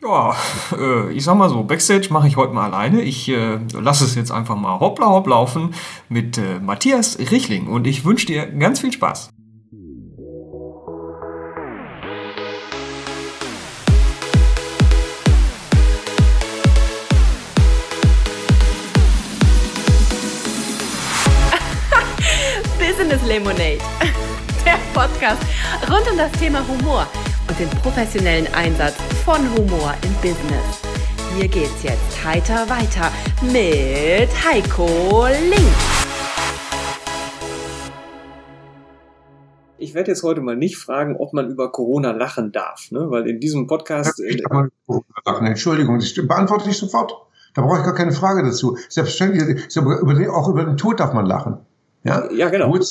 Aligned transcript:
Ja, 0.00 0.36
äh, 0.78 1.12
ich 1.12 1.24
sag 1.24 1.36
mal 1.36 1.48
so, 1.48 1.64
Backstage 1.64 2.06
mache 2.10 2.28
ich 2.28 2.36
heute 2.36 2.52
mal 2.52 2.72
alleine. 2.72 3.02
Ich 3.02 3.28
äh, 3.28 3.58
lasse 3.72 4.04
es 4.04 4.14
jetzt 4.14 4.30
einfach 4.30 4.54
mal 4.54 4.78
hoppla 4.78 5.08
hopp 5.08 5.26
laufen 5.26 5.74
mit 6.08 6.38
äh, 6.38 6.60
Matthias 6.60 7.18
Richling 7.18 7.66
und 7.66 7.84
ich 7.86 8.04
wünsche 8.04 8.26
dir 8.26 8.46
ganz 8.46 8.78
viel 8.78 8.92
Spaß. 8.92 9.30
Business 22.78 23.20
Lemonade, 23.26 23.78
der 24.64 24.78
Podcast 24.94 25.42
rund 25.90 26.08
um 26.08 26.16
das 26.16 26.30
Thema 26.32 26.64
Humor 26.68 27.06
und 27.48 27.58
den 27.58 27.70
professionellen 27.80 28.46
Einsatz 28.54 28.94
von 29.24 29.38
Humor 29.56 29.94
im 30.02 30.12
Business. 30.20 30.82
Hier 31.36 31.48
geht's 31.48 31.82
jetzt 31.82 32.24
heiter 32.24 32.68
weiter 32.68 33.10
mit 33.42 34.28
Heiko 34.44 35.26
Link. 35.26 35.72
Ich 39.80 39.94
werde 39.94 40.10
jetzt 40.10 40.24
heute 40.24 40.40
mal 40.40 40.56
nicht 40.56 40.76
fragen, 40.76 41.16
ob 41.16 41.32
man 41.32 41.48
über 41.48 41.70
Corona 41.70 42.10
lachen 42.10 42.50
darf, 42.52 42.90
ne? 42.90 43.10
weil 43.10 43.28
in 43.28 43.38
diesem 43.40 43.66
Podcast. 43.66 44.20
Ich 44.20 44.42
darf 44.42 44.52
mal 44.52 44.70
über 44.88 45.02
lachen. 45.24 45.46
Entschuldigung, 45.46 45.98
das 45.98 46.14
beantworte 46.14 46.68
ich 46.68 46.76
sofort. 46.76 47.12
Da 47.54 47.62
brauche 47.62 47.78
ich 47.78 47.84
gar 47.84 47.94
keine 47.94 48.12
Frage 48.12 48.42
dazu. 48.42 48.76
Selbstverständlich, 48.88 49.78
auch 50.30 50.48
über 50.48 50.64
den 50.64 50.76
Tod 50.76 51.00
darf 51.00 51.12
man 51.12 51.26
lachen. 51.26 51.58
Ja, 52.04 52.30
ja 52.32 52.48
genau. 52.50 52.70
Gut, 52.70 52.86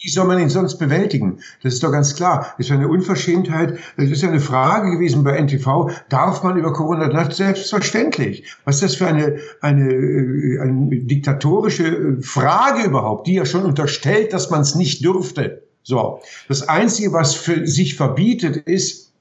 wie 0.00 0.08
soll 0.08 0.26
man 0.26 0.38
ihn 0.38 0.48
sonst 0.48 0.78
bewältigen? 0.78 1.40
Das 1.62 1.74
ist 1.74 1.82
doch 1.82 1.92
ganz 1.92 2.14
klar. 2.14 2.54
Das 2.56 2.66
ist 2.66 2.72
eine 2.72 2.88
Unverschämtheit. 2.88 3.78
Das 3.96 4.08
ist 4.08 4.24
eine 4.24 4.40
Frage 4.40 4.90
gewesen 4.90 5.24
bei 5.24 5.36
NTV. 5.36 5.90
Darf 6.08 6.42
man 6.42 6.56
über 6.56 6.72
Corona? 6.72 7.08
Das 7.08 7.36
selbstverständlich. 7.36 8.44
Was 8.64 8.76
ist 8.76 8.82
das 8.82 8.94
für 8.96 9.06
eine, 9.06 9.38
eine, 9.60 9.92
äh, 9.92 10.58
eine 10.60 10.96
diktatorische 11.00 11.86
äh, 11.86 12.22
Frage 12.22 12.84
überhaupt, 12.84 13.26
die 13.26 13.34
ja 13.34 13.44
schon 13.44 13.64
unterstellt, 13.64 14.32
dass 14.32 14.50
man 14.50 14.62
es 14.62 14.74
nicht 14.74 15.04
dürfte? 15.04 15.62
So. 15.82 16.20
Das 16.48 16.68
Einzige, 16.68 17.12
was 17.12 17.34
für 17.34 17.66
sich 17.66 17.96
verbietet, 17.96 18.56
ist 18.56 19.12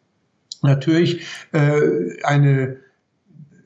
natürlich 0.61 1.25
äh, 1.51 2.21
eine 2.23 2.77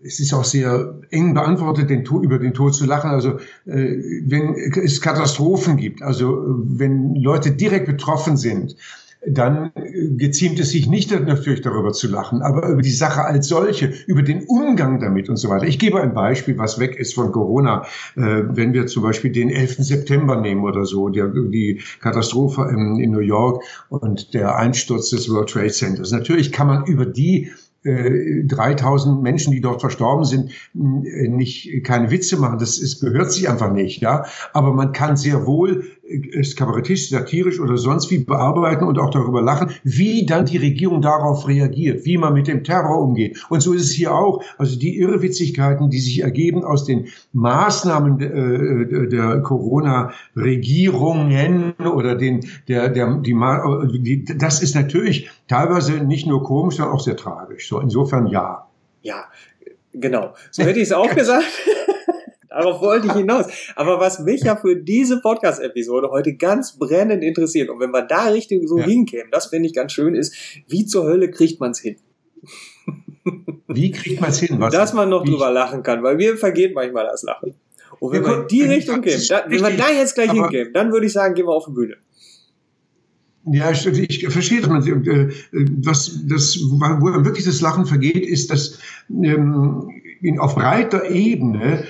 es 0.05 0.19
ist 0.19 0.33
auch 0.33 0.43
sehr 0.43 0.99
eng 1.09 1.33
beantwortet, 1.33 1.89
den 1.89 2.03
Tod, 2.03 2.23
über 2.23 2.39
den 2.39 2.53
Tod 2.53 2.75
zu 2.75 2.85
lachen. 2.85 3.09
Also 3.09 3.37
äh, 3.65 3.97
wenn 4.25 4.55
es 4.55 5.01
Katastrophen 5.01 5.77
gibt, 5.77 6.01
also 6.01 6.43
wenn 6.65 7.15
Leute 7.15 7.51
direkt 7.51 7.87
betroffen 7.87 8.37
sind, 8.37 8.75
dann 9.25 9.71
geziemt 10.17 10.59
es 10.59 10.71
sich 10.71 10.87
nicht 10.87 11.11
natürlich 11.11 11.61
darüber 11.61 11.93
zu 11.93 12.07
lachen, 12.07 12.41
aber 12.41 12.67
über 12.67 12.81
die 12.81 12.91
Sache 12.91 13.23
als 13.23 13.47
solche, 13.47 13.93
über 14.05 14.21
den 14.21 14.43
Umgang 14.45 14.99
damit 14.99 15.29
und 15.29 15.37
so 15.37 15.49
weiter. 15.49 15.65
Ich 15.65 15.79
gebe 15.79 16.01
ein 16.01 16.13
Beispiel, 16.13 16.57
was 16.57 16.79
weg 16.79 16.97
ist 16.97 17.13
von 17.13 17.31
Corona. 17.31 17.85
Äh, 18.15 18.43
wenn 18.49 18.73
wir 18.73 18.87
zum 18.87 19.03
Beispiel 19.03 19.31
den 19.31 19.49
11. 19.49 19.77
September 19.79 20.39
nehmen 20.39 20.63
oder 20.63 20.85
so, 20.85 21.09
der, 21.09 21.27
die 21.27 21.81
Katastrophe 22.01 22.69
in, 22.69 22.99
in 22.99 23.11
New 23.11 23.19
York 23.19 23.63
und 23.89 24.33
der 24.33 24.57
Einsturz 24.57 25.09
des 25.11 25.29
World 25.29 25.49
Trade 25.49 25.69
Centers. 25.71 26.11
Natürlich 26.11 26.51
kann 26.51 26.67
man 26.67 26.85
über 26.85 27.05
die 27.05 27.51
3000 27.83 29.17
äh, 29.17 29.21
Menschen, 29.21 29.51
die 29.51 29.61
dort 29.61 29.81
verstorben 29.81 30.25
sind, 30.25 30.51
äh, 30.73 31.27
nicht 31.27 31.83
keine 31.83 32.11
Witze 32.11 32.37
machen. 32.37 32.59
Das 32.59 32.77
ist, 32.77 33.01
gehört 33.01 33.31
sich 33.31 33.49
einfach 33.49 33.71
nicht, 33.71 34.01
ja. 34.01 34.25
Aber 34.53 34.73
man 34.73 34.93
kann 34.93 35.17
sehr 35.17 35.45
wohl 35.45 35.83
es 36.33 36.55
kabarettistisch, 36.55 37.11
satirisch 37.11 37.59
oder 37.59 37.77
sonst 37.77 38.09
wie 38.11 38.19
bearbeiten 38.19 38.83
und 38.83 38.99
auch 38.99 39.09
darüber 39.09 39.41
lachen, 39.41 39.71
wie 39.83 40.25
dann 40.25 40.45
die 40.45 40.57
Regierung 40.57 41.01
darauf 41.01 41.47
reagiert, 41.47 42.05
wie 42.05 42.17
man 42.17 42.33
mit 42.33 42.47
dem 42.47 42.63
Terror 42.63 43.01
umgeht. 43.01 43.43
Und 43.49 43.61
so 43.61 43.73
ist 43.73 43.83
es 43.83 43.91
hier 43.91 44.13
auch. 44.13 44.43
Also 44.57 44.77
die 44.77 44.99
Irrwitzigkeiten, 44.99 45.89
die 45.89 45.99
sich 45.99 46.21
ergeben 46.21 46.63
aus 46.63 46.85
den 46.85 47.07
Maßnahmen 47.31 48.19
äh, 48.19 49.07
der 49.07 49.41
Corona-Regierungen 49.41 51.73
oder 51.79 52.15
den, 52.15 52.45
der, 52.67 52.89
der, 52.89 53.15
die, 53.17 53.35
die, 53.99 54.25
das 54.25 54.61
ist 54.61 54.75
natürlich 54.75 55.31
teilweise 55.47 55.93
nicht 55.93 56.27
nur 56.27 56.43
komisch, 56.43 56.77
sondern 56.77 56.95
auch 56.95 56.99
sehr 56.99 57.15
tragisch. 57.15 57.67
So 57.67 57.79
insofern 57.79 58.27
ja. 58.27 58.67
Ja, 59.01 59.25
genau. 59.93 60.33
So 60.51 60.63
hätte 60.63 60.79
ich 60.79 60.87
es 60.87 60.91
auch 60.91 61.13
gesagt. 61.13 61.45
Darauf 62.49 62.81
wollte 62.81 63.07
ich 63.07 63.13
hinaus. 63.13 63.47
Aber 63.75 63.99
was 63.99 64.19
mich 64.19 64.43
ja 64.43 64.55
für 64.55 64.75
diese 64.75 65.19
Podcast-Episode 65.21 66.09
heute 66.11 66.35
ganz 66.35 66.77
brennend 66.77 67.23
interessiert, 67.23 67.69
und 67.69 67.79
wenn 67.79 67.89
man 67.89 68.07
da 68.07 68.27
richtig 68.27 68.67
so 68.67 68.77
ja. 68.77 68.85
hinkäme, 68.85 69.29
das 69.31 69.47
finde 69.47 69.67
ich 69.67 69.73
ganz 69.73 69.91
schön, 69.91 70.13
ist, 70.13 70.35
wie 70.67 70.85
zur 70.85 71.05
Hölle 71.05 71.31
kriegt 71.31 71.59
man 71.59 71.71
es 71.71 71.79
hin? 71.79 71.97
Wie 73.67 73.89
kriegt 73.89 74.21
man 74.21 74.29
es 74.29 74.39
hin? 74.39 74.59
Was 74.59 74.73
Dass 74.73 74.93
man 74.93 75.09
noch 75.09 75.23
drüber 75.23 75.49
lachen 75.49 75.81
kann, 75.81 76.03
weil 76.03 76.15
mir 76.15 76.37
vergeht 76.37 76.75
manchmal 76.75 77.05
das 77.05 77.23
Lachen. 77.23 77.55
Und 77.99 78.11
wenn 78.11 78.23
wir 78.23 78.41
in 78.41 78.47
die 78.47 78.63
Richtung 78.63 79.01
käme, 79.01 79.23
da, 79.29 79.45
wenn 79.47 79.61
wir 79.61 79.77
da 79.77 79.89
jetzt 79.89 80.15
gleich 80.15 80.31
hinkämen, 80.31 80.73
dann 80.73 80.91
würde 80.91 81.05
ich 81.05 81.13
sagen, 81.13 81.33
gehen 81.33 81.45
wir 81.45 81.53
auf 81.53 81.65
die 81.65 81.71
Bühne. 81.71 81.95
Ja, 83.45 83.71
ich, 83.71 83.85
ich 83.85 84.29
verstehe 84.29 84.61
das. 84.61 84.87
Äh, 84.87 85.29
was, 85.51 86.19
das, 86.27 86.57
wo 86.59 87.25
wirklich 87.25 87.45
das 87.45 87.61
Lachen 87.61 87.85
vergeht, 87.85 88.25
ist, 88.25 88.51
dass 88.51 88.79
ähm, 89.09 89.89
auf 90.39 90.55
breiter 90.55 91.09
Ebene 91.09 91.83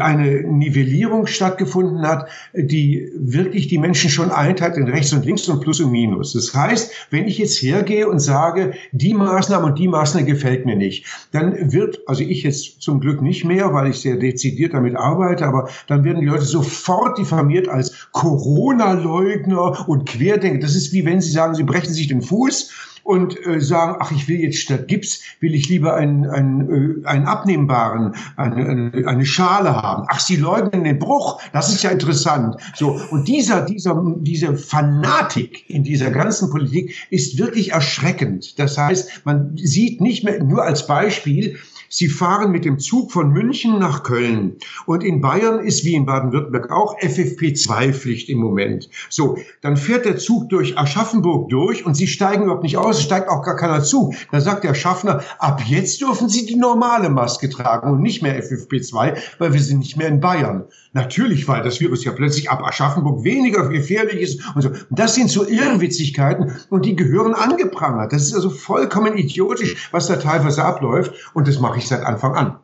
eine 0.00 0.42
Nivellierung 0.42 1.26
stattgefunden 1.26 2.06
hat, 2.06 2.28
die 2.54 3.10
wirklich 3.14 3.68
die 3.68 3.78
Menschen 3.78 4.10
schon 4.10 4.30
einteilt 4.30 4.76
in 4.76 4.88
rechts 4.88 5.12
und 5.12 5.24
links 5.24 5.48
und 5.48 5.60
plus 5.60 5.80
und 5.80 5.92
minus. 5.92 6.32
Das 6.32 6.54
heißt, 6.54 6.90
wenn 7.10 7.26
ich 7.26 7.38
jetzt 7.38 7.62
hergehe 7.62 8.08
und 8.08 8.18
sage, 8.18 8.72
die 8.92 9.14
Maßnahme 9.14 9.66
und 9.66 9.78
die 9.78 9.88
Maßnahme 9.88 10.26
gefällt 10.26 10.66
mir 10.66 10.76
nicht, 10.76 11.04
dann 11.32 11.72
wird, 11.72 12.00
also 12.06 12.22
ich 12.22 12.42
jetzt 12.42 12.82
zum 12.82 13.00
Glück 13.00 13.22
nicht 13.22 13.44
mehr, 13.44 13.72
weil 13.72 13.90
ich 13.90 14.00
sehr 14.00 14.16
dezidiert 14.16 14.74
damit 14.74 14.96
arbeite, 14.96 15.46
aber 15.46 15.68
dann 15.86 16.04
werden 16.04 16.20
die 16.20 16.26
Leute 16.26 16.44
sofort 16.44 17.18
diffamiert 17.18 17.68
als 17.68 18.08
Corona-Leugner 18.12 19.88
und 19.88 20.08
Querdenker. 20.08 20.58
Das 20.58 20.74
ist 20.74 20.92
wie 20.92 21.04
wenn 21.04 21.20
sie 21.20 21.30
sagen, 21.30 21.54
sie 21.54 21.64
brechen 21.64 21.92
sich 21.92 22.08
den 22.08 22.22
Fuß 22.22 22.97
und 23.08 23.46
äh, 23.46 23.58
sagen, 23.58 23.96
ach, 24.00 24.12
ich 24.12 24.28
will 24.28 24.38
jetzt 24.38 24.58
statt 24.58 24.86
Gips, 24.86 25.22
will 25.40 25.54
ich 25.54 25.66
lieber 25.70 25.94
einen, 25.94 26.26
einen, 26.26 27.04
äh, 27.04 27.06
einen 27.06 27.24
abnehmbaren, 27.24 28.14
eine, 28.36 28.92
eine 29.06 29.24
Schale 29.24 29.74
haben. 29.74 30.04
Ach, 30.08 30.20
Sie 30.20 30.36
leugnen 30.36 30.84
den 30.84 30.98
Bruch, 30.98 31.40
das 31.54 31.72
ist 31.72 31.82
ja 31.82 31.88
interessant. 31.90 32.56
So, 32.74 33.00
und 33.10 33.26
dieser, 33.26 33.62
dieser, 33.62 33.98
diese 34.18 34.58
Fanatik 34.58 35.70
in 35.70 35.84
dieser 35.84 36.10
ganzen 36.10 36.50
Politik 36.50 37.06
ist 37.08 37.38
wirklich 37.38 37.72
erschreckend. 37.72 38.58
Das 38.58 38.76
heißt, 38.76 39.22
man 39.24 39.56
sieht 39.56 40.02
nicht 40.02 40.24
mehr, 40.24 40.44
nur 40.44 40.62
als 40.64 40.86
Beispiel, 40.86 41.56
Sie 41.88 42.08
fahren 42.08 42.52
mit 42.52 42.64
dem 42.64 42.78
Zug 42.78 43.12
von 43.12 43.30
München 43.30 43.78
nach 43.78 44.02
Köln. 44.02 44.56
Und 44.86 45.02
in 45.02 45.20
Bayern 45.20 45.60
ist 45.60 45.84
wie 45.84 45.94
in 45.94 46.06
Baden-Württemberg 46.06 46.70
auch 46.70 46.98
FFP2-Pflicht 46.98 48.28
im 48.28 48.38
Moment. 48.38 48.90
So, 49.08 49.38
dann 49.62 49.76
fährt 49.76 50.04
der 50.04 50.18
Zug 50.18 50.48
durch 50.50 50.76
Aschaffenburg 50.76 51.48
durch 51.48 51.86
und 51.86 51.94
Sie 51.94 52.06
steigen 52.06 52.44
überhaupt 52.44 52.62
nicht 52.62 52.76
aus, 52.76 53.02
steigt 53.02 53.28
auch 53.28 53.42
gar 53.42 53.56
keiner 53.56 53.82
zu. 53.82 54.14
Da 54.30 54.40
sagt 54.40 54.64
der 54.64 54.74
Schaffner, 54.74 55.22
ab 55.38 55.62
jetzt 55.66 56.00
dürfen 56.00 56.28
Sie 56.28 56.46
die 56.46 56.56
normale 56.56 57.08
Maske 57.08 57.48
tragen 57.48 57.90
und 57.90 58.02
nicht 58.02 58.22
mehr 58.22 58.42
FFP2, 58.42 59.16
weil 59.38 59.52
wir 59.52 59.60
sind 59.60 59.78
nicht 59.78 59.96
mehr 59.96 60.08
in 60.08 60.20
Bayern. 60.20 60.64
Natürlich, 60.98 61.46
weil 61.46 61.62
das 61.62 61.78
Virus 61.78 62.04
ja 62.04 62.10
plötzlich 62.10 62.50
ab 62.50 62.60
Aschaffenburg 62.66 63.22
weniger 63.22 63.68
gefährlich 63.68 64.20
ist 64.20 64.42
und 64.56 64.62
so. 64.62 64.70
Das 64.90 65.14
sind 65.14 65.30
so 65.30 65.46
Irrwitzigkeiten 65.46 66.50
und 66.70 66.86
die 66.86 66.96
gehören 66.96 67.34
angeprangert. 67.34 68.12
Das 68.12 68.22
ist 68.22 68.34
also 68.34 68.50
vollkommen 68.50 69.16
idiotisch, 69.16 69.88
was 69.92 70.08
da 70.08 70.16
teilweise 70.16 70.64
abläuft 70.64 71.14
und 71.34 71.46
das 71.46 71.60
mache 71.60 71.78
ich 71.78 71.86
seit 71.86 72.02
Anfang 72.04 72.34
an. 72.34 72.56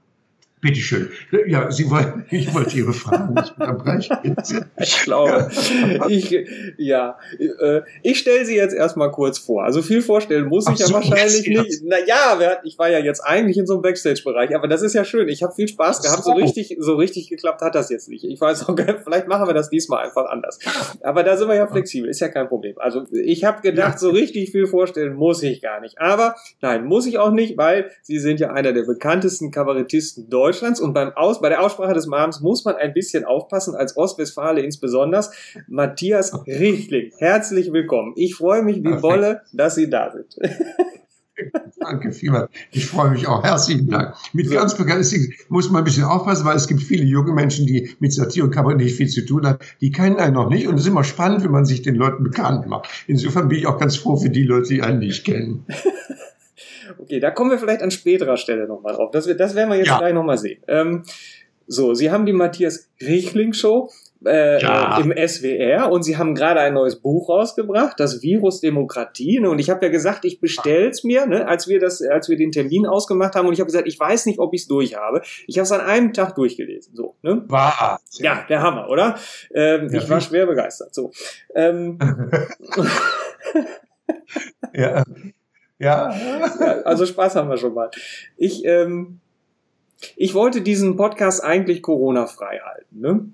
Bitte 0.64 0.80
schön. 0.80 1.10
Ja, 1.46 1.70
Sie 1.70 1.90
wollen, 1.90 2.24
ich 2.30 2.54
wollte 2.54 2.74
Ihre 2.74 2.94
Fragen 2.94 3.34
nicht 3.34 3.52
unterbrechen. 3.58 4.34
Ich 4.78 5.02
glaube, 5.02 5.50
ich, 6.08 6.34
ja, 6.78 7.18
äh, 7.38 7.82
ich 8.02 8.18
stelle 8.18 8.46
Sie 8.46 8.56
jetzt 8.56 8.74
erstmal 8.74 9.10
kurz 9.10 9.36
vor. 9.36 9.62
Also 9.62 9.82
viel 9.82 10.00
vorstellen 10.00 10.46
muss 10.46 10.66
ich 10.66 10.76
Ach 10.76 10.78
ja 10.78 10.86
so, 10.86 10.94
wahrscheinlich 10.94 11.46
nicht. 11.46 11.82
Na 11.84 11.96
ja, 12.06 12.62
ich 12.64 12.78
war 12.78 12.88
ja 12.88 12.98
jetzt 12.98 13.20
eigentlich 13.20 13.58
in 13.58 13.66
so 13.66 13.74
einem 13.74 13.82
Backstage-Bereich, 13.82 14.56
aber 14.56 14.66
das 14.66 14.80
ist 14.80 14.94
ja 14.94 15.04
schön. 15.04 15.28
Ich 15.28 15.42
habe 15.42 15.54
viel 15.54 15.68
Spaß 15.68 16.00
gehabt. 16.00 16.24
So. 16.24 16.30
so 16.30 16.36
richtig, 16.38 16.78
so 16.80 16.94
richtig 16.94 17.28
geklappt 17.28 17.60
hat 17.60 17.74
das 17.74 17.90
jetzt 17.90 18.08
nicht. 18.08 18.24
Ich 18.24 18.40
weiß 18.40 18.66
auch, 18.66 18.74
vielleicht 19.04 19.28
machen 19.28 19.46
wir 19.46 19.52
das 19.52 19.68
diesmal 19.68 20.06
einfach 20.06 20.30
anders. 20.30 20.58
Aber 21.02 21.24
da 21.24 21.36
sind 21.36 21.48
wir 21.48 21.56
ja 21.56 21.66
flexibel, 21.66 22.08
ist 22.08 22.20
ja 22.20 22.28
kein 22.28 22.48
Problem. 22.48 22.78
Also 22.78 23.04
ich 23.12 23.44
habe 23.44 23.60
gedacht, 23.60 23.98
so 23.98 24.08
richtig 24.08 24.50
viel 24.50 24.66
vorstellen 24.66 25.12
muss 25.12 25.42
ich 25.42 25.60
gar 25.60 25.82
nicht. 25.82 26.00
Aber 26.00 26.36
nein, 26.62 26.86
muss 26.86 27.04
ich 27.04 27.18
auch 27.18 27.32
nicht, 27.32 27.58
weil 27.58 27.90
Sie 28.00 28.18
sind 28.18 28.40
ja 28.40 28.50
einer 28.50 28.72
der 28.72 28.84
bekanntesten 28.84 29.50
Kabarettisten 29.50 30.30
Deutschlands. 30.30 30.53
Deutschlands 30.54 30.80
und 30.80 30.92
beim 30.92 31.10
Aus, 31.16 31.40
bei 31.40 31.48
der 31.48 31.62
Aussprache 31.62 31.94
des 31.94 32.06
Namens 32.06 32.40
muss 32.40 32.64
man 32.64 32.76
ein 32.76 32.94
bisschen 32.94 33.24
aufpassen, 33.24 33.74
als 33.74 33.96
Ostwestfale 33.96 34.60
insbesondere. 34.60 35.24
Matthias 35.66 36.32
Richtling, 36.46 37.10
herzlich 37.18 37.72
willkommen. 37.72 38.12
Ich 38.14 38.36
freue 38.36 38.62
mich 38.62 38.76
wie 38.76 39.02
Wolle, 39.02 39.42
dass 39.52 39.74
Sie 39.74 39.90
da 39.90 40.12
sind. 40.12 40.36
Danke 41.80 42.12
vielmals. 42.12 42.48
Ich 42.70 42.86
freue 42.86 43.10
mich 43.10 43.26
auch. 43.26 43.42
Herzlichen 43.42 43.88
Dank. 43.88 44.14
Mit 44.32 44.46
so. 44.46 44.54
ganz 44.54 44.76
begeisterung 44.76 45.26
muss 45.48 45.68
man 45.68 45.82
ein 45.82 45.84
bisschen 45.84 46.04
aufpassen, 46.04 46.44
weil 46.44 46.56
es 46.56 46.68
gibt 46.68 46.80
viele 46.80 47.02
junge 47.02 47.32
Menschen, 47.32 47.66
die 47.66 47.90
mit 47.98 48.12
Satire 48.12 48.46
und 48.46 48.52
Kabarett 48.52 48.78
nicht 48.78 48.94
viel 48.94 49.08
zu 49.08 49.26
tun 49.26 49.44
haben. 49.44 49.58
Die 49.80 49.90
kennen 49.90 50.16
einen 50.16 50.34
noch 50.34 50.48
nicht 50.48 50.68
und 50.68 50.76
es 50.76 50.82
ist 50.82 50.86
immer 50.86 51.02
spannend, 51.02 51.42
wenn 51.42 51.50
man 51.50 51.64
sich 51.64 51.82
den 51.82 51.96
Leuten 51.96 52.22
bekannt 52.22 52.68
macht. 52.68 52.88
Insofern 53.08 53.48
bin 53.48 53.58
ich 53.58 53.66
auch 53.66 53.78
ganz 53.78 53.96
froh 53.96 54.16
für 54.16 54.30
die 54.30 54.44
Leute, 54.44 54.68
die 54.68 54.82
einen 54.82 55.00
nicht 55.00 55.24
kennen. 55.24 55.66
Okay, 56.98 57.20
da 57.20 57.30
kommen 57.30 57.50
wir 57.50 57.58
vielleicht 57.58 57.82
an 57.82 57.90
späterer 57.90 58.36
Stelle 58.36 58.66
nochmal 58.66 58.94
drauf. 58.94 59.10
Das, 59.10 59.26
das 59.26 59.54
werden 59.54 59.70
wir 59.70 59.76
jetzt 59.76 59.88
ja. 59.88 59.98
gleich 59.98 60.14
nochmal 60.14 60.38
sehen. 60.38 60.62
Ähm, 60.68 61.02
so, 61.66 61.94
Sie 61.94 62.10
haben 62.10 62.26
die 62.26 62.32
Matthias 62.32 62.90
Riechling 63.00 63.52
Show 63.52 63.90
äh, 64.26 64.60
ja. 64.60 64.98
im 64.98 65.12
SWR 65.16 65.90
und 65.90 66.02
Sie 66.02 66.16
haben 66.16 66.34
gerade 66.34 66.60
ein 66.60 66.74
neues 66.74 66.96
Buch 66.96 67.28
rausgebracht, 67.28 67.98
das 67.98 68.22
Virus 68.22 68.60
Demokratie. 68.60 69.40
Ne? 69.40 69.50
Und 69.50 69.58
ich 69.58 69.70
habe 69.70 69.84
ja 69.84 69.92
gesagt, 69.92 70.24
ich 70.24 70.40
bestell's 70.40 71.04
mir, 71.04 71.26
ne? 71.26 71.46
als 71.48 71.68
wir 71.68 71.80
das, 71.80 72.02
als 72.02 72.28
wir 72.28 72.36
den 72.36 72.52
Termin 72.52 72.86
ausgemacht 72.86 73.34
haben. 73.34 73.46
Und 73.46 73.54
ich 73.54 73.60
habe 73.60 73.66
gesagt, 73.66 73.88
ich 73.88 73.98
weiß 73.98 74.26
nicht, 74.26 74.38
ob 74.38 74.54
ich 74.54 74.62
es 74.62 74.68
durch 74.68 74.96
habe. 74.96 75.22
Ich 75.46 75.58
habe 75.58 75.64
es 75.64 75.72
an 75.72 75.80
einem 75.80 76.12
Tag 76.12 76.34
durchgelesen. 76.34 76.94
So, 76.94 77.16
ne? 77.22 77.44
War. 77.48 78.00
Ja, 78.18 78.44
der 78.48 78.62
Hammer, 78.62 78.88
oder? 78.88 79.16
Ähm, 79.54 79.88
ja, 79.90 80.00
ich 80.00 80.08
war 80.08 80.20
schwer 80.20 80.46
begeistert. 80.46 80.94
So. 80.94 81.12
Ähm, 81.54 81.98
ja. 84.74 85.04
Ja. 85.84 86.14
Also 86.84 87.06
Spaß 87.06 87.36
haben 87.36 87.48
wir 87.48 87.56
schon 87.56 87.74
mal. 87.74 87.90
Ich, 88.36 88.64
ähm, 88.64 89.20
ich 90.16 90.34
wollte 90.34 90.62
diesen 90.62 90.96
Podcast 90.96 91.42
eigentlich 91.42 91.82
Corona-frei 91.82 92.60
halten. 92.64 93.00
Ne? 93.00 93.28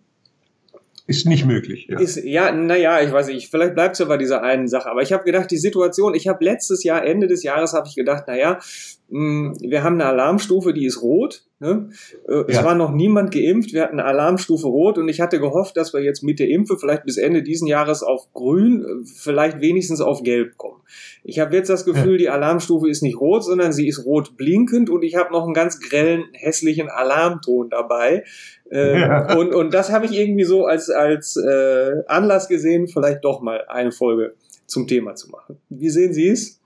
Ist 1.06 1.26
nicht 1.26 1.44
möglich. 1.44 1.88
Ja, 1.88 1.98
ist, 1.98 2.16
ja 2.22 2.52
naja, 2.52 3.00
ich 3.00 3.10
weiß 3.10 3.28
nicht, 3.28 3.50
vielleicht 3.50 3.74
bleibt 3.74 3.94
es 3.94 3.98
ja 3.98 4.04
bei 4.04 4.16
dieser 4.16 4.42
einen 4.42 4.68
Sache. 4.68 4.88
Aber 4.88 5.02
ich 5.02 5.12
habe 5.12 5.24
gedacht, 5.24 5.50
die 5.50 5.58
Situation, 5.58 6.14
ich 6.14 6.28
habe 6.28 6.44
letztes 6.44 6.84
Jahr, 6.84 7.04
Ende 7.04 7.26
des 7.26 7.42
Jahres, 7.42 7.72
habe 7.72 7.88
ich 7.88 7.96
gedacht, 7.96 8.28
naja, 8.28 8.60
wir 9.10 9.82
haben 9.82 9.94
eine 9.94 10.06
Alarmstufe, 10.06 10.72
die 10.72 10.86
ist 10.86 11.02
rot. 11.02 11.44
Ne? 11.58 11.90
Äh, 12.28 12.32
ja. 12.32 12.44
Es 12.46 12.64
war 12.64 12.74
noch 12.74 12.92
niemand 12.92 13.32
geimpft, 13.32 13.72
wir 13.72 13.82
hatten 13.82 13.98
eine 13.98 14.08
Alarmstufe 14.08 14.66
rot 14.66 14.98
und 14.98 15.08
ich 15.08 15.20
hatte 15.20 15.40
gehofft, 15.40 15.76
dass 15.76 15.92
wir 15.92 16.00
jetzt 16.00 16.22
mit 16.22 16.38
der 16.38 16.48
Impfe 16.48 16.78
vielleicht 16.78 17.04
bis 17.04 17.18
Ende 17.18 17.42
diesen 17.42 17.66
Jahres 17.66 18.02
auf 18.02 18.32
grün, 18.32 18.82
äh, 18.82 19.06
vielleicht 19.06 19.60
wenigstens 19.60 20.00
auf 20.00 20.22
gelb 20.22 20.56
kommen. 20.56 20.80
Ich 21.24 21.38
habe 21.38 21.54
jetzt 21.54 21.68
das 21.68 21.84
Gefühl, 21.84 22.12
ja. 22.12 22.18
die 22.18 22.28
Alarmstufe 22.30 22.88
ist 22.88 23.02
nicht 23.02 23.20
rot, 23.20 23.44
sondern 23.44 23.72
sie 23.72 23.88
ist 23.88 24.06
rot 24.06 24.36
blinkend 24.36 24.88
und 24.88 25.02
ich 25.02 25.16
habe 25.16 25.32
noch 25.32 25.44
einen 25.44 25.54
ganz 25.54 25.80
grellen, 25.80 26.24
hässlichen 26.32 26.88
Alarmton 26.88 27.68
dabei. 27.68 28.24
Ähm, 28.70 29.00
ja. 29.00 29.36
und, 29.38 29.52
und 29.54 29.74
das 29.74 29.90
habe 29.90 30.06
ich 30.06 30.12
irgendwie 30.12 30.44
so 30.44 30.64
als, 30.64 30.88
als 30.88 31.36
äh, 31.36 32.02
Anlass 32.06 32.48
gesehen, 32.48 32.88
vielleicht 32.88 33.24
doch 33.24 33.40
mal 33.42 33.64
eine 33.68 33.92
Folge 33.92 34.34
zum 34.66 34.86
Thema 34.86 35.14
zu 35.14 35.28
machen. 35.30 35.58
Wie 35.68 35.90
sehen 35.90 36.14
Sie 36.14 36.28
es? 36.28 36.59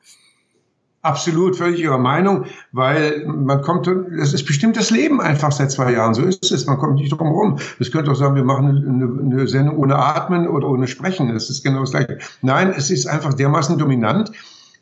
Absolut, 1.05 1.55
völlig 1.55 1.81
Ihrer 1.81 1.99
Meinung, 1.99 2.47
weil 2.73 3.27
man 3.27 3.61
kommt, 3.61 3.87
das 3.87 4.33
ist 4.33 4.47
bestimmt 4.47 4.75
das 4.79 4.91
Leben 4.91 5.21
einfach 5.21 5.53
seit 5.53 5.71
zwei 5.71 5.93
Jahren, 5.93 6.15
so 6.15 6.23
ist 6.23 6.51
es, 6.51 6.65
man 6.65 6.79
kommt 6.79 6.95
nicht 6.95 7.13
drum 7.13 7.29
herum. 7.29 7.59
Das 7.79 7.91
könnte 7.91 8.11
auch 8.11 8.17
sagen, 8.17 8.35
wir 8.37 8.43
machen 8.43 8.67
eine, 8.67 9.37
eine 9.37 9.47
Sendung 9.47 9.77
ohne 9.77 9.97
Atmen 9.97 10.49
oder 10.49 10.67
ohne 10.67 10.89
Sprechen, 10.89 11.31
das 11.35 11.51
ist 11.51 11.63
genau 11.63 11.81
das 11.81 11.91
Gleiche. 11.91 12.21
Nein, 12.41 12.73
es 12.75 12.91
ist 12.91 13.05
einfach 13.05 13.35
dermaßen 13.35 13.77
dominant, 13.77 14.31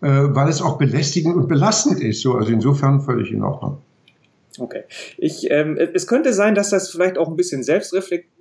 äh, 0.00 0.06
weil 0.06 0.48
es 0.48 0.62
auch 0.62 0.78
belästigend 0.78 1.34
und 1.34 1.48
belastend 1.48 1.98
ist, 1.98 2.20
so, 2.20 2.34
also 2.34 2.52
insofern 2.52 3.00
völlig 3.00 3.32
in 3.32 3.42
Ordnung. 3.42 3.78
Okay. 4.58 4.84
Ich, 5.18 5.50
ähm, 5.50 5.76
es 5.76 6.06
könnte 6.06 6.32
sein, 6.32 6.54
dass 6.54 6.70
das 6.70 6.90
vielleicht 6.90 7.18
auch 7.18 7.28
ein 7.28 7.36
bisschen 7.36 7.64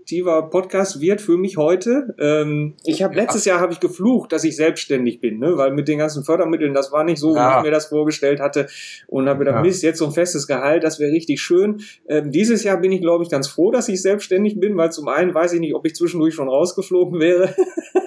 selbstreflektiver 0.02 0.50
Podcast 0.50 1.00
wird 1.00 1.22
für 1.22 1.38
mich 1.38 1.58
heute. 1.58 2.16
Ähm, 2.20 2.76
ich 2.84 3.04
habe 3.04 3.16
letztes 3.16 3.46
Jahr 3.46 3.60
habe 3.60 3.74
ich 3.74 3.80
geflucht, 3.80 4.32
dass 4.32 4.44
ich 4.44 4.56
selbstständig 4.56 5.22
bin, 5.22 5.40
ne? 5.40 5.58
weil 5.58 5.72
mit 5.72 5.88
den 5.88 5.98
ganzen 5.98 6.24
Fördermitteln, 6.24 6.74
das 6.74 6.92
war 6.92 7.04
nicht 7.04 7.20
so, 7.20 7.36
ja. 7.36 7.56
wie 7.56 7.58
ich 7.58 7.64
mir 7.66 7.72
das 7.72 7.88
vorgestellt 7.88 8.40
hatte. 8.40 8.68
Und 9.08 9.28
habe 9.28 9.40
gedacht, 9.40 9.58
ja. 9.58 9.62
Mist, 9.62 9.84
jetzt 9.84 10.00
so 10.00 10.06
ein 10.06 10.12
festes 10.12 10.48
Gehalt, 10.48 10.84
das 10.84 11.00
wäre 11.00 11.12
richtig 11.12 11.42
schön. 11.42 11.82
Ähm, 12.08 12.32
dieses 12.32 12.64
Jahr 12.64 12.78
bin 12.78 12.92
ich, 12.92 13.02
glaube 13.02 13.24
ich, 13.24 13.30
ganz 13.30 13.48
froh, 13.48 13.72
dass 13.72 13.90
ich 13.90 14.02
selbstständig 14.02 14.60
bin, 14.60 14.76
weil 14.78 14.92
zum 14.92 15.08
einen 15.08 15.34
weiß 15.34 15.54
ich 15.54 15.60
nicht, 15.60 15.76
ob 15.76 15.86
ich 15.86 15.96
zwischendurch 15.96 16.34
schon 16.34 16.50
rausgeflogen 16.50 17.20
wäre. 17.20 17.54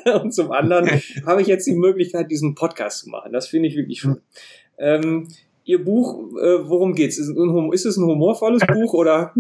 Und 0.23 0.35
zum 0.35 0.51
anderen 0.53 0.89
habe 1.27 1.43
ich 1.43 1.47
jetzt 1.47 1.67
die 1.67 1.75
Möglichkeit, 1.75 2.31
diesen 2.31 2.55
Podcast 2.55 3.01
zu 3.01 3.11
machen. 3.11 3.33
Das 3.33 3.49
finde 3.49 3.69
ich 3.69 3.77
wirklich 3.77 4.01
schön. 4.01 4.21
Ähm, 4.79 5.29
Ihr 5.67 5.83
Buch, 5.83 6.19
äh, 6.37 6.69
worum 6.69 6.95
geht's? 6.95 7.17
Ist, 7.17 7.31
ist 7.31 7.87
es 7.87 7.97
ein 7.97 8.05
humorvolles 8.05 8.67
Buch 8.67 8.93
oder? 8.93 9.33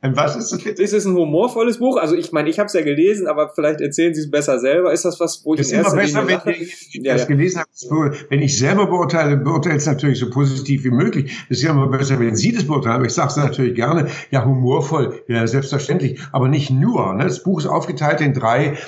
Und 0.00 0.16
was 0.16 0.36
ist 0.36 0.52
es 0.52 0.64
Ist 0.64 0.92
es 0.92 1.04
ein 1.06 1.14
humorvolles 1.14 1.78
Buch? 1.78 1.96
Also 1.96 2.14
ich 2.14 2.30
meine, 2.30 2.48
ich 2.48 2.60
habe 2.60 2.68
es 2.68 2.72
ja 2.72 2.82
gelesen, 2.82 3.26
aber 3.26 3.50
vielleicht 3.52 3.80
erzählen 3.80 4.14
Sie 4.14 4.20
es 4.20 4.30
besser 4.30 4.60
selber. 4.60 4.92
Ist 4.92 5.04
das 5.04 5.18
was, 5.18 5.44
wo 5.44 5.54
ich 5.54 5.60
es 5.60 5.72
in 5.72 5.78
erster 5.78 5.96
besser, 5.96 6.22
Linie 6.22 6.40
wenn 6.44 6.54
ich 6.54 6.94
ja, 6.94 7.14
das 7.14 7.22
ja. 7.22 7.28
gelesen 7.28 7.60
habe. 7.60 8.16
Wenn 8.28 8.40
ich 8.40 8.56
selber 8.56 8.86
beurteile, 8.86 9.36
beurteile 9.36 9.76
es 9.76 9.86
natürlich 9.86 10.20
so 10.20 10.30
positiv 10.30 10.84
wie 10.84 10.90
möglich. 10.90 11.32
Es 11.50 11.58
ist 11.58 11.64
ja 11.64 11.72
immer 11.72 11.88
besser, 11.88 12.20
wenn 12.20 12.36
Sie 12.36 12.52
das 12.52 12.64
beurteilen. 12.64 12.96
Aber 12.96 13.06
ich 13.06 13.12
sage 13.12 13.30
es 13.30 13.36
natürlich 13.36 13.74
gerne. 13.74 14.08
Ja, 14.30 14.44
humorvoll, 14.44 15.20
ja 15.26 15.44
selbstverständlich, 15.48 16.20
aber 16.30 16.48
nicht 16.48 16.70
nur. 16.70 17.14
Ne? 17.14 17.24
Das 17.24 17.42
Buch 17.42 17.58
ist 17.58 17.66
aufgeteilt 17.66 18.20
in 18.20 18.34
drei 18.34 18.78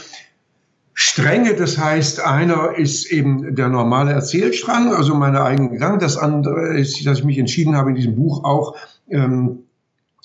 Stränge. 0.95 1.55
Das 1.55 1.77
heißt, 1.77 2.25
einer 2.25 2.77
ist 2.79 3.11
eben 3.11 3.57
der 3.57 3.69
normale 3.69 4.13
Erzählstrang, 4.13 4.95
also 4.95 5.17
meine 5.17 5.43
eigenen 5.43 5.73
Gedanken. 5.73 5.99
Das 5.99 6.17
andere 6.17 6.79
ist, 6.79 7.05
dass 7.05 7.19
ich 7.19 7.25
mich 7.25 7.39
entschieden 7.39 7.77
habe, 7.77 7.91
in 7.91 7.97
diesem 7.97 8.15
Buch 8.15 8.45
auch 8.45 8.77
ähm, 9.09 9.65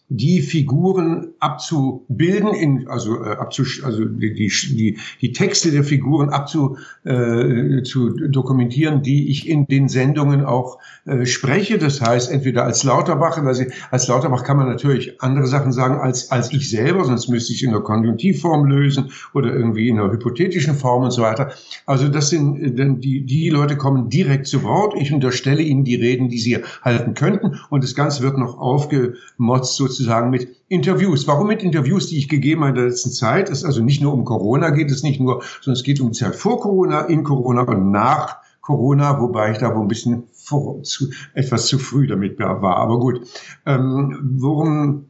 die 0.10 0.42
Figuren 0.42 1.34
abzubilden, 1.46 2.54
in, 2.54 2.88
also, 2.88 3.24
äh, 3.24 3.36
abzu, 3.38 3.64
also 3.84 4.04
die, 4.04 4.34
die, 4.34 4.98
die 5.22 5.32
Texte 5.32 5.72
der 5.72 5.84
Figuren 5.84 6.30
abzu, 6.30 6.78
äh, 7.04 7.84
zu 7.84 8.10
dokumentieren, 8.10 9.04
die 9.04 9.30
ich 9.30 9.48
in 9.48 9.68
den 9.68 9.88
Sendungen 9.88 10.44
auch 10.44 10.80
äh, 11.06 11.28
spreche. 11.28 11.78
Das 11.78 12.02
heißt, 12.02 12.32
entweder 12.32 12.64
als 12.64 12.84
Lauterbach, 12.84 13.38
sie, 13.54 13.68
als 13.92 14.08
Lauterbach 14.08 14.44
kann 14.44 14.58
man 14.58 14.68
natürlich 14.68 15.22
andere 15.22 15.46
Sachen 15.46 15.72
sagen 15.72 16.00
als, 16.00 16.32
als 16.32 16.52
ich 16.52 16.68
selber, 16.68 17.06
sonst 17.06 17.30
müsste 17.30 17.54
ich 17.54 17.64
in 17.64 17.72
der 17.72 17.82
Konjunktivform 17.82 18.66
lösen 18.66 19.12
oder 19.36 19.54
irgendwie 19.54 19.90
in 19.90 20.00
einer 20.00 20.12
hypothetischen 20.12 20.74
Form 20.74 21.04
und 21.04 21.12
so 21.12 21.22
weiter. 21.22 21.52
Also 21.86 22.08
das 22.08 22.32
sind, 22.32 22.80
äh, 22.80 22.96
die, 22.98 23.24
die 23.24 23.50
Leute 23.52 23.78
kommen 23.78 24.10
direkt 24.10 24.48
zu 24.48 24.64
Wort. 24.64 24.96
Ich 25.00 25.14
unterstelle 25.14 25.62
ihnen 25.62 25.84
die 25.84 25.96
Reden, 25.96 26.30
die 26.30 26.40
sie 26.40 26.58
halten 26.82 27.14
könnten 27.14 27.60
und 27.70 27.84
das 27.84 27.94
Ganze 27.94 28.24
wird 28.24 28.40
noch 28.40 28.58
aufgemotzt 28.58 29.76
sozusagen 29.76 30.32
mit 30.32 30.48
Interviews. 30.70 31.28
Warum 31.28 31.35
mit 31.44 31.64
Interviews, 31.64 32.08
die 32.08 32.18
ich 32.18 32.30
gegeben 32.30 32.62
habe 32.62 32.70
in 32.70 32.76
der 32.76 32.86
letzten 32.86 33.12
Zeit? 33.12 33.50
Es 33.50 33.64
also 33.64 33.84
nicht 33.84 34.02
nur 34.02 34.14
um 34.14 34.24
Corona 34.24 34.70
geht 34.70 34.92
es 34.92 35.04
nicht 35.04 35.20
nur, 35.20 35.44
sondern 35.62 35.78
es 35.78 35.84
geht 35.84 36.00
um 36.00 36.12
die 36.12 36.18
Zeit 36.18 36.36
vor 36.36 36.60
Corona, 36.60 37.02
in 37.02 37.24
Corona 37.24 37.64
und 37.64 37.92
nach 37.92 38.38
Corona, 38.62 39.22
wobei 39.22 39.52
ich 39.52 39.60
da 39.60 39.76
wohl 39.76 39.84
ein 39.84 39.88
bisschen 39.88 40.24
vor, 40.34 40.82
zu, 40.84 41.10
etwas 41.34 41.68
zu 41.68 41.78
früh 41.78 42.08
damit 42.08 42.40
war. 42.40 42.78
Aber 42.78 43.00
gut, 43.00 43.22
ähm, 43.66 44.20
worum 44.38 45.06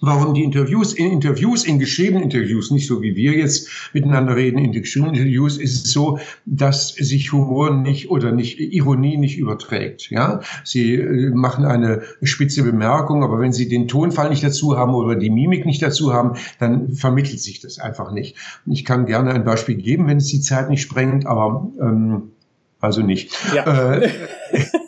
Warum 0.00 0.34
die 0.34 0.42
Interviews, 0.42 0.92
in 0.92 1.10
Interviews, 1.10 1.64
in 1.64 1.78
geschriebenen 1.78 2.24
Interviews, 2.24 2.70
nicht 2.70 2.86
so 2.86 3.00
wie 3.00 3.16
wir 3.16 3.32
jetzt 3.32 3.68
miteinander 3.94 4.36
reden, 4.36 4.58
in 4.58 4.72
geschriebenen 4.72 5.14
Interviews 5.14 5.56
ist 5.56 5.86
es 5.86 5.92
so, 5.92 6.18
dass 6.44 6.88
sich 6.88 7.32
Humor 7.32 7.70
nicht 7.70 8.10
oder 8.10 8.32
nicht, 8.32 8.60
Ironie 8.60 9.16
nicht 9.16 9.38
überträgt, 9.38 10.10
ja. 10.10 10.40
Sie 10.64 10.94
äh, 10.94 11.30
machen 11.30 11.64
eine 11.64 12.02
spitze 12.22 12.62
Bemerkung, 12.62 13.24
aber 13.24 13.40
wenn 13.40 13.52
Sie 13.52 13.68
den 13.68 13.88
Tonfall 13.88 14.28
nicht 14.28 14.44
dazu 14.44 14.76
haben 14.76 14.94
oder 14.94 15.14
die 15.14 15.30
Mimik 15.30 15.64
nicht 15.64 15.82
dazu 15.82 16.12
haben, 16.12 16.36
dann 16.58 16.92
vermittelt 16.92 17.40
sich 17.40 17.60
das 17.60 17.78
einfach 17.78 18.12
nicht. 18.12 18.36
Ich 18.66 18.84
kann 18.84 19.06
gerne 19.06 19.32
ein 19.32 19.44
Beispiel 19.44 19.76
geben, 19.76 20.06
wenn 20.06 20.18
es 20.18 20.26
die 20.26 20.40
Zeit 20.40 20.68
nicht 20.68 20.82
sprengt, 20.82 21.26
aber, 21.26 21.70
ähm, 21.80 22.32
also 22.80 23.02
nicht. 23.02 23.32
Ja. 23.54 23.94
Äh, 23.94 24.10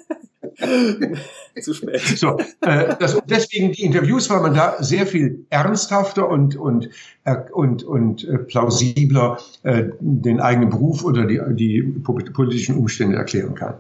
zu 1.63 1.75
spät. 1.75 2.01
So, 2.01 2.39
äh, 2.61 2.97
das, 2.99 3.21
deswegen 3.27 3.73
die 3.73 3.85
Interviews, 3.85 4.29
weil 4.31 4.41
man 4.41 4.55
da 4.55 4.83
sehr 4.83 5.07
viel 5.07 5.45
ernsthafter 5.51 6.29
und, 6.29 6.57
und, 6.57 6.89
äh, 7.25 7.37
und, 7.53 7.83
und 7.83 8.25
äh, 8.25 8.39
plausibler 8.39 9.39
äh, 9.63 9.85
den 10.01 10.41
eigenen 10.41 10.71
Beruf 10.71 11.05
oder 11.05 11.27
die, 11.27 11.41
die 11.51 11.83
politischen 11.83 12.77
Umstände 12.77 13.17
erklären 13.17 13.55
kann. 13.55 13.75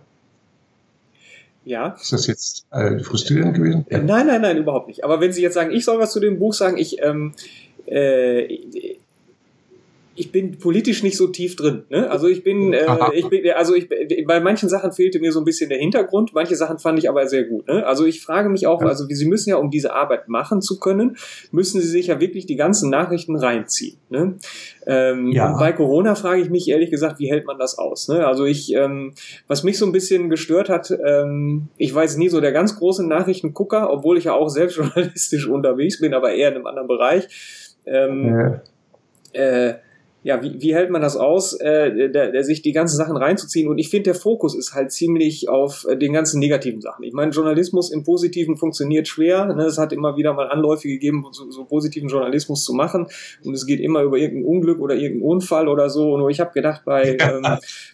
Ja. 1.65 1.97
Ist 2.01 2.13
das 2.13 2.27
jetzt 2.27 2.67
äh, 2.71 2.99
frustrierend 3.01 3.55
gewesen? 3.55 3.85
Ja. 3.91 3.99
Nein, 3.99 4.27
nein, 4.27 4.41
nein, 4.41 4.57
überhaupt 4.57 4.89
nicht. 4.89 5.05
Aber 5.05 5.21
wenn 5.21 5.33
Sie 5.33 5.43
jetzt 5.43 5.55
sagen, 5.55 5.71
ich 5.71 5.85
soll 5.85 5.99
was 5.99 6.13
zu 6.13 6.21
dem 6.21 6.39
Buch 6.39 6.55
sagen, 6.55 6.79
ich, 6.79 7.03
ähm, 7.03 7.35
äh, 7.87 8.59
ich 10.19 10.33
bin 10.33 10.59
politisch 10.59 11.05
nicht 11.05 11.17
so 11.17 11.29
tief 11.29 11.55
drin. 11.55 11.85
Ne? 11.91 12.11
Also 12.11 12.27
ich 12.27 12.43
bin, 12.43 12.73
äh, 12.73 12.87
ich 13.15 13.29
bin, 13.29 13.49
also 13.53 13.75
ich, 13.75 13.89
bei 14.27 14.41
manchen 14.41 14.69
Sachen 14.69 14.91
fehlte 14.91 15.21
mir 15.21 15.31
so 15.31 15.41
ein 15.41 15.45
bisschen 15.45 15.71
der 15.71 15.79
Hintergrund, 15.79 16.33
manche 16.35 16.57
Sachen 16.57 16.79
fand 16.79 16.99
ich 16.99 17.09
aber 17.09 17.29
sehr 17.29 17.45
gut. 17.45 17.69
Ne? 17.69 17.87
Also 17.87 18.05
ich 18.05 18.21
frage 18.21 18.49
mich 18.49 18.67
auch, 18.67 18.83
also 18.83 19.07
Sie 19.09 19.27
müssen 19.27 19.51
ja, 19.51 19.57
um 19.57 19.71
diese 19.71 19.95
Arbeit 19.95 20.29
machen 20.29 20.61
zu 20.61 20.81
können, 20.81 21.17
müssen 21.53 21.81
Sie 21.81 21.87
sich 21.87 22.09
ja 22.09 22.21
wirklich 22.21 22.47
die 22.47 22.57
ganzen 22.57 22.91
Nachrichten 22.91 23.37
reinziehen. 23.37 23.99
Ne? 24.11 24.35
Ähm, 24.87 25.31
ja. 25.31 25.53
Und 25.53 25.61
bei 25.61 25.73
Corona 25.73 26.17
frage 26.17 26.43
ich 26.43 26.51
mich 26.51 26.69
ehrlich 26.69 26.91
gesagt, 26.91 27.21
wie 27.21 27.31
hält 27.31 27.47
man 27.47 27.59
das 27.59 27.79
aus? 27.79 28.09
Ne? 28.09 28.27
Also 28.27 28.45
ich, 28.45 28.75
ähm, 28.75 29.15
was 29.47 29.63
mich 29.63 29.79
so 29.79 29.87
ein 29.87 29.93
bisschen 29.93 30.31
gestört 30.31 30.69
hat, 30.69 30.91
ähm, 30.91 31.69
ich 31.77 31.95
weiß 31.95 32.17
nie 32.17 32.29
so 32.29 32.41
der 32.41 32.53
ganz 32.53 32.77
große 32.77 33.07
Nachrichtengucker, 33.07 33.89
obwohl 33.89 34.19
ich 34.19 34.25
ja 34.25 34.33
auch 34.33 34.49
selbst 34.49 34.79
journalistisch 34.79 35.47
unterwegs 35.49 36.01
bin, 36.01 36.13
aber 36.13 36.33
eher 36.33 36.49
in 36.49 36.57
einem 36.57 36.67
anderen 36.67 36.89
Bereich. 36.89 37.29
Ähm, 37.87 38.61
ja. 39.33 39.41
äh, 39.41 39.75
ja, 40.29 40.43
wie, 40.43 40.61
wie 40.61 40.75
hält 40.75 40.91
man 40.91 41.01
das 41.01 41.17
aus, 41.17 41.55
äh, 41.55 42.11
der, 42.11 42.31
der 42.31 42.45
sich 42.45 42.61
die 42.61 42.73
ganzen 42.73 42.99
Sachen 42.99 43.17
reinzuziehen? 43.17 43.67
Und 43.67 43.79
ich 43.79 43.89
finde, 43.89 44.11
der 44.11 44.15
Fokus 44.15 44.55
ist 44.55 44.75
halt 44.75 44.93
ziemlich 44.93 45.49
auf 45.49 45.87
äh, 45.89 45.97
den 45.97 46.13
ganzen 46.13 46.39
negativen 46.39 46.83
Sachen. 46.83 47.03
Ich 47.03 47.15
meine, 47.15 47.33
Journalismus 47.33 47.91
im 47.91 48.05
Positiven 48.05 48.59
funktioniert 48.59 49.09
schwer. 49.09 49.47
Ne? 49.47 49.65
Es 49.65 49.79
hat 49.79 49.91
immer 49.91 50.19
wieder 50.19 50.35
mal 50.35 50.51
Anläufe 50.51 50.87
gegeben, 50.87 51.25
so, 51.33 51.51
so 51.51 51.65
positiven 51.65 52.11
Journalismus 52.11 52.63
zu 52.63 52.75
machen. 52.75 53.07
Und 53.43 53.55
es 53.55 53.65
geht 53.65 53.81
immer 53.81 54.03
über 54.03 54.19
irgendein 54.19 54.45
Unglück 54.45 54.81
oder 54.81 54.97
irgendeinen 54.97 55.31
Unfall 55.31 55.67
oder 55.67 55.89
so. 55.89 56.13
Und 56.13 56.29
ich 56.29 56.41
habe 56.41 56.53
gedacht, 56.53 56.83
bei, 56.85 57.17
ähm, 57.19 57.47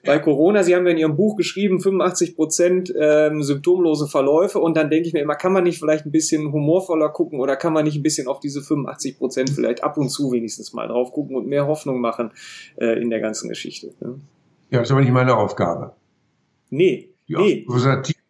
bei 0.05 0.19
Corona, 0.19 0.65
Sie 0.65 0.75
haben 0.75 0.87
ja 0.87 0.91
in 0.91 0.99
Ihrem 0.99 1.15
Buch 1.15 1.37
geschrieben, 1.37 1.79
85 1.79 2.35
Prozent 2.35 2.93
ähm, 3.01 3.45
symptomlose 3.45 4.09
Verläufe. 4.09 4.59
Und 4.59 4.77
dann 4.77 4.91
denke 4.91 5.07
ich 5.07 5.15
mir 5.15 5.21
immer, 5.21 5.37
kann 5.37 5.53
man 5.53 5.63
nicht 5.63 5.79
vielleicht 5.79 6.05
ein 6.05 6.11
bisschen 6.11 6.51
humorvoller 6.51 7.11
gucken 7.11 7.39
oder 7.39 7.55
kann 7.55 7.73
man 7.73 7.85
nicht 7.85 7.95
ein 7.95 8.03
bisschen 8.03 8.27
auf 8.27 8.41
diese 8.41 8.61
85 8.61 9.19
Prozent 9.19 9.51
vielleicht 9.51 9.85
ab 9.85 9.99
und 9.99 10.09
zu 10.09 10.33
wenigstens 10.33 10.73
mal 10.73 10.89
drauf 10.89 11.13
gucken 11.13 11.37
und 11.37 11.47
mehr 11.47 11.69
Hoffnung 11.69 12.01
machen 12.01 12.24
äh, 12.77 13.01
in 13.01 13.11
der 13.11 13.21
ganzen 13.21 13.49
Geschichte. 13.49 13.95
Ne? 14.01 14.21
Ja, 14.71 14.79
das 14.79 14.89
ist 14.89 14.93
aber 14.93 15.01
nicht 15.01 15.13
meine 15.13 15.37
Aufgabe. 15.37 15.95
Nee, 16.71 17.11
ja, 17.27 17.41
nee 17.41 17.67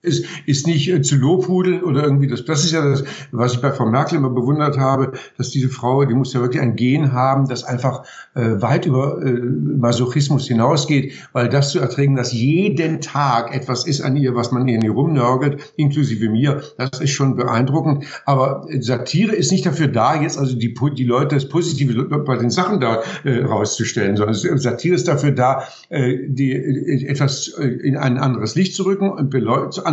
ist, 0.05 0.27
ist 0.47 0.67
nicht 0.67 0.89
äh, 0.89 1.03
zu 1.03 1.17
lobhudeln 1.17 1.83
oder 1.83 2.05
irgendwie 2.05 2.27
das. 2.27 2.45
Das 2.45 2.65
ist 2.65 2.73
ja 2.73 2.89
das, 2.89 3.05
was 3.33 3.55
ich 3.55 3.61
bei 3.61 3.73
Frau 3.73 3.87
Merkel 3.87 4.19
immer 4.19 4.31
bewundert 4.31 4.79
habe, 4.79 5.13
dass 5.39 5.51
diese 5.51 5.69
Frau, 5.69 6.05
die 6.05 6.15
muss 6.15 6.33
ja 6.33 6.41
wirklich 6.41 6.63
ein 6.63 6.77
Gen 6.77 7.13
haben, 7.13 7.49
das 7.49 7.65
einfach 7.65 8.05
äh, 8.35 8.61
weit 8.61 8.87
über 8.87 9.23
äh, 9.23 9.33
Masochismus 9.33 10.47
hinausgeht, 10.47 11.13
weil 11.33 11.49
das 11.49 11.71
zu 11.71 11.81
erträgen, 11.81 12.17
dass 12.17 12.33
jeden 12.33 13.01
Tag 13.01 13.55
etwas 13.55 13.87
ist 13.87 14.01
an 14.01 14.17
ihr, 14.17 14.35
was 14.35 14.53
man 14.53 14.69
ihr 14.69 14.91
rumnörgelt, 14.91 15.73
inklusive 15.77 16.29
mir, 16.29 16.63
das 16.77 17.01
ist 17.01 17.11
schon 17.11 17.37
beeindruckend. 17.37 18.05
Aber 18.27 18.67
Satire 18.81 19.35
ist 19.35 19.53
nicht 19.53 19.67
dafür 19.67 19.89
da, 19.89 20.21
jetzt 20.21 20.39
also 20.39 20.57
die, 20.57 20.75
die 20.75 21.05
Leute 21.05 21.37
das 21.37 21.49
Positive 21.49 22.05
bei 22.05 22.37
den 22.37 22.51
Sachen 22.51 22.81
da 22.81 23.03
äh, 23.25 23.45
rauszustellen, 23.45 24.17
sondern 24.17 24.35
Satire 24.35 24.95
ist 24.95 25.09
dafür 25.09 25.33
da, 25.33 25.65
äh, 25.89 26.19
die, 26.27 26.53
äh, 26.53 27.07
etwas 27.07 27.49
äh, 27.59 27.67
in 27.67 27.97
ein 27.97 28.19
anderes 28.19 28.55
Licht 28.55 28.75
zu 28.75 28.85
rücken 28.85 29.11
und 29.11 29.31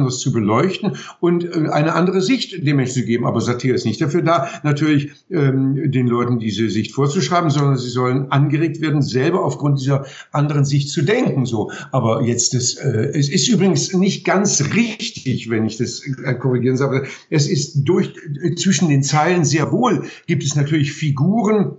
anderes 0.02 0.20
zu 0.20 0.32
beleuchten 0.32 0.98
und 1.20 1.46
äh, 1.46 1.70
eine 1.70 1.94
andere 1.94 2.22
Sicht 2.22 2.66
dem 2.66 2.78
Menschen 2.78 2.94
zu 2.94 3.06
geben. 3.06 3.26
Aber 3.26 3.40
Satire 3.42 3.76
ist 3.76 3.86
nicht 3.86 4.02
dafür 4.02 4.22
da, 4.22 4.50
natürlich 4.64 5.12
ähm, 5.30 5.92
den 5.92 6.08
Leuten 6.08 6.40
diese 6.40 6.70
Sicht 6.70 6.92
vorzuschreiben, 6.92 7.50
sondern 7.50 7.78
sie 7.78 7.90
sollen 7.90 8.32
angeregt 8.32 8.82
werden, 8.82 9.02
selber 9.02 9.44
aufgrund 9.44 9.80
dieser 9.80 10.06
anderen 10.32 10.66
Sicht 10.66 10.90
zu 10.90 11.04
denken. 11.04 11.46
So, 11.46 11.72
aber 11.92 12.24
jetzt 12.24 12.54
das, 12.54 12.76
äh, 12.76 13.12
es 13.14 13.30
ist 13.30 13.48
übrigens 13.48 13.94
nicht 13.94 14.26
ganz 14.26 14.74
richtig, 14.74 15.50
wenn 15.50 15.66
ich 15.66 15.78
das 15.78 16.02
äh, 16.06 16.34
korrigieren 16.34 16.78
sage. 16.78 17.08
Es 17.30 17.48
ist 17.48 17.84
durch 17.84 18.14
äh, 18.42 18.56
zwischen 18.56 18.90
den 18.90 19.04
Zeilen 19.04 19.46
sehr 19.46 19.72
wohl 19.72 20.04
gibt 20.28 20.44
es 20.44 20.56
natürlich 20.56 20.94
Figuren, 20.94 21.78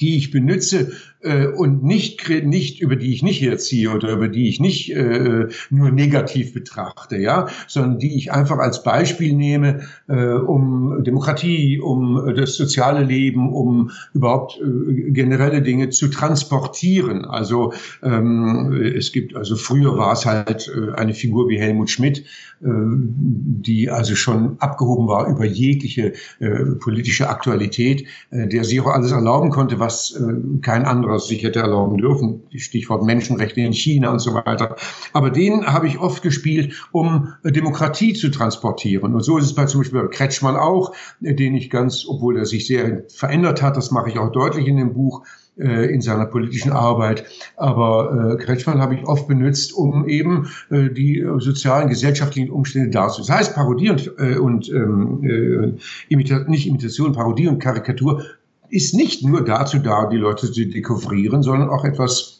die 0.00 0.16
ich 0.16 0.30
benutze, 0.30 0.92
äh, 1.20 1.46
und 1.46 1.82
nicht, 1.82 2.28
nicht 2.44 2.80
über 2.80 2.96
die 2.96 3.12
ich 3.12 3.22
nicht 3.22 3.40
herziehe 3.40 3.90
oder 3.90 4.12
über 4.12 4.28
die 4.28 4.48
ich 4.48 4.60
nicht 4.60 4.94
äh, 4.94 5.48
nur 5.70 5.90
negativ 5.90 6.54
betrachte, 6.54 7.16
ja, 7.16 7.48
sondern 7.66 7.98
die 7.98 8.16
ich 8.16 8.32
einfach 8.32 8.58
als 8.58 8.82
Beispiel 8.82 9.34
nehme, 9.34 9.80
äh, 10.08 10.32
um 10.32 11.02
Demokratie, 11.02 11.80
um 11.80 12.34
das 12.36 12.54
soziale 12.54 13.04
Leben, 13.04 13.52
um 13.52 13.90
überhaupt 14.14 14.60
äh, 14.60 15.10
generelle 15.10 15.62
Dinge 15.62 15.90
zu 15.90 16.08
transportieren. 16.08 17.24
Also 17.24 17.72
ähm, 18.02 18.72
es 18.96 19.12
gibt, 19.12 19.34
also 19.34 19.56
früher 19.56 19.96
war 19.96 20.12
es 20.12 20.24
halt 20.24 20.68
äh, 20.68 20.92
eine 20.94 21.14
Figur 21.14 21.48
wie 21.48 21.58
Helmut 21.58 21.90
Schmidt, 21.90 22.24
äh, 22.60 22.68
die 22.68 23.90
also 23.90 24.14
schon 24.14 24.56
abgehoben 24.60 25.08
war 25.08 25.28
über 25.28 25.44
jegliche 25.44 26.12
äh, 26.38 26.64
politische 26.78 27.28
Aktualität, 27.28 28.06
äh, 28.30 28.46
der 28.46 28.62
sich 28.64 28.80
auch 28.80 28.86
alles 28.86 29.10
erlauben 29.10 29.50
konnte, 29.50 29.80
was 29.80 29.87
äh, 29.88 30.60
kein 30.60 30.84
anderer 30.84 31.18
sich 31.18 31.42
hätte 31.42 31.60
erlauben 31.60 31.98
dürfen. 31.98 32.42
Stichwort 32.54 33.04
Menschenrechte 33.04 33.60
in 33.60 33.72
China 33.72 34.10
und 34.10 34.18
so 34.20 34.34
weiter. 34.34 34.76
Aber 35.12 35.30
den 35.30 35.66
habe 35.66 35.86
ich 35.86 35.98
oft 35.98 36.22
gespielt, 36.22 36.88
um 36.92 37.34
Demokratie 37.44 38.14
zu 38.14 38.30
transportieren. 38.30 39.14
Und 39.14 39.22
so 39.22 39.38
ist 39.38 39.44
es 39.44 39.54
bei 39.54 39.66
zum 39.66 39.80
Beispiel 39.80 40.02
bei 40.02 40.08
Kretschmann 40.08 40.56
auch, 40.56 40.92
den 41.20 41.54
ich 41.54 41.70
ganz, 41.70 42.06
obwohl 42.08 42.38
er 42.38 42.46
sich 42.46 42.66
sehr 42.66 43.04
verändert 43.08 43.62
hat, 43.62 43.76
das 43.76 43.90
mache 43.90 44.10
ich 44.10 44.18
auch 44.18 44.32
deutlich 44.32 44.66
in 44.66 44.76
dem 44.76 44.92
Buch, 44.92 45.24
äh, 45.58 45.92
in 45.92 46.00
seiner 46.00 46.26
politischen 46.26 46.72
Arbeit. 46.72 47.24
Aber 47.56 48.32
äh, 48.32 48.42
Kretschmann 48.42 48.80
habe 48.80 48.94
ich 48.94 49.04
oft 49.06 49.26
benutzt, 49.26 49.72
um 49.72 50.08
eben 50.08 50.48
äh, 50.70 50.88
die 50.88 51.26
sozialen, 51.38 51.88
gesellschaftlichen 51.88 52.50
Umstände 52.50 52.90
darzustellen. 52.90 53.26
Das 53.28 53.48
heißt, 53.48 53.54
Parodie 53.56 53.90
und, 53.90 54.12
äh, 54.18 54.38
und 54.38 54.68
ähm, 54.70 55.24
äh, 55.24 56.12
Imita 56.12 56.44
nicht 56.46 56.66
Imitation, 56.66 57.12
Parodie 57.12 57.48
und 57.48 57.58
Karikatur 57.58 58.22
ist 58.70 58.94
nicht 58.94 59.24
nur 59.24 59.44
dazu 59.44 59.78
da, 59.78 60.06
die 60.06 60.16
Leute 60.16 60.50
zu 60.50 60.66
dekouvrieren, 60.66 61.42
sondern 61.42 61.70
auch 61.70 61.84
etwas 61.84 62.38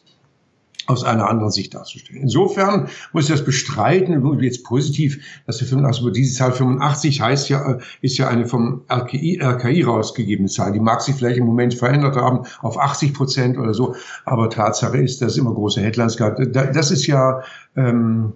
aus 0.88 1.04
einer 1.04 1.28
anderen 1.28 1.50
Sicht 1.50 1.75
darzustellen. 1.75 2.23
Insofern 2.23 2.88
muss 3.12 3.25
ich 3.25 3.30
das 3.30 3.44
bestreiten, 3.44 4.40
jetzt 4.40 4.64
positiv, 4.64 5.42
dass 5.47 5.61
wir 5.61 5.68
85, 5.68 6.02
also 6.02 6.11
diese 6.11 6.35
Zahl 6.35 6.52
85 6.52 7.20
heißt 7.20 7.49
ja, 7.50 7.73
äh, 7.73 7.78
ist 8.00 8.16
ja 8.16 8.28
eine 8.28 8.47
vom 8.47 8.82
RKI, 8.90 9.38
RKI 9.42 9.82
rausgegebene 9.82 10.49
Zahl. 10.49 10.73
Die 10.73 10.80
mag 10.80 11.02
sich 11.02 11.14
vielleicht 11.14 11.37
im 11.37 11.44
Moment 11.44 11.75
verändert 11.75 12.16
haben 12.16 12.47
auf 12.61 12.78
80 12.78 13.12
Prozent 13.12 13.58
oder 13.58 13.75
so, 13.75 13.97
aber 14.25 14.49
Tatsache 14.49 14.97
ist, 14.97 15.20
dass 15.20 15.32
es 15.32 15.38
immer 15.38 15.52
große 15.52 15.82
Headlines 15.82 16.16
gab. 16.16 16.38
Das 16.52 16.90
ist 16.90 17.06
ja, 17.06 17.42
ähm, 17.76 18.32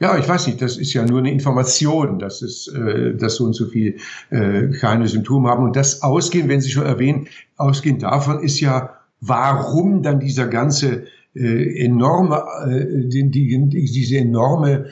ja, 0.00 0.16
ich 0.16 0.26
weiß 0.26 0.46
nicht, 0.46 0.62
das 0.62 0.78
ist 0.78 0.94
ja 0.94 1.04
nur 1.04 1.18
eine 1.18 1.30
Information, 1.30 2.18
dass 2.18 2.40
es, 2.40 2.68
äh, 2.68 3.14
dass 3.14 3.36
so 3.36 3.44
und 3.44 3.52
so 3.52 3.66
viel 3.66 3.98
äh, 4.30 4.68
keine 4.68 5.06
Symptome 5.08 5.48
haben. 5.50 5.64
Und 5.64 5.76
das 5.76 6.02
Ausgehen, 6.02 6.48
wenn 6.48 6.62
Sie 6.62 6.70
schon 6.70 6.86
erwähnen, 6.86 7.28
ausgehend 7.56 8.02
davon 8.02 8.42
ist 8.42 8.60
ja, 8.60 8.94
warum 9.20 10.02
dann 10.02 10.18
dieser 10.18 10.46
ganze 10.46 11.04
äh, 11.34 11.84
enorme, 11.84 12.42
äh, 12.66 13.08
die, 13.08 13.30
die, 13.30 13.68
diese 13.68 14.16
enorme 14.16 14.86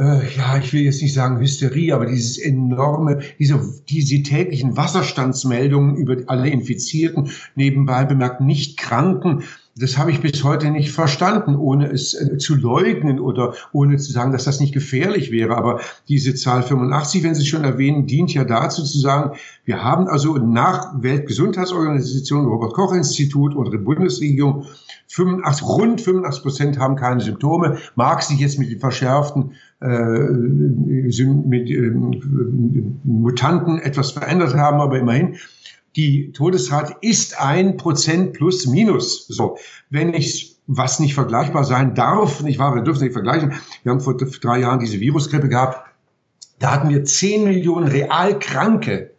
äh, 0.00 0.34
ja, 0.34 0.56
ich 0.56 0.72
will 0.72 0.80
jetzt 0.80 1.02
nicht 1.02 1.12
sagen 1.12 1.40
Hysterie, 1.40 1.92
aber 1.92 2.06
dieses 2.06 2.38
enorme, 2.38 3.20
diese, 3.38 3.60
diese 3.88 4.22
täglichen 4.22 4.76
Wasserstandsmeldungen 4.76 5.96
über 5.96 6.16
alle 6.26 6.48
Infizierten, 6.48 7.30
nebenbei 7.54 8.04
bemerkt 8.04 8.40
nicht 8.40 8.78
Kranken, 8.78 9.42
das 9.80 9.96
habe 9.96 10.10
ich 10.10 10.20
bis 10.20 10.44
heute 10.44 10.70
nicht 10.70 10.92
verstanden, 10.92 11.56
ohne 11.56 11.90
es 11.90 12.14
äh, 12.14 12.36
zu 12.36 12.54
leugnen 12.54 13.18
oder 13.18 13.54
ohne 13.72 13.96
zu 13.96 14.12
sagen, 14.12 14.32
dass 14.32 14.44
das 14.44 14.60
nicht 14.60 14.74
gefährlich 14.74 15.32
wäre. 15.32 15.56
Aber 15.56 15.80
diese 16.08 16.34
Zahl 16.34 16.62
85, 16.62 17.22
wenn 17.22 17.34
Sie 17.34 17.46
schon 17.46 17.64
erwähnen, 17.64 18.06
dient 18.06 18.34
ja 18.34 18.44
dazu 18.44 18.84
zu 18.84 18.98
sagen, 18.98 19.36
wir 19.64 19.82
haben 19.82 20.06
also 20.06 20.36
nach 20.36 21.02
Weltgesundheitsorganisation, 21.02 22.44
Robert 22.44 22.74
Koch 22.74 22.92
Institut, 22.92 23.54
unsere 23.54 23.78
Bundesregierung 23.78 24.66
85, 25.08 25.66
rund 25.66 26.00
85 26.00 26.42
Prozent 26.42 26.78
haben 26.78 26.96
keine 26.96 27.20
Symptome, 27.20 27.78
mag 27.96 28.22
sich 28.22 28.38
jetzt 28.38 28.58
mit 28.58 28.70
den 28.70 28.78
verschärften 28.78 29.52
äh, 29.80 29.86
mit, 29.88 31.70
äh, 31.70 31.90
Mutanten 33.04 33.78
etwas 33.78 34.12
verändert 34.12 34.54
haben, 34.54 34.80
aber 34.80 34.98
immerhin 34.98 35.36
die 35.96 36.32
Todesrate 36.32 36.96
ist 37.00 37.40
ein 37.40 37.76
Prozent 37.76 38.32
plus 38.32 38.66
minus. 38.66 39.26
So, 39.26 39.56
wenn 39.90 40.14
ich 40.14 40.56
was 40.66 41.00
nicht 41.00 41.14
vergleichbar 41.14 41.64
sein 41.64 41.94
darf, 41.94 42.42
nicht 42.42 42.58
wahr, 42.58 42.74
wir 42.74 42.82
dürfen 42.82 43.02
nicht 43.02 43.12
vergleichen. 43.12 43.54
Wir 43.82 43.90
haben 43.90 44.00
vor 44.00 44.16
drei 44.16 44.60
Jahren 44.60 44.78
diese 44.78 45.00
Virusgrippe 45.00 45.48
gehabt. 45.48 45.84
Da 46.60 46.72
hatten 46.72 46.90
wir 46.90 47.04
10 47.04 47.44
Millionen 47.44 47.88
real 47.88 48.38
Kranke. 48.38 49.10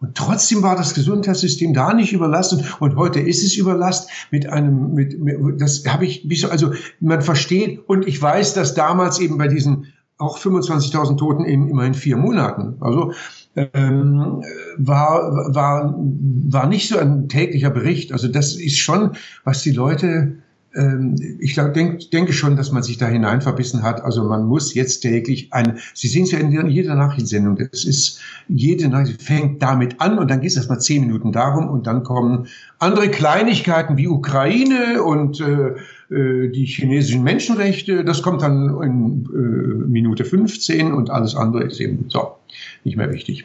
Und 0.00 0.14
trotzdem 0.14 0.62
war 0.62 0.76
das 0.76 0.94
Gesundheitssystem 0.94 1.72
da 1.72 1.94
nicht 1.94 2.12
überlastet 2.12 2.80
und 2.80 2.96
heute 2.96 3.18
ist 3.18 3.42
es 3.42 3.56
überlastet 3.56 4.10
mit 4.30 4.46
einem, 4.46 4.92
mit 4.92 5.16
das 5.58 5.84
habe 5.86 6.04
ich, 6.04 6.50
also 6.50 6.74
man 7.00 7.22
versteht 7.22 7.88
und 7.88 8.06
ich 8.06 8.20
weiß, 8.20 8.52
dass 8.52 8.74
damals 8.74 9.18
eben 9.18 9.38
bei 9.38 9.48
diesen 9.48 9.92
auch 10.18 10.38
25.000 10.38 11.16
Toten 11.16 11.44
in 11.44 11.68
immerhin 11.68 11.94
vier 11.94 12.16
Monaten, 12.16 12.76
also 12.80 13.12
ähm, 13.56 14.42
war, 14.76 15.54
war, 15.54 15.94
war 15.98 16.66
nicht 16.66 16.88
so 16.88 16.98
ein 16.98 17.28
täglicher 17.28 17.70
Bericht. 17.70 18.12
Also 18.12 18.28
das 18.28 18.54
ist 18.54 18.78
schon, 18.78 19.12
was 19.44 19.62
die 19.62 19.72
Leute 19.72 20.36
ähm, 20.76 21.16
ich 21.40 21.54
glaube, 21.54 21.72
denk, 21.72 22.10
denke 22.10 22.32
schon, 22.32 22.56
dass 22.56 22.70
man 22.70 22.82
sich 22.82 22.98
da 22.98 23.06
hinein 23.06 23.40
verbissen 23.40 23.82
hat. 23.82 24.02
Also 24.02 24.24
man 24.24 24.46
muss 24.46 24.74
jetzt 24.74 25.00
täglich 25.00 25.52
ein, 25.52 25.78
Sie 25.94 26.08
sehen 26.08 26.24
es 26.24 26.32
ja 26.32 26.38
in 26.38 26.68
jeder 26.68 26.94
Nachrichtensendung, 26.94 27.56
das 27.56 27.84
ist, 27.84 28.20
jede 28.46 28.88
Nachricht 28.88 29.22
fängt 29.22 29.62
damit 29.62 30.00
an 30.00 30.18
und 30.18 30.30
dann 30.30 30.40
geht 30.40 30.50
es 30.50 30.56
erstmal 30.56 30.80
zehn 30.80 31.02
Minuten 31.02 31.32
darum 31.32 31.68
und 31.68 31.86
dann 31.86 32.02
kommen 32.02 32.46
andere 32.78 33.08
Kleinigkeiten 33.08 33.96
wie 33.96 34.08
Ukraine 34.08 35.02
und 35.02 35.40
äh 35.40 35.76
die 36.08 36.66
chinesischen 36.66 37.24
Menschenrechte, 37.24 38.04
das 38.04 38.22
kommt 38.22 38.42
dann 38.42 38.80
in 38.82 39.28
äh, 39.32 39.88
Minute 39.88 40.24
15 40.24 40.92
und 40.92 41.10
alles 41.10 41.34
andere 41.34 41.64
ist 41.64 41.80
eben 41.80 42.06
so 42.08 42.36
nicht 42.84 42.96
mehr 42.96 43.12
wichtig. 43.12 43.44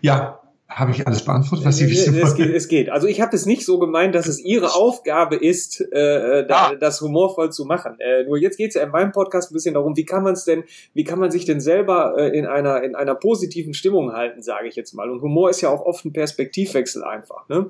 Ja, 0.00 0.37
Habe 0.78 0.92
ich 0.92 1.06
alles 1.06 1.22
beantwortet, 1.24 1.66
was 1.66 1.76
Sie 1.78 1.84
es, 1.86 1.90
wissen 1.90 2.16
es, 2.18 2.34
geht, 2.36 2.54
es 2.54 2.68
geht. 2.68 2.88
Also 2.90 3.06
ich 3.06 3.20
habe 3.20 3.34
es 3.34 3.46
nicht 3.46 3.64
so 3.64 3.78
gemeint, 3.78 4.14
dass 4.14 4.26
es 4.28 4.38
Ihre 4.40 4.74
Aufgabe 4.74 5.36
ist, 5.36 5.80
äh, 5.92 6.46
da, 6.46 6.68
Ah. 6.70 6.74
das 6.78 7.00
humorvoll 7.00 7.50
zu 7.50 7.64
machen. 7.64 7.96
Äh, 7.98 8.24
nur 8.24 8.38
jetzt 8.38 8.56
geht 8.56 8.68
es 8.68 8.74
ja 8.74 8.82
in 8.82 8.90
meinem 8.90 9.12
Podcast 9.12 9.50
ein 9.50 9.54
bisschen 9.54 9.74
darum, 9.74 9.96
wie 9.96 10.04
kann 10.04 10.22
man 10.22 10.34
es 10.34 10.44
denn, 10.44 10.64
wie 10.94 11.04
kann 11.04 11.18
man 11.18 11.30
sich 11.30 11.44
denn 11.44 11.60
selber 11.60 12.14
äh, 12.18 12.36
in 12.38 12.46
einer 12.46 12.82
in 12.82 12.94
einer 12.94 13.14
positiven 13.14 13.74
Stimmung 13.74 14.12
halten, 14.12 14.42
sage 14.42 14.68
ich 14.68 14.76
jetzt 14.76 14.92
mal. 14.94 15.10
Und 15.10 15.20
Humor 15.22 15.50
ist 15.50 15.60
ja 15.60 15.68
auch 15.68 15.84
oft 15.84 16.04
ein 16.04 16.12
Perspektivwechsel 16.12 17.02
einfach. 17.04 17.48
Ne? 17.48 17.66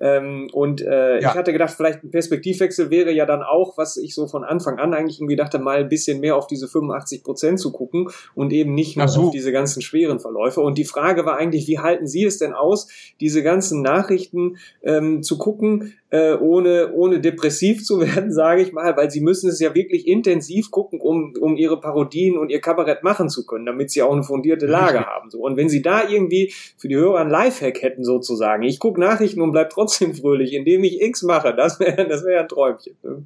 Ähm, 0.00 0.48
und 0.52 0.80
äh, 0.82 1.20
Ja. 1.20 1.30
ich 1.30 1.34
hatte 1.34 1.52
gedacht, 1.52 1.72
vielleicht 1.76 2.02
ein 2.04 2.10
Perspektivwechsel 2.10 2.90
wäre 2.90 3.10
ja 3.12 3.26
dann 3.26 3.42
auch, 3.42 3.76
was 3.78 3.96
ich 3.96 4.14
so 4.14 4.26
von 4.26 4.44
Anfang 4.44 4.78
an 4.78 4.94
eigentlich 4.94 5.18
irgendwie 5.20 5.36
dachte, 5.36 5.58
mal 5.58 5.78
ein 5.78 5.88
bisschen 5.88 6.20
mehr 6.20 6.36
auf 6.36 6.46
diese 6.46 6.68
85 6.68 7.22
Prozent 7.22 7.60
zu 7.60 7.72
gucken 7.72 8.08
und 8.34 8.52
eben 8.52 8.74
nicht 8.74 8.96
nur 8.96 9.08
so. 9.08 9.22
auf 9.24 9.30
diese 9.30 9.52
ganzen 9.52 9.82
schweren 9.82 10.20
Verläufe. 10.20 10.60
Und 10.60 10.78
die 10.78 10.84
Frage 10.84 11.24
war 11.26 11.36
eigentlich, 11.36 11.66
wie 11.66 11.78
halten 11.78 12.06
Sie 12.06 12.24
es 12.24 12.38
denn 12.38 12.49
aus, 12.54 12.88
diese 13.20 13.42
ganzen 13.42 13.82
Nachrichten 13.82 14.58
ähm, 14.82 15.22
zu 15.22 15.38
gucken, 15.38 15.94
äh, 16.10 16.34
ohne, 16.34 16.92
ohne 16.92 17.20
depressiv 17.20 17.84
zu 17.84 18.00
werden, 18.00 18.32
sage 18.32 18.62
ich 18.62 18.72
mal, 18.72 18.96
weil 18.96 19.10
Sie 19.10 19.20
müssen 19.20 19.48
es 19.48 19.60
ja 19.60 19.74
wirklich 19.74 20.06
intensiv 20.06 20.70
gucken, 20.70 21.00
um, 21.00 21.34
um 21.40 21.56
Ihre 21.56 21.80
Parodien 21.80 22.36
und 22.38 22.50
Ihr 22.50 22.60
Kabarett 22.60 23.02
machen 23.02 23.28
zu 23.28 23.46
können, 23.46 23.66
damit 23.66 23.90
Sie 23.90 24.02
auch 24.02 24.12
eine 24.12 24.22
fundierte 24.22 24.66
Lage 24.66 25.06
haben. 25.06 25.30
So. 25.30 25.40
Und 25.40 25.56
wenn 25.56 25.68
Sie 25.68 25.82
da 25.82 26.08
irgendwie 26.08 26.52
für 26.76 26.88
die 26.88 26.96
Hörer 26.96 27.20
ein 27.20 27.30
Lifehack 27.30 27.82
hätten 27.82 28.04
sozusagen, 28.04 28.62
ich 28.62 28.78
gucke 28.78 29.00
Nachrichten 29.00 29.40
und 29.40 29.52
bleib 29.52 29.70
trotzdem 29.70 30.14
fröhlich, 30.14 30.52
indem 30.52 30.84
ich 30.84 31.00
X 31.00 31.22
mache, 31.22 31.54
das 31.54 31.80
wäre 31.80 32.06
das 32.08 32.24
wär 32.24 32.40
ein 32.40 32.48
Träumchen. 32.48 32.96
Ne? 33.02 33.24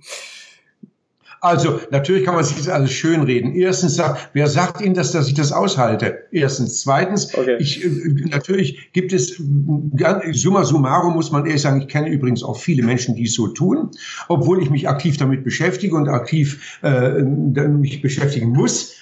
Also, 1.45 1.79
natürlich 1.91 2.25
kann 2.25 2.35
man 2.35 2.43
sich 2.43 2.57
das 2.57 2.69
alles 2.71 2.91
schönreden. 2.91 3.55
Erstens 3.55 3.97
sagt, 3.97 4.31
wer 4.33 4.47
sagt 4.47 4.81
Ihnen 4.81 4.95
das, 4.95 5.13
dass 5.13 5.29
ich 5.29 5.35
das 5.35 5.53
aushalte? 5.53 6.25
Erstens. 6.33 6.81
Zweitens, 6.81 7.35
Okay. 7.35 7.57
ich, 7.59 7.85
äh, 7.85 7.89
natürlich 8.31 8.93
gibt 8.95 9.13
es, 9.13 9.39
äh, 9.39 10.33
summa 10.33 10.65
summarum 10.65 11.13
muss 11.13 11.31
man 11.31 11.45
ehrlich 11.45 11.61
sagen, 11.61 11.83
ich 11.83 11.89
kenne 11.89 12.09
übrigens 12.09 12.43
auch 12.43 12.59
viele 12.59 12.83
Menschen, 12.83 13.15
die 13.15 13.25
es 13.25 13.35
so 13.35 13.49
tun, 13.49 13.91
obwohl 14.29 14.63
ich 14.63 14.71
mich 14.71 14.89
aktiv 14.89 15.19
damit 15.19 15.45
beschäftige 15.45 15.95
und 15.97 16.09
aktiv 16.09 16.79
äh, 16.83 17.23
mich 17.23 18.01
beschäftigen 18.01 18.49
muss. 18.49 18.95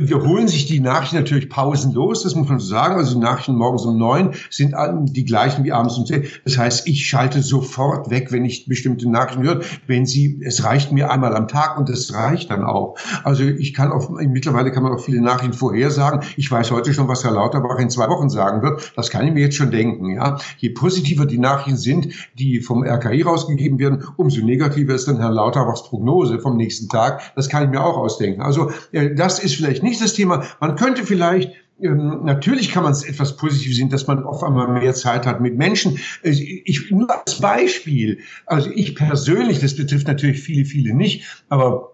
Wir 0.00 0.22
holen 0.22 0.48
sich 0.48 0.66
die 0.66 0.80
Nachrichten 0.80 1.16
natürlich 1.16 1.48
pausenlos, 1.48 2.24
das 2.24 2.34
muss 2.34 2.48
man 2.48 2.58
so 2.58 2.66
sagen. 2.66 2.96
Also 2.96 3.14
die 3.14 3.20
Nachrichten 3.20 3.54
morgens 3.54 3.84
um 3.84 3.96
neun 3.96 4.34
sind 4.50 4.74
die 5.04 5.24
gleichen 5.24 5.64
wie 5.64 5.72
abends 5.72 5.96
um 5.96 6.06
zehn. 6.06 6.24
Das 6.44 6.58
heißt, 6.58 6.88
ich 6.88 7.06
schalte 7.06 7.42
sofort 7.42 8.10
weg, 8.10 8.32
wenn 8.32 8.44
ich 8.44 8.66
bestimmte 8.66 9.08
Nachrichten 9.08 9.44
höre. 9.44 9.60
Wenn 9.86 10.04
sie, 10.04 10.40
es 10.44 10.64
reicht 10.64 10.90
mir 10.90 11.10
einmal 11.10 11.36
am 11.36 11.46
Tag 11.46 11.78
und 11.78 11.88
das 11.88 12.12
reicht 12.12 12.50
dann 12.50 12.64
auch. 12.64 12.96
Also 13.22 13.44
ich 13.44 13.72
kann 13.72 13.92
auch, 13.92 14.10
mittlerweile 14.10 14.72
kann 14.72 14.82
man 14.82 14.92
auch 14.92 15.00
viele 15.00 15.20
Nachrichten 15.20 15.52
vorhersagen. 15.52 16.20
Ich 16.36 16.50
weiß 16.50 16.72
heute 16.72 16.92
schon, 16.92 17.06
was 17.06 17.22
Herr 17.22 17.32
Lauterbach 17.32 17.78
in 17.78 17.90
zwei 17.90 18.08
Wochen 18.08 18.28
sagen 18.28 18.62
wird. 18.62 18.92
Das 18.96 19.10
kann 19.10 19.26
ich 19.26 19.32
mir 19.32 19.40
jetzt 19.40 19.56
schon 19.56 19.70
denken, 19.70 20.10
ja. 20.10 20.38
Je 20.58 20.70
positiver 20.70 21.26
die 21.26 21.38
Nachrichten 21.38 21.76
sind, 21.76 22.08
die 22.36 22.60
vom 22.60 22.82
RKI 22.82 23.22
rausgegeben 23.22 23.78
werden, 23.78 24.02
umso 24.16 24.44
negativer 24.44 24.94
ist 24.94 25.06
dann 25.06 25.20
Herr 25.20 25.30
Lauterbachs 25.30 25.84
Prognose 25.84 26.40
vom 26.40 26.56
nächsten 26.56 26.88
Tag. 26.88 27.22
Das 27.36 27.48
kann 27.48 27.64
ich 27.64 27.70
mir 27.70 27.84
auch 27.84 27.96
ausdenken. 27.96 28.42
Also 28.42 28.72
äh, 28.90 29.14
das 29.14 29.38
ist 29.38 29.54
vielleicht 29.54 29.83
nicht 29.84 30.00
das 30.00 30.14
Thema. 30.14 30.44
Man 30.60 30.76
könnte 30.76 31.04
vielleicht 31.04 31.52
ähm, 31.80 32.20
natürlich 32.24 32.70
kann 32.70 32.84
man 32.84 32.92
es 32.92 33.02
etwas 33.02 33.36
positiv 33.36 33.74
sehen, 33.74 33.90
dass 33.90 34.06
man 34.06 34.22
auf 34.24 34.44
einmal 34.44 34.68
mehr 34.68 34.94
Zeit 34.94 35.26
hat 35.26 35.40
mit 35.40 35.56
Menschen. 35.56 35.98
Äh, 36.22 36.30
Ich, 36.30 36.90
nur 36.90 37.10
als 37.10 37.40
Beispiel, 37.40 38.20
also 38.46 38.70
ich 38.74 38.94
persönlich, 38.94 39.60
das 39.60 39.76
betrifft 39.76 40.06
natürlich 40.06 40.40
viele, 40.40 40.64
viele 40.64 40.94
nicht, 40.94 41.24
aber 41.48 41.93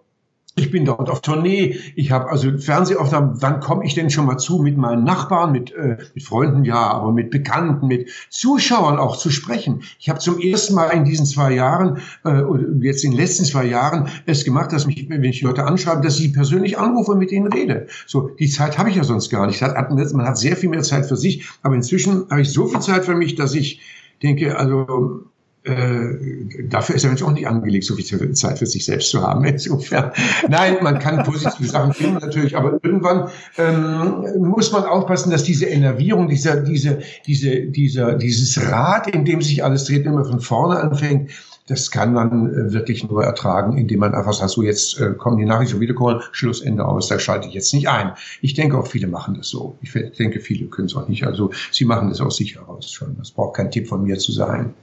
ich 0.60 0.70
bin 0.70 0.84
dort 0.84 1.10
auf 1.10 1.22
Tournee. 1.22 1.76
Ich 1.96 2.12
habe 2.12 2.30
also 2.30 2.58
Fernsehaufnahmen. 2.58 3.42
Wann 3.42 3.60
komme 3.60 3.84
ich 3.84 3.94
denn 3.94 4.10
schon 4.10 4.26
mal 4.26 4.36
zu, 4.36 4.58
mit 4.58 4.76
meinen 4.76 5.04
Nachbarn, 5.04 5.52
mit, 5.52 5.72
äh, 5.72 5.96
mit 6.14 6.22
Freunden, 6.22 6.64
ja, 6.64 6.90
aber 6.90 7.12
mit 7.12 7.30
Bekannten, 7.30 7.86
mit 7.86 8.10
Zuschauern 8.28 8.98
auch 8.98 9.16
zu 9.16 9.30
sprechen? 9.30 9.82
Ich 9.98 10.08
habe 10.08 10.18
zum 10.18 10.38
ersten 10.38 10.74
Mal 10.74 10.88
in 10.90 11.04
diesen 11.04 11.26
zwei 11.26 11.52
Jahren, 11.52 11.98
äh, 12.24 12.42
jetzt 12.80 13.04
in 13.04 13.12
den 13.12 13.20
letzten 13.20 13.44
zwei 13.44 13.64
Jahren, 13.64 14.08
es 14.26 14.44
gemacht, 14.44 14.72
dass 14.72 14.86
mich, 14.86 15.08
wenn 15.08 15.24
ich 15.24 15.42
Leute 15.42 15.64
anschreibe, 15.64 16.02
dass 16.02 16.20
ich 16.20 16.32
persönlich 16.32 16.78
anrufe 16.78 17.12
und 17.12 17.18
mit 17.18 17.32
ihnen 17.32 17.52
rede. 17.52 17.86
So, 18.06 18.28
die 18.28 18.48
Zeit 18.48 18.78
habe 18.78 18.90
ich 18.90 18.96
ja 18.96 19.04
sonst 19.04 19.30
gar 19.30 19.46
nicht. 19.46 19.60
Man 19.60 20.26
hat 20.26 20.38
sehr 20.38 20.56
viel 20.56 20.68
mehr 20.68 20.82
Zeit 20.82 21.06
für 21.06 21.16
sich, 21.16 21.48
aber 21.62 21.74
inzwischen 21.74 22.28
habe 22.30 22.42
ich 22.42 22.50
so 22.50 22.66
viel 22.66 22.80
Zeit 22.80 23.04
für 23.04 23.14
mich, 23.14 23.34
dass 23.34 23.54
ich 23.54 23.80
denke, 24.22 24.58
also 24.58 25.24
äh, 25.64 26.64
dafür 26.68 26.94
ist 26.94 27.02
der 27.02 27.10
Mensch 27.10 27.22
auch 27.22 27.32
nicht 27.32 27.46
angelegt, 27.46 27.84
so 27.84 27.94
viel 27.94 28.32
Zeit 28.32 28.58
für 28.58 28.66
sich 28.66 28.84
selbst 28.84 29.10
zu 29.10 29.22
haben. 29.22 29.44
Insofern, 29.46 30.12
nein, 30.48 30.78
man 30.82 30.98
kann 30.98 31.22
positive 31.24 31.68
Sachen 31.68 31.92
finden 31.92 32.18
natürlich, 32.18 32.56
aber 32.56 32.78
irgendwann 32.82 33.28
ähm, 33.58 34.24
muss 34.38 34.72
man 34.72 34.84
aufpassen, 34.84 35.30
dass 35.30 35.44
diese 35.44 35.66
Enervierung, 35.66 36.28
dieser, 36.28 36.56
diese, 36.56 37.00
diese, 37.26 37.66
dieser, 37.66 38.14
dieses 38.14 38.70
Rad, 38.70 39.08
in 39.08 39.24
dem 39.24 39.42
sich 39.42 39.62
alles 39.62 39.84
dreht, 39.84 40.06
immer 40.06 40.24
von 40.24 40.40
vorne 40.40 40.80
anfängt, 40.80 41.30
das 41.66 41.90
kann 41.90 42.12
man 42.14 42.50
äh, 42.52 42.72
wirklich 42.72 43.08
nur 43.08 43.22
ertragen, 43.22 43.76
indem 43.76 44.00
man 44.00 44.14
einfach 44.14 44.32
sagt, 44.32 44.50
so 44.50 44.62
jetzt 44.62 44.98
äh, 44.98 45.12
kommen 45.12 45.36
die 45.36 45.44
Nachrichten 45.44 45.78
wieder 45.78 45.94
kommen, 45.94 46.20
Schlussende 46.32 46.84
aus, 46.84 47.08
da 47.08 47.18
schalte 47.18 47.48
ich 47.48 47.54
jetzt 47.54 47.72
nicht 47.74 47.88
ein. 47.88 48.12
Ich 48.40 48.54
denke 48.54 48.76
auch 48.76 48.86
viele 48.86 49.06
machen 49.06 49.34
das 49.34 49.48
so. 49.48 49.76
Ich 49.82 49.92
denke, 49.92 50.40
viele 50.40 50.66
können 50.66 50.86
es 50.86 50.96
auch 50.96 51.06
nicht. 51.06 51.24
Also 51.24 51.50
sie 51.70 51.84
machen 51.84 52.08
das 52.08 52.20
aus 52.20 52.36
sich 52.36 52.56
heraus 52.56 52.90
schon. 52.90 53.16
Das 53.18 53.30
braucht 53.30 53.56
kein 53.56 53.70
Tipp 53.70 53.86
von 53.86 54.02
mir 54.02 54.18
zu 54.18 54.32
sein. 54.32 54.74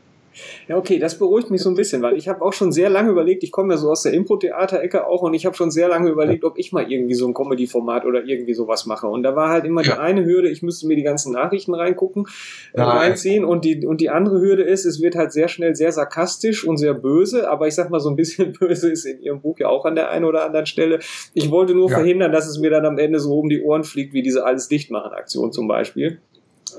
Ja, 0.68 0.78
okay, 0.78 1.00
das 1.00 1.18
beruhigt 1.18 1.50
mich 1.52 1.62
so 1.62 1.70
ein 1.70 1.76
bisschen, 1.76 2.02
weil 2.02 2.18
ich 2.18 2.28
habe 2.28 2.42
auch 2.42 2.54
schon 2.54 2.72
sehr 2.72 2.90
lange 2.90 3.10
überlegt, 3.12 3.44
ich 3.44 3.52
komme 3.52 3.74
ja 3.74 3.78
so 3.78 3.90
aus 3.92 4.04
der 4.04 4.14
Impro-Theater-Ecke 4.14 5.08
auch 5.08 5.22
und 5.22 5.34
ich 5.34 5.46
habe 5.46 5.56
schon 5.56 5.72
sehr 5.72 5.88
lange 5.88 6.10
überlegt, 6.10 6.44
ob 6.44 6.58
ich 6.58 6.72
mal 6.72 6.92
irgendwie 6.92 7.14
so 7.16 7.28
ein 7.28 7.34
Comedy-Format 7.34 8.06
oder 8.06 8.24
irgendwie 8.24 8.54
sowas 8.54 8.86
mache. 8.86 9.08
Und 9.08 9.24
da 9.24 9.36
war 9.36 9.50
halt 9.50 9.66
immer 9.66 9.82
die 9.82 9.90
Ja. 9.90 10.00
eine 10.00 10.26
Hürde, 10.26 10.50
ich 10.50 10.62
müsste 10.62 10.88
mir 10.88 10.96
die 10.96 11.04
ganzen 11.04 11.34
Nachrichten 11.34 11.74
reingucken, 11.74 12.28
äh, 12.74 12.82
reinziehen 12.82 13.46
und 13.46 13.66
die, 13.66 13.86
und 13.86 14.02
die 14.02 14.10
andere 14.10 14.40
Hürde 14.42 14.64
ist, 14.64 14.86
es 14.86 15.02
wird 15.02 15.16
halt 15.16 15.32
sehr 15.32 15.48
schnell 15.48 15.76
sehr 15.76 15.92
sarkastisch 15.92 16.66
und 16.68 16.78
sehr 16.78 16.94
böse, 16.94 17.50
aber 17.50 17.68
ich 17.68 17.76
sag 17.76 17.90
mal, 17.90 18.00
so 18.00 18.10
ein 18.10 18.16
bisschen 18.16 18.54
böse 18.60 18.92
ist 18.92 19.06
in 19.06 19.22
Ihrem 19.22 19.42
Buch 19.42 19.58
ja 19.60 19.68
auch 19.70 19.86
an 19.86 19.96
der 19.96 20.10
einen 20.10 20.26
oder 20.26 20.46
anderen 20.46 20.66
Stelle. 20.66 21.00
Ich 21.34 21.50
wollte 21.52 21.74
nur 21.74 21.90
Ja. 21.90 21.96
verhindern, 21.98 22.32
dass 22.32 22.48
es 22.48 22.60
mir 22.60 22.70
dann 22.70 22.86
am 22.86 22.98
Ende 22.98 23.20
so 23.20 23.38
um 23.40 23.50
die 23.50 23.62
Ohren 23.62 23.84
fliegt, 23.84 24.14
wie 24.14 24.22
diese 24.22 24.46
Alles 24.46 24.68
dicht 24.68 24.92
machen 24.92 25.12
Aktion 25.14 25.52
zum 25.52 25.68
Beispiel, 25.68 26.20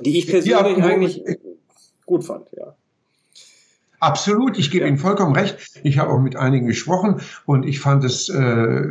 die 0.02 0.18
ich 0.18 0.26
persönlich 0.28 0.76
Ja, 0.78 0.84
eigentlich 0.84 1.22
gut 2.06 2.24
fand, 2.24 2.48
ja. 2.56 2.74
Absolut, 4.00 4.58
ich 4.58 4.70
gebe 4.70 4.84
Ja. 4.84 4.88
Ihnen 4.88 4.98
vollkommen 4.98 5.34
recht. 5.34 5.56
Ich 5.82 5.98
habe 5.98 6.10
auch 6.10 6.20
mit 6.20 6.36
einigen 6.36 6.66
gesprochen 6.66 7.16
und 7.46 7.66
ich 7.66 7.80
fand 7.80 8.04
es, 8.04 8.28
äh, 8.28 8.82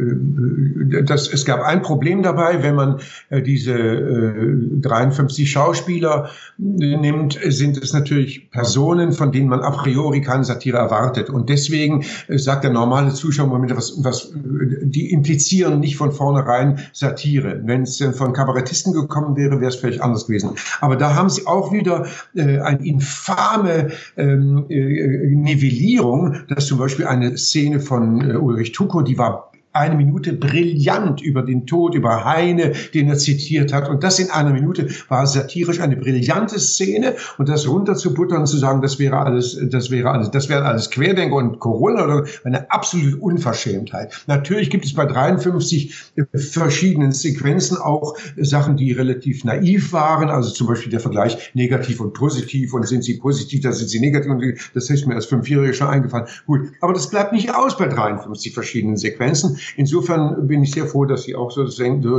dass 1.03 1.31
es 1.31 1.45
gab 1.45 1.61
ein 1.61 1.81
Problem 1.81 2.23
dabei, 2.23 2.61
wenn 2.61 2.75
man 2.75 2.99
äh, 3.29 3.41
diese 3.41 3.73
äh, 3.73 4.57
53 4.81 5.49
Schauspieler 5.49 6.29
äh, 6.59 6.97
nimmt, 6.97 7.39
sind 7.47 7.77
es 7.77 7.93
natürlich 7.93 8.51
Personen, 8.51 9.13
von 9.13 9.31
denen 9.31 9.47
man 9.47 9.61
a 9.61 9.71
priori 9.71 10.21
keine 10.21 10.43
Satire 10.43 10.77
erwartet. 10.77 11.29
Und 11.29 11.47
deswegen 11.47 12.03
äh, 12.27 12.37
sagt 12.37 12.65
der 12.65 12.71
normale 12.71 13.13
Zuschauer 13.13 13.47
was, 13.75 14.03
was, 14.03 14.31
äh, 14.31 14.35
die 14.81 15.11
implizieren 15.11 15.79
nicht 15.79 15.95
von 15.95 16.11
vornherein 16.11 16.79
Satire. 16.91 17.61
Wenn 17.63 17.83
es 17.83 18.03
von 18.13 18.33
Kabarettisten 18.33 18.93
gekommen 18.93 19.37
wäre, 19.37 19.61
wäre 19.61 19.69
es 19.69 19.75
vielleicht 19.77 20.01
anders 20.01 20.27
gewesen. 20.27 20.51
Aber 20.81 20.97
da 20.97 21.15
haben 21.15 21.29
sie 21.29 21.47
auch 21.47 21.71
wieder 21.71 22.07
äh, 22.35 22.59
eine 22.59 22.85
infame 22.85 23.91
ähm, 24.17 24.65
äh, 24.69 24.96
Nivellierung, 24.97 26.35
dass 26.49 26.67
zum 26.67 26.77
Beispiel 26.77 27.05
eine 27.05 27.37
Szene 27.37 27.79
von 27.79 28.29
äh, 28.29 28.35
Ulrich 28.35 28.71
Tuko, 28.71 29.01
die 29.01 29.17
war 29.17 29.46
eine 29.77 29.95
Minute 29.95 30.33
brillant 30.33 31.21
über 31.21 31.43
den 31.43 31.65
Tod, 31.65 31.95
über 31.95 32.25
Heine, 32.25 32.73
den 32.93 33.09
er 33.09 33.17
zitiert 33.17 33.73
hat. 33.73 33.89
Und 33.89 34.03
das 34.03 34.19
in 34.19 34.31
einer 34.31 34.51
Minute 34.51 34.87
war 35.07 35.25
satirisch 35.27 35.79
eine 35.79 35.95
brillante 35.95 36.59
Szene. 36.59 37.15
Und 37.37 37.49
das 37.49 37.67
runterzubuttern 37.67 38.45
zu 38.45 38.57
sagen, 38.57 38.81
das 38.81 38.99
wäre 38.99 39.17
alles, 39.17 39.59
das 39.69 39.91
wäre 39.91 40.11
alles, 40.11 40.31
das 40.31 40.49
wären 40.49 40.63
alles 40.63 40.89
Querdenker 40.89 41.35
und 41.35 41.59
Corona 41.59 42.03
oder 42.03 42.25
eine 42.43 42.69
absolute 42.71 43.17
Unverschämtheit. 43.17 44.23
Natürlich 44.27 44.69
gibt 44.69 44.85
es 44.85 44.93
bei 44.93 45.05
53 45.05 45.95
verschiedenen 46.33 47.11
Sequenzen 47.11 47.77
auch 47.77 48.17
Sachen, 48.37 48.77
die 48.77 48.91
relativ 48.91 49.43
naiv 49.43 49.93
waren. 49.93 50.29
Also 50.29 50.51
zum 50.51 50.67
Beispiel 50.67 50.91
der 50.91 50.99
Vergleich 50.99 51.51
negativ 51.53 51.99
und 51.99 52.13
positiv. 52.13 52.73
Und 52.73 52.87
sind 52.87 53.03
sie 53.03 53.17
positiv, 53.17 53.61
dann 53.61 53.73
sind 53.73 53.89
sie 53.89 53.99
negativ. 53.99 54.31
Und 54.31 54.43
das 54.73 54.89
ist 54.89 55.05
mir 55.05 55.15
als 55.15 55.25
Fünfjährige 55.25 55.73
schon 55.73 55.87
eingefallen. 55.87 56.27
Gut. 56.45 56.71
Aber 56.81 56.93
das 56.93 57.09
bleibt 57.09 57.33
nicht 57.33 57.53
aus 57.53 57.77
bei 57.77 57.87
53 57.87 58.53
verschiedenen 58.53 58.97
Sequenzen. 58.97 59.57
Insofern 59.75 60.47
bin 60.47 60.63
ich 60.63 60.71
sehr 60.71 60.85
froh, 60.85 61.05
dass 61.05 61.23
Sie 61.23 61.35
auch 61.35 61.51
so 61.51 61.65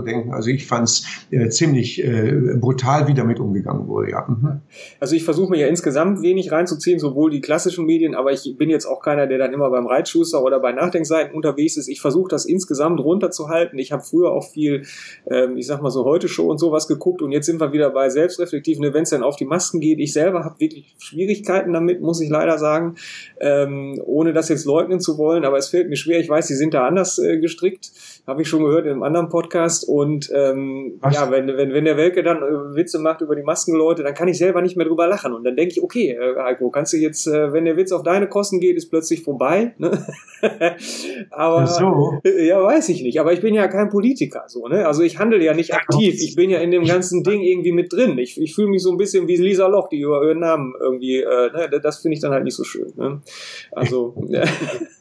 denken. 0.00 0.32
Also 0.32 0.50
ich 0.50 0.66
fand 0.66 0.88
es 0.88 1.06
äh, 1.30 1.48
ziemlich 1.48 2.04
äh, 2.04 2.56
brutal, 2.60 3.08
wie 3.08 3.14
damit 3.14 3.40
umgegangen 3.40 3.88
wurde. 3.88 4.10
Ja. 4.10 4.26
Mhm. 4.28 4.60
Also 5.00 5.16
ich 5.16 5.24
versuche 5.24 5.50
mir 5.50 5.60
ja 5.60 5.66
insgesamt 5.68 6.22
wenig 6.22 6.52
reinzuziehen, 6.52 6.98
sowohl 6.98 7.30
die 7.30 7.40
klassischen 7.40 7.86
Medien, 7.86 8.14
aber 8.14 8.32
ich 8.32 8.56
bin 8.58 8.68
jetzt 8.68 8.84
auch 8.86 9.00
keiner, 9.00 9.26
der 9.26 9.38
dann 9.38 9.52
immer 9.52 9.70
beim 9.70 9.86
Reitschuster 9.86 10.42
oder 10.42 10.60
bei 10.60 10.72
Nachdenkseiten 10.72 11.34
unterwegs 11.34 11.76
ist. 11.76 11.88
Ich 11.88 12.00
versuche 12.00 12.28
das 12.28 12.44
insgesamt 12.44 13.00
runterzuhalten. 13.00 13.78
Ich 13.78 13.92
habe 13.92 14.02
früher 14.02 14.32
auch 14.32 14.46
viel, 14.50 14.82
ähm, 15.30 15.56
ich 15.56 15.66
sag 15.66 15.80
mal 15.82 15.90
so 15.90 16.04
heute 16.04 16.28
Show 16.28 16.50
und 16.50 16.58
sowas 16.58 16.88
geguckt 16.88 17.22
und 17.22 17.32
jetzt 17.32 17.46
sind 17.46 17.60
wir 17.60 17.72
wieder 17.72 17.90
bei 17.90 18.10
selbstreflektiven 18.10 18.84
Events, 18.84 18.98
wenn 18.98 19.04
es 19.04 19.10
dann 19.10 19.22
auf 19.22 19.36
die 19.36 19.44
Masken 19.44 19.78
geht. 19.78 20.00
Ich 20.00 20.12
selber 20.12 20.44
habe 20.44 20.58
wirklich 20.58 20.96
Schwierigkeiten 20.98 21.72
damit, 21.72 22.00
muss 22.00 22.20
ich 22.20 22.28
leider 22.28 22.58
sagen, 22.58 22.96
ähm, 23.40 24.02
ohne 24.04 24.32
das 24.32 24.48
jetzt 24.48 24.64
leugnen 24.64 24.98
zu 24.98 25.18
wollen, 25.18 25.44
aber 25.44 25.56
es 25.56 25.68
fällt 25.68 25.88
mir 25.88 25.94
schwer. 25.94 26.18
Ich 26.18 26.28
weiß, 26.28 26.48
Sie 26.48 26.56
sind 26.56 26.74
da 26.74 26.84
anders 26.84 27.18
äh, 27.20 27.37
äh, 27.38 27.40
gestrickt, 27.40 27.90
habe 28.26 28.42
ich 28.42 28.48
schon 28.48 28.62
gehört 28.64 28.84
in 28.84 28.92
einem 28.92 29.02
anderen 29.02 29.28
Podcast. 29.28 29.88
Und 29.88 30.30
ähm, 30.34 31.00
ja, 31.10 31.30
wenn, 31.30 31.48
wenn, 31.48 31.72
wenn 31.72 31.84
der 31.84 31.96
Welke 31.96 32.22
dann 32.22 32.38
äh, 32.38 32.76
Witze 32.76 32.98
macht 32.98 33.20
über 33.20 33.36
die 33.36 33.42
Maskenleute, 33.42 34.02
dann 34.02 34.14
kann 34.14 34.28
ich 34.28 34.38
selber 34.38 34.62
nicht 34.62 34.76
mehr 34.76 34.86
drüber 34.86 35.06
lachen. 35.06 35.32
Und 35.32 35.44
dann 35.44 35.56
denke 35.56 35.72
ich, 35.72 35.82
okay, 35.82 36.12
äh, 36.12 36.36
Heiko, 36.36 36.70
kannst 36.70 36.92
du 36.92 36.96
jetzt, 36.96 37.26
äh, 37.26 37.52
wenn 37.52 37.64
der 37.64 37.76
Witz 37.76 37.92
auf 37.92 38.02
deine 38.02 38.28
Kosten 38.28 38.60
geht, 38.60 38.76
ist 38.76 38.90
plötzlich 38.90 39.22
vorbei. 39.22 39.74
Ne? 39.78 40.06
Aber 41.30 41.66
so. 41.66 42.20
ja, 42.24 42.62
weiß 42.62 42.88
ich 42.90 43.02
nicht. 43.02 43.20
Aber 43.20 43.32
ich 43.32 43.40
bin 43.40 43.54
ja 43.54 43.68
kein 43.68 43.88
Politiker, 43.88 44.44
so, 44.46 44.68
ne? 44.68 44.86
Also 44.86 45.02
ich 45.02 45.18
handle 45.18 45.42
ja 45.42 45.54
nicht 45.54 45.74
aktiv. 45.74 46.16
Ich 46.20 46.36
bin 46.36 46.50
ja 46.50 46.58
in 46.58 46.70
dem 46.70 46.84
ganzen 46.84 47.22
Ding 47.22 47.40
irgendwie 47.40 47.72
mit 47.72 47.92
drin. 47.92 48.18
Ich, 48.18 48.40
ich 48.40 48.54
fühle 48.54 48.68
mich 48.68 48.82
so 48.82 48.90
ein 48.90 48.96
bisschen 48.96 49.28
wie 49.28 49.36
Lisa 49.36 49.66
Loch, 49.66 49.88
die 49.88 50.00
über 50.00 50.22
ihren 50.22 50.40
Namen 50.40 50.74
irgendwie, 50.80 51.20
äh, 51.20 51.52
ne? 51.52 51.80
das 51.82 51.98
finde 51.98 52.14
ich 52.14 52.20
dann 52.20 52.32
halt 52.32 52.44
nicht 52.44 52.56
so 52.56 52.64
schön. 52.64 52.92
Ne? 52.96 53.20
Also. 53.72 54.14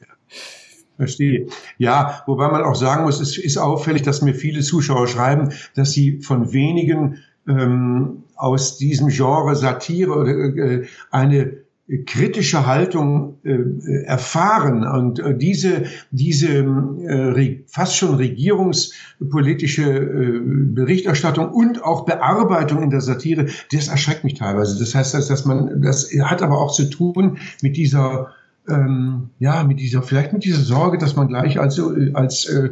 Verstehe. 0.98 1.48
Ja, 1.78 2.24
wobei 2.26 2.50
man 2.50 2.64
auch 2.64 2.76
sagen 2.76 3.04
muss, 3.04 3.22
es 3.22 3.38
ist 3.38 3.58
auffällig, 3.58 4.02
dass 4.02 4.24
mir 4.24 4.34
viele 4.34 4.62
Zuschauer 4.62 5.08
schreiben, 5.08 5.50
dass 5.76 5.92
sie 5.92 6.22
von 6.22 6.52
wenigen 6.54 7.20
ähm, 7.48 8.24
aus 8.36 8.78
diesem 8.78 9.10
Genre 9.10 9.56
Satire 9.56 10.12
oder 10.12 10.32
äh, 10.32 10.86
eine 11.12 11.58
kritische 12.06 12.66
Haltung 12.66 13.38
äh, 13.44 14.04
erfahren 14.04 14.86
und 14.86 15.20
äh, 15.20 15.38
diese 15.38 15.86
diese 16.12 16.50
äh, 16.50 17.64
fast 17.68 17.96
schon 17.96 18.16
regierungspolitische 18.16 19.84
äh, 19.84 20.40
Berichterstattung 20.42 21.50
und 21.50 21.84
auch 21.84 22.06
Bearbeitung 22.06 22.84
in 22.84 22.90
der 22.90 23.00
Satire, 23.00 23.46
das 23.72 23.88
erschreckt 23.88 24.26
mich 24.26 24.34
teilweise. 24.34 24.78
Das 24.80 24.96
heißt, 24.96 25.14
dass, 25.14 25.28
dass 25.30 25.46
man 25.46 25.82
das 25.82 26.12
hat 26.24 26.42
aber 26.42 26.60
auch 26.60 26.74
zu 26.74 26.90
tun 26.90 27.38
mit 27.62 27.78
dieser 27.78 28.34
ähm, 28.70 29.30
ja 29.40 29.64
mit 29.64 29.80
dieser 29.80 30.02
vielleicht 30.02 30.34
mit 30.34 30.44
dieser 30.44 30.62
Sorge, 30.62 30.98
dass 30.98 31.16
man 31.16 31.28
gleich 31.28 31.60
als 31.60 31.82
als 32.14 32.46
äh, 32.46 32.72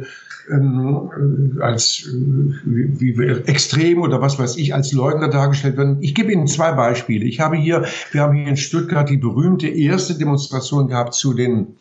ähm, 0.50 1.58
als 1.60 2.06
äh, 2.06 2.12
wie, 2.64 3.18
wie 3.18 3.28
extrem 3.46 4.00
oder 4.00 4.20
was 4.20 4.38
weiß 4.38 4.56
ich 4.56 4.74
als 4.74 4.92
Leugner 4.92 5.28
dargestellt 5.28 5.76
werden. 5.76 5.98
Ich 6.00 6.14
gebe 6.14 6.32
Ihnen 6.32 6.46
zwei 6.46 6.72
Beispiele. 6.72 7.24
Ich 7.24 7.40
habe 7.40 7.56
hier, 7.56 7.84
wir 8.12 8.20
haben 8.22 8.36
hier 8.36 8.48
in 8.48 8.56
Stuttgart 8.56 9.08
die 9.08 9.16
berühmte 9.16 9.68
erste 9.68 10.14
Demonstration 10.14 10.88
gehabt 10.88 11.14
zu 11.14 11.34
den 11.34 11.76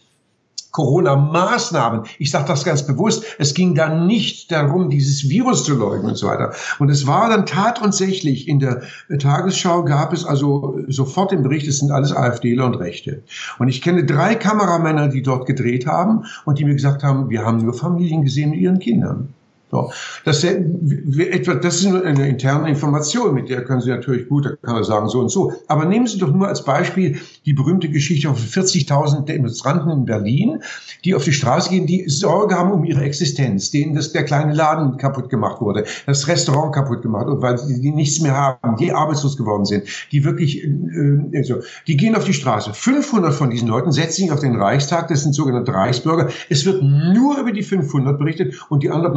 Corona-Maßnahmen. 0.76 2.02
Ich 2.20 2.32
sage 2.32 2.50
das 2.50 2.66
ganz 2.66 2.86
bewusst. 2.86 3.24
Es 3.40 3.54
ging 3.54 3.76
da 3.76 3.88
nicht 3.88 4.52
darum, 4.52 4.90
dieses 4.90 5.30
Virus 5.30 5.64
zu 5.64 5.74
leugnen 5.74 6.10
und 6.10 6.18
so 6.18 6.28
weiter. 6.28 6.54
Und 6.80 6.90
es 6.90 7.08
war 7.08 7.30
dann 7.30 7.46
tatsächlich 7.46 8.50
in 8.50 8.60
der 8.60 8.82
Tagesschau 9.20 9.86
gab 9.86 10.12
es 10.12 10.26
also 10.26 10.78
sofort 10.90 11.32
im 11.32 11.44
Bericht, 11.44 11.66
es 11.70 11.80
sind 11.80 11.92
alles 11.92 12.12
AfDler 12.12 12.66
und 12.66 12.76
Rechte. 12.76 13.24
Und 13.58 13.70
ich 13.70 13.82
kenne 13.82 14.04
drei 14.04 14.36
Kameramänner, 14.36 15.08
die 15.08 15.22
dort 15.22 15.46
gedreht 15.46 15.88
haben 15.88 16.26
und 16.44 16.60
die 16.60 16.66
mir 16.66 16.76
gesagt 16.76 17.04
haben, 17.04 17.30
wir 17.30 17.46
haben 17.46 17.60
nur 17.60 17.74
Familien 17.74 18.24
gesehen 18.24 18.50
mit 18.50 18.60
ihren 18.60 18.80
Kindern. 18.80 19.34
So. 19.76 19.92
Das, 20.24 20.44
etwa, 20.44 21.56
das 21.56 21.76
ist 21.76 21.90
nur 21.90 22.06
eine 22.06 22.30
interne 22.30 22.70
Information, 22.70 23.34
mit 23.34 23.50
der 23.50 23.64
können 23.66 23.82
Sie 23.82 23.90
natürlich 23.90 24.30
gut, 24.30 24.46
da 24.46 24.52
kann 24.62 24.78
er 24.78 24.84
sagen 24.84 25.10
so 25.10 25.20
und 25.20 25.30
so. 25.30 25.52
Aber 25.68 25.86
nehmen 25.86 26.08
Sie 26.08 26.18
doch 26.18 26.32
nur 26.32 26.48
als 26.48 26.64
Beispiel 26.64 27.20
die 27.46 27.54
berühmte 27.54 27.90
Geschichte 27.90 28.28
von 28.28 28.38
40.000 28.38 29.26
Demonstranten 29.26 29.92
in 29.92 30.06
Berlin, 30.06 30.62
die 31.04 31.14
auf 31.14 31.26
die 31.26 31.34
Straße 31.34 31.70
gehen, 31.70 31.88
die 31.88 32.08
Sorge 32.08 32.56
haben 32.56 32.72
um 32.72 32.86
ihre 32.86 33.04
Existenz, 33.04 33.72
denen 33.72 33.96
das, 33.96 34.14
der 34.14 34.24
kleine 34.24 34.54
Laden 34.54 34.98
kaputt 34.98 35.30
gemacht 35.30 35.60
wurde, 35.62 35.84
das 36.06 36.28
Restaurant 36.28 36.74
kaputt 36.74 37.02
gemacht 37.02 37.28
wurde, 37.28 37.42
weil 37.42 37.60
die 37.82 37.92
nichts 37.92 38.22
mehr 38.22 38.36
haben, 38.36 38.78
die 38.78 38.94
arbeitslos 38.94 39.36
geworden 39.36 39.66
sind, 39.66 39.84
die 40.12 40.24
wirklich, 40.24 40.64
äh, 40.64 41.38
also, 41.38 41.56
die 41.88 41.98
gehen 41.98 42.16
auf 42.16 42.24
die 42.24 42.34
Straße. 42.34 42.74
500 42.74 43.34
von 43.34 43.50
diesen 43.50 43.68
Leuten 43.68 43.92
setzen 43.92 44.24
sich 44.24 44.32
auf 44.32 44.40
den 44.40 44.56
Reichstag, 44.56 45.10
das 45.10 45.24
sind 45.24 45.34
sogenannte 45.34 45.74
Reichsbürger. 45.74 46.30
Es 46.50 46.66
wird 46.66 46.82
nur 46.82 47.38
über 47.40 47.52
die 47.52 47.64
500 47.64 48.18
berichtet 48.18 48.56
und 48.70 48.82
die 48.82 48.90
anderen 48.90 49.14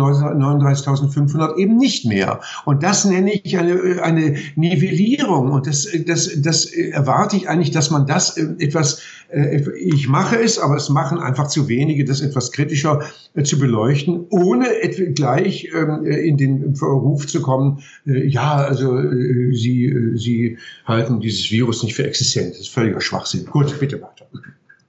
39.500 0.51 1.57
eben 1.57 1.77
nicht 1.77 2.05
mehr. 2.05 2.41
Und 2.65 2.83
das 2.83 3.05
nenne 3.05 3.33
ich 3.33 3.59
eine, 3.59 4.03
eine 4.03 4.37
Nivellierung. 4.57 5.53
Und 5.53 5.67
das, 5.67 5.89
das, 6.07 6.31
das 6.41 6.67
erwarte 6.67 7.37
ich 7.37 7.49
eigentlich, 7.49 7.71
dass 7.71 7.91
man 7.91 8.07
das 8.07 8.37
äh, 8.37 8.47
etwas, 8.59 9.03
äh, 9.31 9.63
ich 9.77 10.09
mache 10.09 10.37
es, 10.41 10.59
aber 10.59 10.77
es 10.77 10.89
machen 10.89 11.19
einfach 11.19 11.49
zu 11.49 11.69
wenige, 11.69 12.05
das 12.05 12.21
etwas 12.21 12.53
kritischer 12.53 13.01
äh, 13.35 13.43
zu 13.43 13.59
beleuchten, 13.59 14.27
ohne 14.31 14.67
gleich 15.15 15.71
ähm, 15.75 16.05
in 16.05 16.37
den 16.37 16.75
Verruf 16.75 17.27
zu 17.27 17.43
kommen, 17.43 17.81
ja, 18.05 18.57
also 18.57 18.99
sie, 19.53 20.13
sie 20.15 20.59
halten 20.85 21.21
dieses 21.21 21.51
Virus 21.51 21.83
nicht 21.83 21.95
für 21.95 22.07
existent. 22.07 22.53
Das 22.53 22.61
ist 22.61 22.69
völliger 22.69 23.01
Schwachsinn. 23.01 23.47
Gut, 23.47 23.79
bitte 23.79 24.01
weiter. 24.01 24.27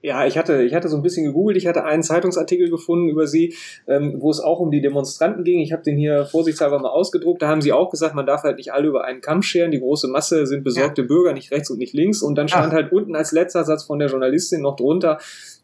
Ja, 0.02 0.26
ich 0.26 0.38
hatte, 0.38 0.62
ich 0.62 0.74
hatte 0.74 0.88
so 0.88 0.96
ein 0.96 1.02
bisschen 1.02 1.26
gegoogelt, 1.26 1.58
ich 1.58 1.66
hatte 1.66 1.84
einen 1.84 2.02
Zeitungsartikel 2.02 2.70
gefunden 2.70 3.10
über 3.10 3.26
sie, 3.26 3.54
ähm, 3.86 4.16
wo 4.18 4.30
es 4.30 4.40
auch 4.40 4.58
um 4.58 4.70
die 4.70 4.80
Demonstranten 4.80 5.44
ging. 5.44 5.60
Ich 5.60 5.72
habe 5.72 5.82
den 5.82 5.98
hier 5.98 6.24
vorsichtshalber 6.24 6.78
mal 6.78 6.88
ausgedruckt. 6.88 7.42
Da 7.42 7.48
haben 7.48 7.60
sie 7.60 7.72
auch 7.72 7.90
gesagt, 7.90 8.14
man 8.14 8.24
darf 8.24 8.42
halt 8.42 8.56
nicht 8.56 8.72
alle 8.72 8.88
über 8.88 9.04
einen 9.04 9.20
Kamm 9.20 9.42
scheren. 9.42 9.70
Die 9.70 9.80
große 9.80 10.08
Masse 10.08 10.46
sind 10.46 10.64
besorgte 10.64 11.02
ja. 11.02 11.08
Bürger, 11.08 11.34
nicht 11.34 11.50
rechts 11.50 11.70
und 11.70 11.78
nicht 11.78 11.92
links. 11.92 12.22
Und 12.22 12.36
dann 12.36 12.48
stand 12.48 12.68
Ach. 12.68 12.76
halt 12.76 12.92
unten 12.92 13.14
als 13.14 13.32
letzter 13.32 13.64
Satz 13.64 13.84
von 13.84 13.98
der 13.98 14.08
Journalistin 14.08 14.62
noch 14.62 14.76
drunter, 14.76 15.18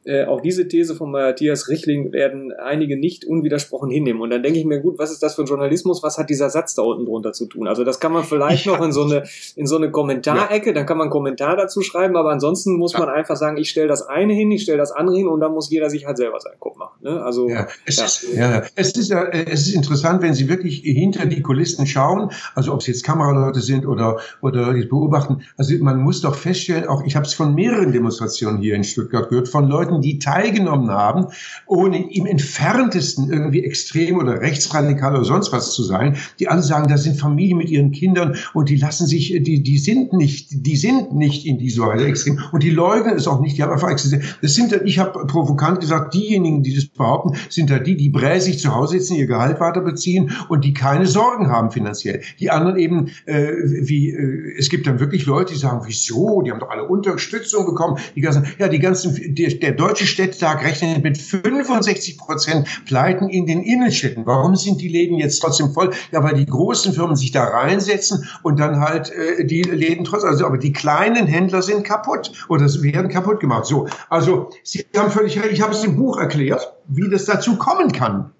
äh, 0.06 0.24
auch 0.24 0.40
diese 0.40 0.68
These 0.68 0.94
von 0.94 1.10
Matthias 1.10 1.68
Richling 1.68 2.12
werden 2.12 2.52
einige 2.52 2.98
nicht 2.98 3.24
unwidersprochen 3.24 3.90
hinnehmen. 3.90 4.20
Und 4.20 4.30
dann 4.30 4.42
denke 4.42 4.58
ich 4.58 4.64
mir, 4.64 4.80
gut, 4.80 4.98
was 4.98 5.10
ist 5.10 5.22
das 5.22 5.34
für 5.34 5.42
ein 5.42 5.46
Journalismus? 5.46 6.02
Was 6.02 6.16
hat 6.16 6.30
dieser 6.30 6.48
Satz 6.48 6.74
da 6.74 6.82
unten 6.82 7.06
drunter 7.06 7.32
zu 7.32 7.46
tun? 7.46 7.66
Also 7.66 7.84
das 7.84 7.98
kann 7.98 8.12
man 8.12 8.24
vielleicht 8.24 8.60
ich 8.60 8.66
noch 8.66 8.80
in 8.82 8.92
so 8.92 9.04
eine, 9.04 9.24
in 9.56 9.66
so 9.66 9.76
eine 9.76 9.90
Kommentarecke, 9.90 10.68
ja. 10.68 10.72
dann 10.72 10.86
kann 10.86 10.96
man 10.96 11.06
einen 11.06 11.12
Kommentar 11.12 11.56
dazu 11.56 11.80
schreiben, 11.80 12.16
aber 12.16 12.30
ansonsten 12.30 12.76
muss 12.76 12.92
ja. 12.92 13.00
man 13.00 13.08
einfach 13.08 13.36
sagen, 13.36 13.56
ich 13.56 13.68
stelle 13.68 13.88
das 13.88 14.02
eine 14.02 14.32
hin, 14.32 14.50
ich 14.52 14.62
stelle 14.62 14.78
das 14.78 14.92
andere 14.92 15.16
hin 15.16 15.26
und 15.26 15.40
dann 15.40 15.52
muss 15.52 15.70
jeder 15.70 15.90
sich 15.90 16.06
halt 16.06 16.16
selber 16.16 16.38
seinen 16.40 16.60
Kopf 16.60 16.76
machen. 16.76 16.98
Ne? 17.02 17.22
Also, 17.22 17.48
ja. 17.48 17.66
Es, 17.84 17.96
ja. 17.96 18.04
Ist, 18.04 18.34
ja, 18.34 18.62
es, 18.76 18.96
ist, 18.96 19.10
ja, 19.10 19.24
es 19.24 19.66
ist 19.66 19.74
interessant, 19.74 20.22
wenn 20.22 20.34
Sie 20.34 20.48
wirklich 20.48 20.82
hinter 20.82 21.26
die 21.26 21.42
Kulissen 21.42 21.86
schauen, 21.86 22.30
also 22.54 22.72
ob 22.72 22.80
es 22.80 22.86
jetzt 22.86 23.04
Kameraleute 23.04 23.60
sind 23.60 23.86
oder, 23.86 24.18
oder 24.40 24.72
die 24.72 24.86
beobachten. 24.86 25.42
Also 25.56 25.74
man 25.80 25.98
muss 25.98 26.20
doch 26.20 26.34
feststellen, 26.34 26.86
auch 26.86 27.04
ich 27.04 27.16
habe 27.16 27.26
es 27.26 27.34
von 27.34 27.54
mehreren 27.54 27.92
Demonstrationen 27.92 28.60
hier 28.60 28.74
in 28.74 28.84
Stuttgart 28.84 29.28
gehört, 29.28 29.48
von 29.48 29.68
Leuten, 29.68 29.95
Leuten, 29.96 30.02
die 30.02 30.18
teilgenommen 30.18 30.90
haben, 30.90 31.26
ohne 31.66 32.10
im 32.12 32.26
entferntesten 32.26 33.30
irgendwie 33.30 33.64
extrem 33.64 34.18
oder 34.18 34.40
rechtsradikal 34.40 35.14
oder 35.14 35.24
sonst 35.24 35.52
was 35.52 35.72
zu 35.72 35.82
sein, 35.82 36.16
die 36.38 36.48
alle 36.48 36.62
sagen, 36.62 36.88
das 36.88 37.04
sind 37.04 37.18
Familien 37.18 37.58
mit 37.58 37.70
ihren 37.70 37.92
Kindern 37.92 38.36
und 38.54 38.68
die 38.68 38.76
lassen 38.76 39.06
sich, 39.06 39.36
die, 39.42 39.62
die 39.62 39.78
sind 39.78 40.12
nicht, 40.12 40.48
die 40.50 40.76
sind 40.76 41.14
nicht 41.14 41.46
in 41.46 41.58
dieser 41.58 41.86
Weise 41.86 42.06
extrem 42.06 42.40
und 42.52 42.62
die 42.62 42.70
leugnen 42.70 43.16
es 43.16 43.26
auch 43.26 43.40
nicht, 43.40 43.56
die 43.56 43.62
haben 43.62 43.72
einfach 43.72 43.90
existiert. 43.90 44.38
Das 44.42 44.54
sind, 44.54 44.72
ich 44.84 44.98
habe 44.98 45.26
provokant 45.26 45.80
gesagt, 45.80 46.14
diejenigen, 46.14 46.62
die 46.62 46.74
das 46.74 46.86
behaupten, 46.86 47.36
sind 47.48 47.70
da 47.70 47.78
die, 47.78 47.96
die 47.96 48.08
bräsig 48.08 48.58
zu 48.58 48.74
Hause 48.74 48.98
sitzen, 48.98 49.16
ihr 49.16 49.26
Gehalt 49.26 49.60
weiter 49.60 49.80
beziehen 49.80 50.32
und 50.48 50.64
die 50.64 50.74
keine 50.74 51.06
Sorgen 51.06 51.48
haben 51.48 51.70
finanziell. 51.70 52.22
Die 52.38 52.50
anderen 52.50 52.76
eben, 52.76 53.10
äh, 53.26 53.48
wie, 53.62 54.10
äh, 54.10 54.58
es 54.58 54.68
gibt 54.68 54.86
dann 54.86 55.00
wirklich 55.00 55.26
Leute, 55.26 55.54
die 55.54 55.58
sagen, 55.58 55.82
wieso, 55.86 56.42
die 56.42 56.50
haben 56.50 56.60
doch 56.60 56.70
alle 56.70 56.84
Unterstützung 56.84 57.66
bekommen, 57.66 57.98
die 58.14 58.20
ganzen, 58.20 58.46
ja, 58.58 58.68
die 58.68 58.78
ganzen, 58.78 59.34
der, 59.34 59.50
der 59.54 59.72
Deutsche 59.86 60.06
Städtetag 60.06 60.64
rechnet 60.64 61.04
mit 61.04 61.16
65 61.16 62.18
Prozent 62.18 62.66
Pleiten 62.86 63.28
in 63.28 63.46
den 63.46 63.62
Innenstädten. 63.62 64.26
Warum 64.26 64.56
sind 64.56 64.80
die 64.80 64.88
Läden 64.88 65.16
jetzt 65.16 65.38
trotzdem 65.38 65.70
voll? 65.72 65.92
Ja, 66.10 66.24
weil 66.24 66.34
die 66.34 66.46
großen 66.46 66.92
Firmen 66.92 67.14
sich 67.14 67.30
da 67.30 67.44
reinsetzen 67.44 68.28
und 68.42 68.58
dann 68.58 68.80
halt 68.80 69.12
äh, 69.12 69.44
die 69.44 69.62
Läden 69.62 70.04
trotzdem, 70.04 70.30
also 70.30 70.44
aber 70.44 70.58
die 70.58 70.72
kleinen 70.72 71.28
Händler 71.28 71.62
sind 71.62 71.84
kaputt 71.84 72.32
oder 72.48 72.66
werden 72.82 73.08
kaputt 73.08 73.38
gemacht. 73.38 73.66
So, 73.66 73.86
also 74.08 74.50
Sie 74.64 74.84
haben 74.96 75.12
völlig 75.12 75.40
recht. 75.40 75.52
Ich 75.52 75.62
habe 75.62 75.72
es 75.72 75.84
im 75.84 75.94
Buch 75.94 76.18
erklärt, 76.18 76.74
wie 76.88 77.08
das 77.08 77.24
dazu 77.26 77.56
kommen 77.56 77.92
kann, 77.92 78.32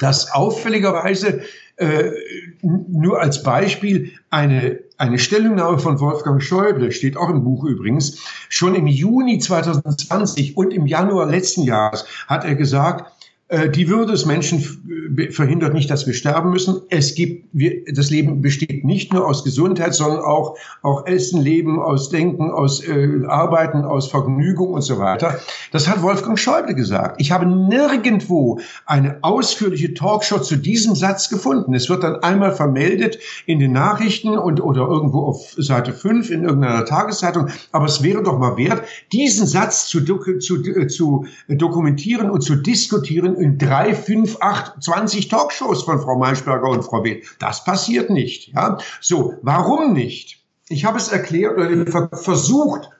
dass 0.00 0.30
auffälligerweise 0.30 1.40
äh, 1.74 2.12
nur 2.62 3.20
als 3.20 3.42
Beispiel 3.42 4.12
eine, 4.30 4.78
eine 4.98 5.18
Stellungnahme 5.18 5.78
von 5.78 6.00
Wolfgang 6.00 6.42
Schäuble, 6.42 6.92
steht 6.92 7.16
auch 7.16 7.30
im 7.30 7.44
Buch 7.44 7.64
übrigens, 7.64 8.18
schon 8.48 8.74
im 8.74 8.86
Juni 8.86 9.38
2020 9.38 10.56
und 10.56 10.72
im 10.72 10.86
Januar 10.86 11.26
letzten 11.26 11.62
Jahres 11.62 12.04
hat 12.26 12.44
er 12.44 12.56
gesagt, 12.56 13.12
die 13.70 13.88
Würde 13.88 14.12
des 14.12 14.26
Menschen 14.26 14.58
äh, 15.16 15.30
verhindert 15.30 15.72
nicht, 15.72 15.90
dass 15.90 16.06
wir 16.06 16.12
sterben 16.12 16.50
müssen. 16.50 16.82
Es 16.90 17.14
gibt, 17.14 17.48
wir, 17.52 17.82
das 17.94 18.10
Leben 18.10 18.42
besteht 18.42 18.84
nicht 18.84 19.12
nur 19.12 19.26
aus 19.26 19.42
Gesundheit, 19.42 19.94
sondern 19.94 20.20
auch, 20.20 20.58
auch 20.82 21.06
Essen, 21.06 21.40
Leben, 21.40 21.80
aus 21.80 22.10
Denken, 22.10 22.50
aus 22.50 22.86
äh, 22.86 23.22
Arbeiten, 23.26 23.84
aus 23.84 24.08
Vergnügung 24.08 24.74
und 24.74 24.82
so 24.82 24.98
weiter. 24.98 25.40
Das 25.72 25.88
hat 25.88 26.02
Wolfgang 26.02 26.38
Schäuble 26.38 26.74
gesagt. 26.74 27.22
Ich 27.22 27.32
habe 27.32 27.46
nirgendwo 27.46 28.60
eine 28.84 29.18
ausführliche 29.22 29.94
Talkshow 29.94 30.40
zu 30.40 30.56
diesem 30.56 30.94
Zu 30.94 31.08
gefunden. 31.30 31.72
Es 31.74 31.88
wird 31.88 32.02
dann 32.02 32.16
einmal 32.16 32.52
vermeldet 32.52 33.18
in 33.46 33.60
den 33.60 33.72
Nachrichten 33.72 34.36
und 34.36 34.60
oder 34.60 34.86
irgendwo 34.86 35.20
auf 35.20 35.54
Seite 35.56 35.94
5 35.94 36.30
in 36.30 36.44
irgendeiner 36.44 36.84
Tageszeitung. 36.84 37.48
Aber 37.72 37.86
es 37.86 38.02
wäre 38.02 38.22
doch 38.22 38.38
mal 38.38 38.58
wert, 38.58 38.82
diesen 39.12 39.46
Satz 39.46 39.88
zu, 39.88 40.04
zu, 40.38 40.64
äh, 40.64 40.86
zu 40.86 41.24
dokumentieren 41.48 42.28
und 42.28 42.42
zu 42.42 42.56
diskutieren 42.56 43.37
in 43.38 43.58
drei, 43.58 43.94
fünf, 43.94 44.36
acht, 44.40 44.82
zwanzig 44.82 45.28
Talkshows 45.28 45.82
von 45.82 46.00
Frau 46.00 46.18
Maischberger 46.18 46.68
und 46.68 46.84
Frau 46.84 47.04
Witt. 47.04 47.24
Das 47.38 47.64
passiert 47.64 48.10
nicht. 48.10 48.52
Ja? 48.54 48.78
So, 49.00 49.34
warum 49.42 49.92
nicht? 49.92 50.44
Ich 50.68 50.84
habe 50.84 50.98
es 50.98 51.08
erklärt 51.08 51.56
oder 51.56 52.08
versucht 52.12 52.90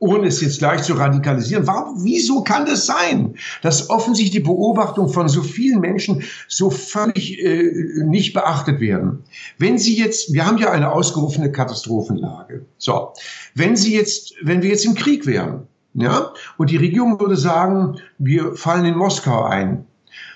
ohne 0.00 0.28
es 0.28 0.40
jetzt 0.40 0.60
gleich 0.60 0.84
zu 0.84 0.94
radikalisieren. 0.94 1.66
Warum, 1.66 2.04
wieso 2.04 2.42
kann 2.44 2.66
das 2.66 2.86
sein, 2.86 3.34
dass 3.62 3.90
offensichtlich 3.90 4.42
die 4.42 4.46
Beobachtung 4.46 5.08
von 5.08 5.28
so 5.28 5.42
vielen 5.42 5.80
Menschen 5.80 6.22
so 6.46 6.70
völlig 6.70 7.42
äh, 7.42 8.04
nicht 8.04 8.32
beachtet 8.32 8.78
werden? 8.78 9.24
Wenn 9.58 9.76
Sie 9.76 9.96
jetzt, 9.98 10.32
wir 10.32 10.46
haben 10.46 10.58
ja 10.58 10.70
eine 10.70 10.92
ausgerufene 10.92 11.50
Katastrophenlage. 11.50 12.64
So, 12.76 13.12
wenn 13.56 13.74
Sie 13.74 13.92
jetzt, 13.92 14.34
wenn 14.40 14.62
wir 14.62 14.70
jetzt 14.70 14.84
im 14.84 14.94
Krieg 14.94 15.26
wären, 15.26 15.66
ja, 16.00 16.32
und 16.56 16.70
die 16.70 16.76
Regierung 16.76 17.20
würde 17.20 17.36
sagen, 17.36 18.00
wir 18.18 18.54
fallen 18.54 18.84
in 18.84 18.96
Moskau 18.96 19.44
ein, 19.44 19.86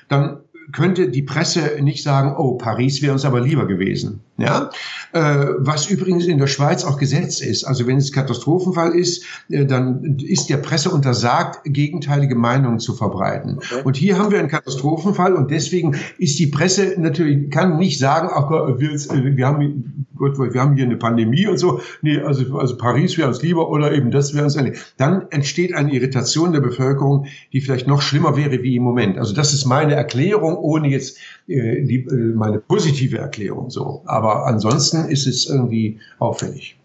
dann 0.08 0.40
könnte 0.72 1.08
die 1.08 1.22
Presse 1.22 1.78
nicht 1.80 2.02
sagen, 2.02 2.34
oh, 2.36 2.56
Paris 2.56 3.02
wäre 3.02 3.12
uns 3.12 3.24
aber 3.24 3.40
lieber 3.40 3.66
gewesen. 3.66 4.20
Ja, 4.38 4.70
äh, 5.12 5.46
was 5.58 5.88
übrigens 5.90 6.24
in 6.26 6.38
der 6.38 6.46
Schweiz 6.46 6.84
auch 6.84 6.98
Gesetz 6.98 7.40
ist. 7.40 7.64
Also 7.64 7.86
wenn 7.86 7.98
es 7.98 8.12
Katastrophenfall 8.12 8.94
ist, 8.94 9.24
äh, 9.50 9.66
dann 9.66 10.18
ist 10.18 10.48
der 10.48 10.56
Presse 10.56 10.90
untersagt, 10.90 11.60
gegenteilige 11.64 12.34
Meinungen 12.34 12.78
zu 12.78 12.94
verbreiten. 12.94 13.58
Okay. 13.58 13.82
Und 13.84 13.96
hier 13.96 14.18
haben 14.18 14.32
wir 14.32 14.38
einen 14.38 14.48
Katastrophenfall 14.48 15.34
und 15.34 15.50
deswegen 15.50 15.96
ist 16.18 16.38
die 16.38 16.46
Presse 16.46 16.94
natürlich 16.98 17.50
kann 17.50 17.76
nicht 17.76 17.98
sagen, 17.98 18.30
ach 18.32 18.50
wir, 18.50 18.90
äh, 18.90 19.36
wir 19.36 19.46
haben 19.46 20.06
wir 20.22 20.60
haben 20.60 20.76
hier 20.76 20.84
eine 20.84 20.96
Pandemie 20.96 21.46
und 21.46 21.58
so. 21.58 21.80
Nee, 22.00 22.18
also, 22.18 22.56
also 22.58 22.76
Paris 22.76 23.18
wäre 23.18 23.28
uns 23.28 23.42
lieber 23.42 23.68
oder 23.68 23.92
eben 23.92 24.10
das 24.10 24.34
wäre 24.34 24.44
uns 24.44 24.56
lieber. 24.56 24.76
Dann 24.96 25.26
entsteht 25.30 25.74
eine 25.74 25.92
Irritation 25.92 26.52
der 26.52 26.60
Bevölkerung, 26.60 27.26
die 27.52 27.60
vielleicht 27.60 27.86
noch 27.88 28.02
schlimmer 28.02 28.36
wäre 28.36 28.62
wie 28.62 28.76
im 28.76 28.82
Moment. 28.82 29.18
Also 29.18 29.34
das 29.34 29.52
ist 29.52 29.64
meine 29.64 29.94
Erklärung, 29.94 30.56
ohne 30.62 30.88
jetzt 30.88 31.18
äh, 31.48 31.82
die, 31.82 32.06
äh, 32.10 32.34
meine 32.34 32.58
positive 32.58 33.18
Erklärung 33.18 33.70
so. 33.70 34.02
Aber 34.06 34.46
ansonsten 34.46 35.08
ist 35.08 35.26
es 35.26 35.48
irgendwie 35.48 35.98
auffällig. 36.18 36.76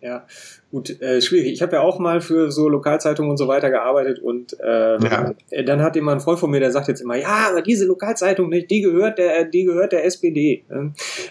Ja, 0.00 0.26
gut, 0.70 1.00
äh, 1.00 1.22
schwierig. 1.22 1.52
Ich 1.52 1.62
habe 1.62 1.76
ja 1.76 1.80
auch 1.80 1.98
mal 1.98 2.20
für 2.20 2.50
so 2.50 2.68
Lokalzeitungen 2.68 3.30
und 3.30 3.38
so 3.38 3.48
weiter 3.48 3.70
gearbeitet 3.70 4.18
und 4.18 4.56
ähm, 4.62 5.00
ja. 5.02 5.34
Äh, 5.50 5.64
dann 5.64 5.82
hat 5.82 5.96
jemand 5.96 6.20
ein 6.20 6.24
Freund 6.24 6.38
von 6.38 6.50
mir, 6.50 6.60
der 6.60 6.70
sagt 6.70 6.88
jetzt 6.88 7.00
immer, 7.00 7.16
ja, 7.16 7.48
aber 7.50 7.62
diese 7.62 7.86
Lokalzeitung, 7.86 8.50
die 8.50 8.80
gehört 8.82 9.18
der, 9.18 9.44
die 9.44 9.64
gehört 9.64 9.92
der 9.92 10.04
SPD. 10.04 10.64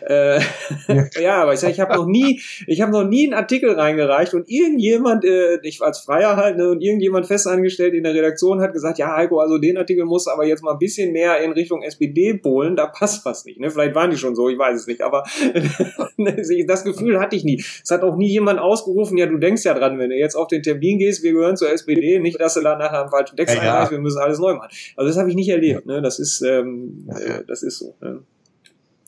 Äh, 0.08 0.40
ja. 0.88 1.06
ja, 1.22 1.44
aber 1.44 1.54
ich 1.54 1.60
sage, 1.60 1.74
ich 1.74 1.80
habe 1.80 1.94
noch 1.94 2.08
nie, 2.08 2.42
ich 2.66 2.82
habe 2.82 2.92
noch 2.92 3.04
nie 3.04 3.26
einen 3.26 3.36
Artikel 3.36 3.72
reingereicht 3.72 4.34
und 4.34 4.50
irgendjemand, 4.50 5.24
äh, 5.24 5.60
ich 5.62 5.82
als 5.82 6.00
Freier 6.00 6.36
halt, 6.36 6.58
ne, 6.58 6.70
und 6.72 6.82
irgendjemand 6.82 7.28
festangestellt 7.28 7.94
in 7.94 8.04
der 8.04 8.16
Redaktion 8.16 8.60
hat 8.62 8.74
gesagt, 8.74 8.98
ja, 8.98 9.16
Heiko, 9.16 9.40
also 9.40 9.60
den 9.60 9.78
Artikel 9.78 10.06
muss 10.06 10.28
aber 10.28 10.46
jetzt 10.48 10.64
mal 10.64 10.72
ein 10.72 10.80
bisschen 10.80 11.12
mehr 11.12 11.40
in 11.42 11.52
Richtung 11.52 11.84
SPD 11.84 12.34
polen, 12.34 12.76
da 12.76 12.88
passt 12.88 13.24
was 13.26 13.46
nicht. 13.46 13.60
Ne? 13.60 13.70
Vielleicht 13.70 13.94
waren 13.94 14.10
die 14.10 14.18
schon 14.18 14.36
so, 14.36 14.50
ich 14.50 14.58
weiß 14.58 14.80
es 14.80 14.88
nicht, 14.88 15.02
aber 15.02 15.24
das 16.18 16.84
Gefühl 16.84 17.20
hatte 17.20 17.36
ich 17.36 17.44
nie. 17.44 17.64
Es 17.84 17.92
hat 17.92 18.02
auch 18.02 18.16
nie 18.16 18.30
jemand 18.30 18.60
ausgerufen, 18.60 19.18
ja, 19.18 19.27
du 19.28 19.38
denkst 19.38 19.64
ja 19.64 19.74
dran, 19.74 20.00
wenn 20.00 20.10
du 20.10 20.16
jetzt 20.16 20.36
auf 20.36 20.48
den 20.48 20.64
Termin 20.64 21.00
gehst, 21.00 21.24
wir 21.24 21.34
gehören 21.34 21.58
zur 21.58 21.72
SPD, 21.72 22.20
nicht, 22.20 22.40
dass 22.40 22.56
du 22.56 22.62
da 22.62 22.76
nachher 22.76 23.02
einen 23.02 23.10
falschen 23.10 23.38
Text 23.38 23.56
ja, 23.56 23.62
einreichst, 23.62 23.92
wir 23.92 24.00
müssen 24.00 24.20
alles 24.20 24.40
neu 24.40 24.56
machen. 24.56 24.70
Also 24.96 25.10
das 25.10 25.18
habe 25.18 25.30
ich 25.30 25.36
nicht 25.36 25.50
erlebt, 25.50 25.86
ne? 25.86 26.02
Das 26.02 26.20
ist, 26.20 26.42
ähm, 26.42 27.08
äh, 27.10 27.44
das 27.48 27.64
ist 27.64 27.80
so. 27.80 27.96
Ne? 28.02 28.22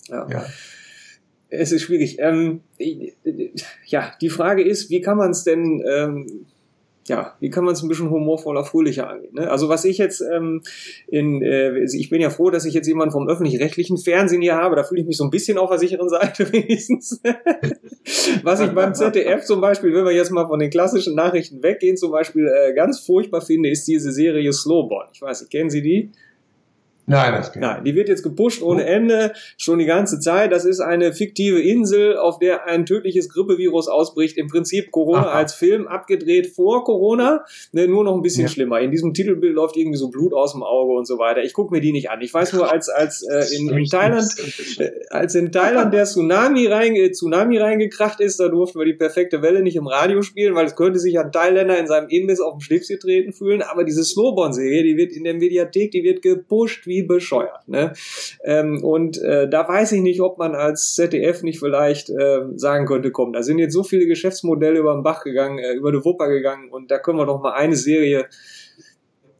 ja. 0.10 0.27
ja 0.29 0.45
es 1.49 1.71
ist 1.71 1.84
schwierig. 1.84 2.17
Ähm, 2.19 2.62
ja, 3.86 4.13
die 4.21 4.29
Frage 4.29 4.63
ist, 4.63 4.89
wie 4.89 5.01
kann 5.01 5.17
man 5.17 5.32
es 5.32 5.43
denn 5.43 5.84
ähm, 5.88 6.45
ja, 7.10 7.36
wie 7.39 7.50
kann 7.50 7.65
man 7.65 7.74
es 7.74 7.82
ein 7.82 7.89
bisschen 7.89 8.10
humorvoller, 8.10 8.63
fröhlicher 8.63 9.10
angehen? 9.10 9.34
Ne? 9.34 9.50
Also 9.50 9.67
was 9.67 9.84
ich 9.84 9.98
jetzt 9.98 10.22
ähm, 10.22 10.62
in, 11.08 11.41
äh, 11.41 11.84
ich 11.84 12.10
bin 12.10 12.22
ja 12.22 12.30
froh, 12.30 12.50
dass 12.50 12.65
ich 12.65 12.74
jetzt 12.74 12.88
jemanden 12.88 13.12
vom 13.12 13.28
öffentlich-rechtlichen 13.28 13.98
Fernsehen 13.98 14.41
hier 14.41 14.56
habe, 14.56 14.76
da 14.76 14.84
fühle 14.84 15.02
ich 15.02 15.08
mich 15.08 15.17
so 15.17 15.26
ein 15.26 15.30
bisschen 15.30 15.58
auf 15.58 15.69
der 15.69 15.80
sicheren 15.80 16.08
Seite 16.08 16.52
wenigstens. 16.54 17.22
was 18.43 18.62
ich 18.62 18.69
beim 18.69 18.93
ZDF 18.93 19.43
zum 19.43 19.60
Beispiel, 19.60 19.93
wenn 19.93 20.06
wir 20.06 20.13
jetzt 20.13 20.32
mal 20.32 20.48
von 20.48 20.60
den 20.60 20.69
klassischen 20.69 21.15
Nachrichten 21.15 21.62
weggehen, 21.62 21.98
zum 21.98 22.12
Beispiel 22.12 22.48
äh, 22.48 22.74
ganz 22.74 23.00
furchtbar 23.00 23.41
finde, 23.41 23.69
ist 23.69 23.88
diese 23.88 24.12
Serie 24.12 24.54
Slowborn. 24.54 25.10
Ich 25.13 25.22
weiß 25.22 25.41
nicht, 25.41 25.52
kennen 25.52 25.69
Sie 25.69 25.82
die? 25.82 26.12
Nein, 27.10 27.34
das 27.34 27.52
geht 27.52 27.63
Nein, 27.63 27.84
die 27.84 27.95
wird 27.95 28.08
jetzt 28.08 28.22
gepusht 28.22 28.62
ohne 28.62 28.86
Ende, 28.86 29.34
schon 29.58 29.80
die 29.80 29.86
ganze 29.86 30.19
Zeit. 30.19 30.52
Das 30.52 30.63
ist 30.63 30.80
eine 30.80 31.12
fiktive 31.12 31.60
Insel, 31.60 32.15
auf 32.15 32.38
der 32.38 32.67
ein 32.67 32.86
tödliches 32.86 33.30
Grippevirus 33.30 33.88
ausbricht. 33.88 34.38
Im 34.38 34.48
Prinzip 34.48 34.91
Corona 34.91 35.24
Aha. 35.24 35.32
als 35.32 35.56
Film 35.56 35.88
abgedreht 35.88 36.48
vor 36.48 36.84
Corona, 36.84 37.43
ne, 37.72 37.88
nur 37.88 38.04
noch 38.04 38.13
ein 38.13 38.22
bisschen 38.22 38.43
ja. 38.43 38.50
schlimmer. 38.50 38.80
In 38.80 38.91
diesem 38.91 39.15
Titelbild 39.15 39.56
läuft 39.56 39.76
irgendwie 39.76 39.98
so 39.98 40.10
Blut 40.10 40.36
aus 40.36 40.52
dem 40.52 40.62
Auge 40.62 40.93
und 40.93 41.08
so 41.08 41.17
weiter. 41.17 41.41
Ich 41.41 41.54
gucke 41.54 41.74
mir 41.74 41.82
die 41.82 41.91
nicht 41.91 42.12
an. 42.12 42.22
Ich 42.22 42.32
weiß 42.32 42.54
nur, 42.54 42.72
als 42.72 42.89
als 42.89 43.24
äh, 43.24 43.56
in, 43.58 43.69
in 43.69 43.86
Thailand, 43.86 44.28
äh, 44.78 44.91
als 45.10 45.34
in 45.34 45.52
Thailand 45.52 45.91
der 45.91 46.06
Tsunami, 46.06 46.67
rein, 46.67 46.95
äh, 46.95 47.10
Tsunami 47.10 47.58
reingekracht 47.58 48.19
ist, 48.19 48.39
da 48.39 48.50
durften 48.50 48.78
wir 48.78 48.86
die 48.86 48.93
perfekte 48.93 49.41
Welle 49.41 49.63
nicht 49.63 49.78
im 49.78 49.88
Radio 49.88 50.22
spielen, 50.22 50.54
weil 50.54 50.67
es 50.67 50.76
könnte 50.76 51.00
sich 51.00 51.17
ein 51.17 51.32
Thailänder 51.32 51.80
in 51.80 51.88
seinem 51.88 52.08
Imbiss 52.10 52.39
auf 52.39 52.54
dem 52.54 52.62
Schlips 52.62 52.88
getreten 52.88 53.34
fühlen. 53.34 53.63
Aber 53.63 53.84
diese 53.84 54.04
Slowborn-Serie, 54.04 54.84
die 54.84 54.95
wird 54.95 55.12
in 55.12 55.24
der 55.24 55.34
Mediathek, 55.34 55.89
die 55.89 56.04
wird 56.04 56.22
gepusht 56.22 56.86
wie 56.86 56.98
bescheuert. 57.03 57.67
Ne? 57.67 57.93
Ähm, 58.43 58.83
und 58.83 59.21
äh, 59.21 59.49
da 59.49 59.67
weiß 59.67 59.91
ich 59.93 60.01
nicht, 60.01 60.21
ob 60.21 60.38
man 60.38 60.55
als 60.55 60.95
ZDF 60.95 61.43
nicht 61.43 61.59
vielleicht 61.59 62.09
äh, 62.09 62.41
sagen 62.55 62.85
könnte, 62.85 63.12
komm, 63.12 63.33
da 63.33 63.43
sind 63.43 63.59
jetzt 63.59 63.73
so 63.73 63.83
viele 63.83 64.05
Geschäftsmodelle 64.07 64.79
über 64.79 64.93
den 64.93 65.03
Bach 65.03 65.23
gegangen, 65.23 65.59
äh, 65.59 65.73
über 65.73 65.91
die 65.91 66.03
Wupper 66.03 66.27
gegangen 66.27 66.69
und 66.69 66.91
da 66.91 66.97
können 66.97 67.17
wir 67.17 67.25
doch 67.25 67.41
mal 67.41 67.53
eine 67.53 67.75
Serie 67.75 68.27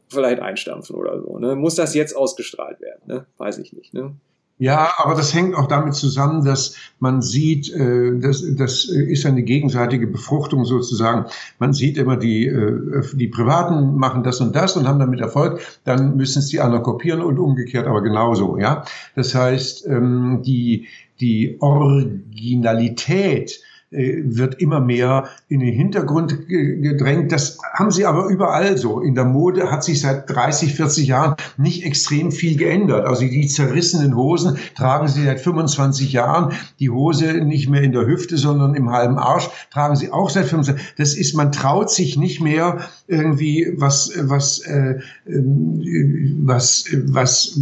vielleicht 0.08 0.40
einstampfen 0.40 0.96
oder 0.96 1.20
so. 1.20 1.38
Ne? 1.38 1.54
Muss 1.54 1.76
das 1.76 1.94
jetzt 1.94 2.14
ausgestrahlt 2.14 2.80
werden? 2.80 3.02
Ne? 3.06 3.26
Weiß 3.38 3.58
ich 3.58 3.72
nicht. 3.72 3.94
Ne? 3.94 4.16
Ja, 4.60 4.92
aber 4.98 5.14
das 5.14 5.32
hängt 5.32 5.54
auch 5.54 5.68
damit 5.68 5.94
zusammen, 5.94 6.44
dass 6.44 6.76
man 6.98 7.22
sieht, 7.22 7.72
äh, 7.72 8.18
das, 8.18 8.44
das 8.56 8.84
ist 8.84 9.24
eine 9.24 9.42
gegenseitige 9.42 10.06
Befruchtung 10.06 10.66
sozusagen. 10.66 11.24
Man 11.58 11.72
sieht 11.72 11.96
immer, 11.96 12.18
die, 12.18 12.44
äh, 12.46 13.02
die 13.14 13.28
Privaten 13.28 13.96
machen 13.96 14.22
das 14.22 14.42
und 14.42 14.54
das 14.54 14.76
und 14.76 14.86
haben 14.86 14.98
damit 14.98 15.20
Erfolg, 15.20 15.60
dann 15.84 16.14
müssen 16.18 16.40
es 16.40 16.48
die 16.48 16.60
anderen 16.60 16.84
kopieren 16.84 17.22
und 17.22 17.38
umgekehrt 17.38 17.86
aber 17.86 18.02
genauso. 18.02 18.58
Ja, 18.58 18.84
Das 19.16 19.34
heißt, 19.34 19.86
ähm, 19.86 20.42
die, 20.44 20.88
die 21.20 21.56
Originalität 21.60 23.62
wird 23.90 24.60
immer 24.60 24.80
mehr 24.80 25.28
in 25.48 25.60
den 25.60 25.74
Hintergrund 25.74 26.46
gedrängt. 26.48 27.32
Das 27.32 27.58
haben 27.74 27.90
sie 27.90 28.06
aber 28.06 28.28
überall 28.28 28.78
so. 28.78 29.00
In 29.00 29.16
der 29.16 29.24
Mode 29.24 29.70
hat 29.70 29.82
sich 29.82 30.00
seit 30.00 30.30
30, 30.30 30.74
40 30.74 31.08
Jahren 31.08 31.34
nicht 31.56 31.84
extrem 31.84 32.30
viel 32.30 32.56
geändert. 32.56 33.06
Also 33.06 33.22
die 33.22 33.48
zerrissenen 33.48 34.14
Hosen 34.14 34.58
tragen 34.76 35.08
sie 35.08 35.24
seit 35.24 35.40
25 35.40 36.12
Jahren. 36.12 36.52
Die 36.78 36.90
Hose 36.90 37.44
nicht 37.44 37.68
mehr 37.68 37.82
in 37.82 37.92
der 37.92 38.06
Hüfte, 38.06 38.36
sondern 38.36 38.74
im 38.74 38.90
halben 38.90 39.18
Arsch 39.18 39.50
tragen 39.72 39.96
sie 39.96 40.12
auch 40.12 40.30
seit 40.30 40.46
25 40.46 40.94
Das 40.96 41.14
ist, 41.14 41.34
man 41.34 41.50
traut 41.50 41.90
sich 41.90 42.16
nicht 42.16 42.40
mehr 42.40 42.78
irgendwie 43.10 43.74
was, 43.76 44.12
was, 44.16 44.60
äh, 44.60 45.00
ähm, 45.26 46.42
was, 46.44 46.84
was 47.06 47.60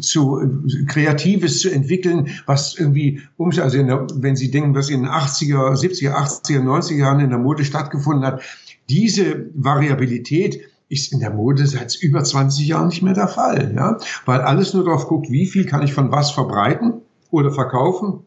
zu 0.00 0.40
Kreatives 0.86 1.60
zu 1.60 1.70
entwickeln, 1.70 2.28
was 2.46 2.78
irgendwie, 2.78 3.20
also 3.38 3.82
der, 3.82 4.06
wenn 4.14 4.36
Sie 4.36 4.50
denken, 4.50 4.74
was 4.74 4.88
in 4.88 5.02
den 5.02 5.10
80er 5.10 5.74
70er, 5.74 6.12
80er, 6.12 6.60
90er 6.60 6.96
Jahren 6.96 7.20
in 7.20 7.30
der 7.30 7.38
Mode 7.38 7.64
stattgefunden 7.64 8.24
hat. 8.24 8.42
Diese 8.88 9.50
Variabilität 9.54 10.60
ist 10.88 11.12
in 11.12 11.18
der 11.18 11.30
Mode 11.30 11.66
seit 11.66 11.96
über 11.96 12.22
20 12.22 12.66
Jahren 12.68 12.88
nicht 12.88 13.02
mehr 13.02 13.14
der 13.14 13.26
Fall, 13.26 13.72
ja, 13.74 13.98
weil 14.24 14.40
alles 14.40 14.72
nur 14.72 14.84
darauf 14.84 15.08
guckt, 15.08 15.30
wie 15.30 15.46
viel 15.46 15.66
kann 15.66 15.82
ich 15.82 15.92
von 15.92 16.12
was 16.12 16.30
verbreiten 16.30 17.02
oder 17.32 17.50
verkaufen 17.50 18.20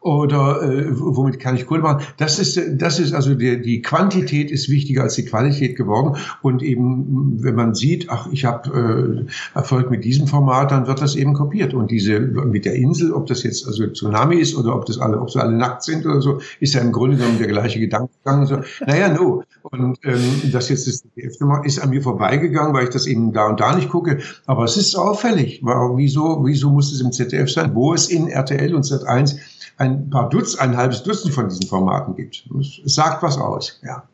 oder 0.00 0.62
äh, 0.62 0.86
womit 0.98 1.38
kann 1.40 1.56
ich 1.56 1.66
Kohle 1.66 1.82
machen? 1.82 2.02
Das 2.16 2.38
ist, 2.38 2.58
das 2.80 2.98
ist 2.98 3.12
also 3.12 3.34
die, 3.34 3.60
die 3.60 3.82
Quantität 3.82 4.50
ist 4.50 4.70
wichtiger 4.70 5.02
als 5.02 5.14
die 5.14 5.26
Qualität 5.26 5.76
geworden. 5.76 6.16
Und 6.40 6.62
eben, 6.62 7.42
wenn 7.42 7.54
man 7.54 7.74
sieht, 7.74 8.08
ach, 8.08 8.26
ich 8.32 8.46
habe 8.46 9.26
äh, 9.26 9.58
Erfolg 9.58 9.90
mit 9.90 10.04
diesem 10.04 10.26
Format, 10.26 10.70
dann 10.70 10.86
wird 10.86 11.02
das 11.02 11.16
eben 11.16 11.34
kopiert. 11.34 11.74
Und 11.74 11.90
diese 11.90 12.18
mit 12.18 12.64
der 12.64 12.76
Insel, 12.76 13.12
ob 13.12 13.26
das 13.26 13.42
jetzt 13.42 13.66
also 13.66 13.86
Tsunami 13.88 14.36
ist 14.36 14.56
oder 14.56 14.74
ob 14.74 14.86
das 14.86 14.98
alle, 14.98 15.20
ob 15.20 15.30
sie 15.30 15.40
alle 15.40 15.54
nackt 15.56 15.82
sind 15.82 16.06
oder 16.06 16.22
so, 16.22 16.40
ist 16.60 16.72
ja 16.72 16.80
im 16.80 16.92
Grunde 16.92 17.16
genommen 17.16 17.38
der 17.38 17.48
gleiche 17.48 17.78
Gedankengang. 17.78 18.46
So. 18.46 18.60
Naja, 18.86 19.12
no. 19.12 19.44
Und 19.62 19.98
ähm, 20.04 20.50
das 20.50 20.70
jetzt 20.70 20.86
das 20.86 21.02
ZDF 21.02 21.36
ist 21.64 21.78
an 21.78 21.90
mir 21.90 22.00
vorbeigegangen, 22.00 22.72
weil 22.72 22.84
ich 22.84 22.90
das 22.90 23.06
eben 23.06 23.34
da 23.34 23.48
und 23.48 23.60
da 23.60 23.76
nicht 23.76 23.90
gucke. 23.90 24.18
Aber 24.46 24.64
es 24.64 24.78
ist 24.78 24.94
auffällig. 24.94 25.60
Warum, 25.62 25.98
wieso, 25.98 26.42
wieso 26.44 26.70
muss 26.70 26.90
es 26.90 27.02
im 27.02 27.12
ZDF 27.12 27.50
sein, 27.50 27.74
wo 27.74 27.92
es 27.92 28.08
in 28.08 28.28
RTL 28.28 28.74
und 28.74 28.84
Z1 28.84 29.36
ein 29.76 30.10
paar 30.10 30.28
Dutzend, 30.28 30.60
ein 30.60 30.76
halbes 30.76 31.02
Dutzend 31.02 31.34
von 31.34 31.48
diesen 31.48 31.66
Formaten 31.66 32.14
gibt. 32.14 32.44
Es 32.58 32.94
sagt 32.94 33.22
was 33.22 33.38
aus, 33.38 33.80
ja. 33.82 34.04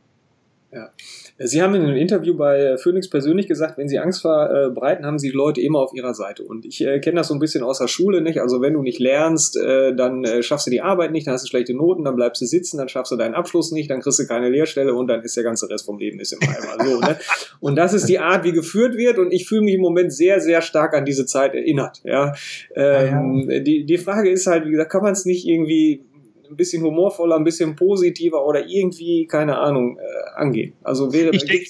Ja. 0.73 0.91
Sie 1.39 1.61
haben 1.61 1.75
in 1.75 1.83
einem 1.83 1.97
Interview 1.97 2.35
bei 2.35 2.79
Phoenix 2.79 3.11
persönlich 3.11 3.47
gesagt, 3.47 3.77
wenn 3.77 3.89
Sie 3.89 3.99
Angst 3.99 4.23
verbreiten, 4.23 5.05
haben 5.05 5.19
Sie 5.19 5.29
Leute 5.29 5.61
immer 5.61 5.81
auf 5.81 5.93
Ihrer 5.93 6.15
Seite. 6.15 6.43
Und 6.45 6.65
ich 6.65 6.81
äh, 6.81 6.99
kenne 6.99 7.17
das 7.17 7.29
so 7.29 7.35
ein 7.35 7.41
bisschen 7.41 7.63
aus 7.63 7.79
der 7.79 7.89
Schule, 7.89 8.23
nicht? 8.23 8.41
Also 8.41 8.63
wenn 8.63 8.73
du 8.73 8.83
nicht 8.83 8.99
lernst, 8.99 9.59
äh, 9.59 9.95
dann 9.95 10.25
äh, 10.25 10.43
schaffst 10.43 10.67
du 10.67 10.71
die 10.71 10.81
Arbeit 10.81 11.13
nicht, 11.13 11.27
dann 11.27 11.35
hast 11.35 11.45
du 11.45 11.49
schlechte 11.49 11.75
Noten, 11.75 12.05
dann 12.05 12.17
bleibst 12.17 12.41
du 12.41 12.47
sitzen, 12.47 12.79
dann 12.79 12.89
schaffst 12.89 13.13
du 13.13 13.17
deinen 13.17 13.35
Abschluss 13.35 13.71
nicht, 13.71 13.91
dann 13.91 14.01
kriegst 14.01 14.19
du 14.19 14.27
keine 14.27 14.49
Lehrstelle 14.49 14.95
und 14.95 15.09
dann 15.09 15.23
ist 15.23 15.37
der 15.37 15.45
ganze 15.45 15.69
Rest 15.69 15.85
vom 15.85 15.99
Leben 15.99 16.21
ist 16.21 16.33
im 16.33 16.41
Eimer. 16.43 16.83
So, 16.83 17.01
ne? 17.01 17.19
Und 17.61 17.77
das 17.77 17.93
ist 17.93 18.09
die 18.09 18.19
Art, 18.19 18.45
wie 18.45 18.53
geführt 18.53 18.97
wird. 18.97 19.19
Und 19.19 19.31
ich 19.31 19.47
fühle 19.47 19.63
mich 19.63 19.75
im 19.75 19.83
Moment 19.83 20.15
sehr, 20.15 20.41
sehr 20.41 20.63
stark 20.63 20.95
an 20.95 21.05
diese 21.05 21.27
Zeit 21.27 21.55
erinnert. 21.55 22.01
Ja? 22.05 22.33
Ähm, 22.75 23.45
ja, 23.47 23.57
ja. 23.57 23.61
Die, 23.61 23.85
die 23.85 23.99
Frage 23.99 24.31
ist 24.31 24.47
halt, 24.47 24.65
wie 24.65 24.71
gesagt, 24.71 24.91
kann 24.91 25.03
man 25.03 25.13
es 25.13 25.27
nicht 25.27 25.47
irgendwie 25.47 26.03
ein 26.51 26.57
bisschen 26.57 26.83
humorvoller, 26.83 27.37
ein 27.37 27.45
bisschen 27.45 27.77
positiver 27.77 28.47
oder 28.47 28.67
irgendwie, 28.67 29.27
keine 29.27 29.59
Ahnung, 29.59 29.99
äh, 29.99 30.41
angehen. 30.41 30.75
Also 30.83 31.13
wäre 31.13 31.31
ich 31.31 31.45
denke, 31.45 31.67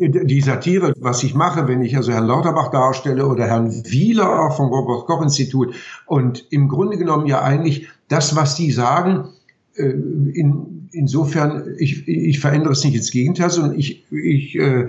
äh, 0.00 0.24
die 0.26 0.40
Satire, 0.40 0.92
was 0.98 1.22
ich 1.22 1.34
mache, 1.34 1.68
wenn 1.68 1.82
ich 1.82 1.96
also 1.96 2.12
Herrn 2.12 2.26
Lauterbach 2.26 2.70
darstelle 2.70 3.26
oder 3.26 3.46
Herrn 3.46 3.70
Wieler 3.86 4.46
auch 4.46 4.56
vom 4.56 4.68
Robert 4.68 5.06
Koch 5.06 5.22
Institut 5.22 5.74
und 6.06 6.46
im 6.50 6.68
Grunde 6.68 6.96
genommen 6.96 7.26
ja 7.26 7.42
eigentlich 7.42 7.88
das, 8.08 8.36
was 8.36 8.54
die 8.56 8.70
sagen, 8.70 9.28
äh, 9.74 9.84
in, 9.84 10.88
insofern, 10.92 11.74
ich, 11.78 12.06
ich 12.08 12.40
verändere 12.40 12.72
es 12.72 12.84
nicht 12.84 12.94
ins 12.96 13.10
Gegenteil, 13.10 13.50
sondern 13.50 13.78
ich, 13.78 14.10
ich 14.10 14.56
äh, 14.56 14.88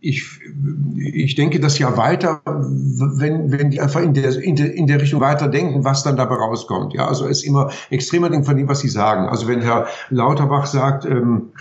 ich, 0.00 0.40
ich 0.96 1.34
denke 1.34 1.58
das 1.58 1.78
ja 1.78 1.96
weiter, 1.96 2.40
wenn, 2.44 3.50
wenn 3.50 3.70
die 3.70 3.80
einfach 3.80 4.00
in 4.00 4.14
der, 4.14 4.36
in, 4.40 4.54
der, 4.54 4.72
in 4.72 4.86
der 4.86 5.00
Richtung 5.00 5.20
weiter 5.20 5.48
denken, 5.48 5.84
was 5.84 6.04
dann 6.04 6.16
dabei 6.16 6.36
rauskommt. 6.36 6.94
Ja, 6.94 7.08
also 7.08 7.26
es 7.26 7.38
ist 7.38 7.44
immer 7.44 7.70
extremer 7.90 8.30
Ding 8.30 8.44
von 8.44 8.56
dem, 8.56 8.68
was 8.68 8.80
sie 8.80 8.88
sagen. 8.88 9.28
Also 9.28 9.48
wenn 9.48 9.60
Herr 9.60 9.88
Lauterbach 10.10 10.66
sagt, 10.66 11.04
ähm, 11.04 11.52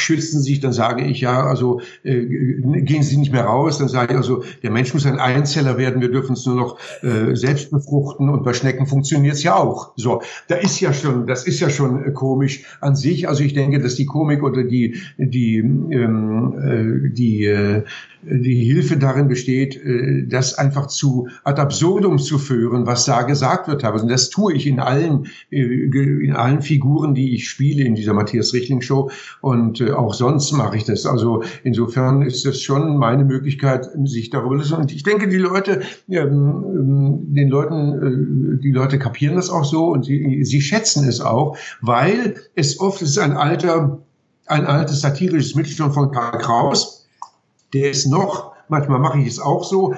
schützen 0.00 0.42
sich, 0.42 0.60
dann 0.60 0.72
sage 0.72 1.04
ich 1.04 1.20
ja, 1.20 1.44
also 1.44 1.80
äh, 2.02 2.24
gehen 2.24 3.02
Sie 3.02 3.16
nicht 3.16 3.32
mehr 3.32 3.44
raus, 3.44 3.78
dann 3.78 3.88
sage 3.88 4.12
ich 4.12 4.16
also, 4.18 4.42
der 4.62 4.70
Mensch 4.70 4.92
muss 4.94 5.06
ein 5.06 5.18
Einzeller 5.18 5.78
werden, 5.78 6.00
wir 6.00 6.10
dürfen 6.10 6.32
es 6.32 6.46
nur 6.46 6.56
noch 6.56 6.78
äh, 7.02 7.34
selbst 7.34 7.70
befruchten 7.70 8.28
und 8.28 8.44
bei 8.44 8.52
Schnecken 8.52 8.86
funktioniert 8.86 9.34
es 9.34 9.42
ja 9.42 9.56
auch. 9.56 9.92
So, 9.96 10.22
da 10.48 10.56
ist 10.56 10.80
ja 10.80 10.92
schon, 10.92 11.26
das 11.26 11.46
ist 11.46 11.60
ja 11.60 11.70
schon 11.70 12.04
äh, 12.04 12.10
komisch 12.12 12.64
an 12.80 12.96
sich. 12.96 13.28
Also 13.28 13.42
ich 13.42 13.54
denke, 13.54 13.80
dass 13.80 13.94
die 13.94 14.06
Komik 14.06 14.42
oder 14.42 14.64
die 14.64 14.96
die 15.18 15.58
ähm, 15.58 17.04
äh, 17.06 17.10
die 17.10 17.44
äh, 17.44 17.82
die 18.22 18.64
Hilfe 18.64 18.96
darin 18.96 19.28
besteht, 19.28 19.76
äh, 19.76 20.26
das 20.26 20.54
einfach 20.54 20.86
zu 20.88 21.28
ad 21.44 21.60
absurdum 21.60 22.18
zu 22.18 22.38
führen, 22.38 22.86
was 22.86 23.04
da 23.04 23.22
gesagt 23.22 23.68
wird. 23.68 23.84
Und 23.84 24.10
das 24.10 24.30
tue 24.30 24.54
ich 24.54 24.66
in 24.66 24.78
allen, 24.78 25.26
äh, 25.50 25.62
in 25.62 26.32
allen 26.32 26.62
Figuren, 26.62 27.14
die 27.14 27.34
ich 27.34 27.48
spiele 27.48 27.84
in 27.84 27.94
dieser 27.94 28.12
Matthias 28.12 28.52
Richtling 28.52 28.82
Show. 28.82 29.10
Und 29.40 29.80
äh, 29.90 29.94
auch 29.94 30.14
sonst 30.14 30.52
mache 30.52 30.76
ich 30.76 30.84
das. 30.84 31.06
Also 31.06 31.42
insofern 31.64 32.22
ist 32.22 32.44
das 32.46 32.60
schon 32.60 32.96
meine 32.96 33.24
Möglichkeit, 33.24 33.88
sich 34.04 34.30
darüber 34.30 34.62
zu. 34.62 34.76
Und 34.76 34.92
ich 34.92 35.02
denke, 35.02 35.28
die 35.28 35.36
Leute, 35.36 35.82
ähm, 36.08 37.34
den 37.34 37.48
Leuten, 37.48 38.60
die 38.62 38.72
Leute 38.72 38.98
kapieren 38.98 39.36
das 39.36 39.50
auch 39.50 39.64
so 39.64 39.88
und 39.88 40.04
sie, 40.04 40.44
sie 40.44 40.60
schätzen 40.60 41.08
es 41.08 41.20
auch, 41.20 41.56
weil 41.80 42.34
es 42.54 42.80
oft 42.80 43.02
ist 43.02 43.18
ein 43.18 43.32
alter, 43.32 43.98
ein 44.46 44.66
altes 44.66 45.00
satirisches 45.00 45.54
Mittel 45.54 45.72
schon 45.72 45.92
von 45.92 46.10
Karl 46.10 46.38
Kraus 46.38 47.00
der 47.72 47.90
ist 47.90 48.06
noch, 48.06 48.52
manchmal 48.68 48.98
mache 48.98 49.18
ich 49.20 49.28
es 49.28 49.40
auch 49.40 49.64
so, 49.64 49.94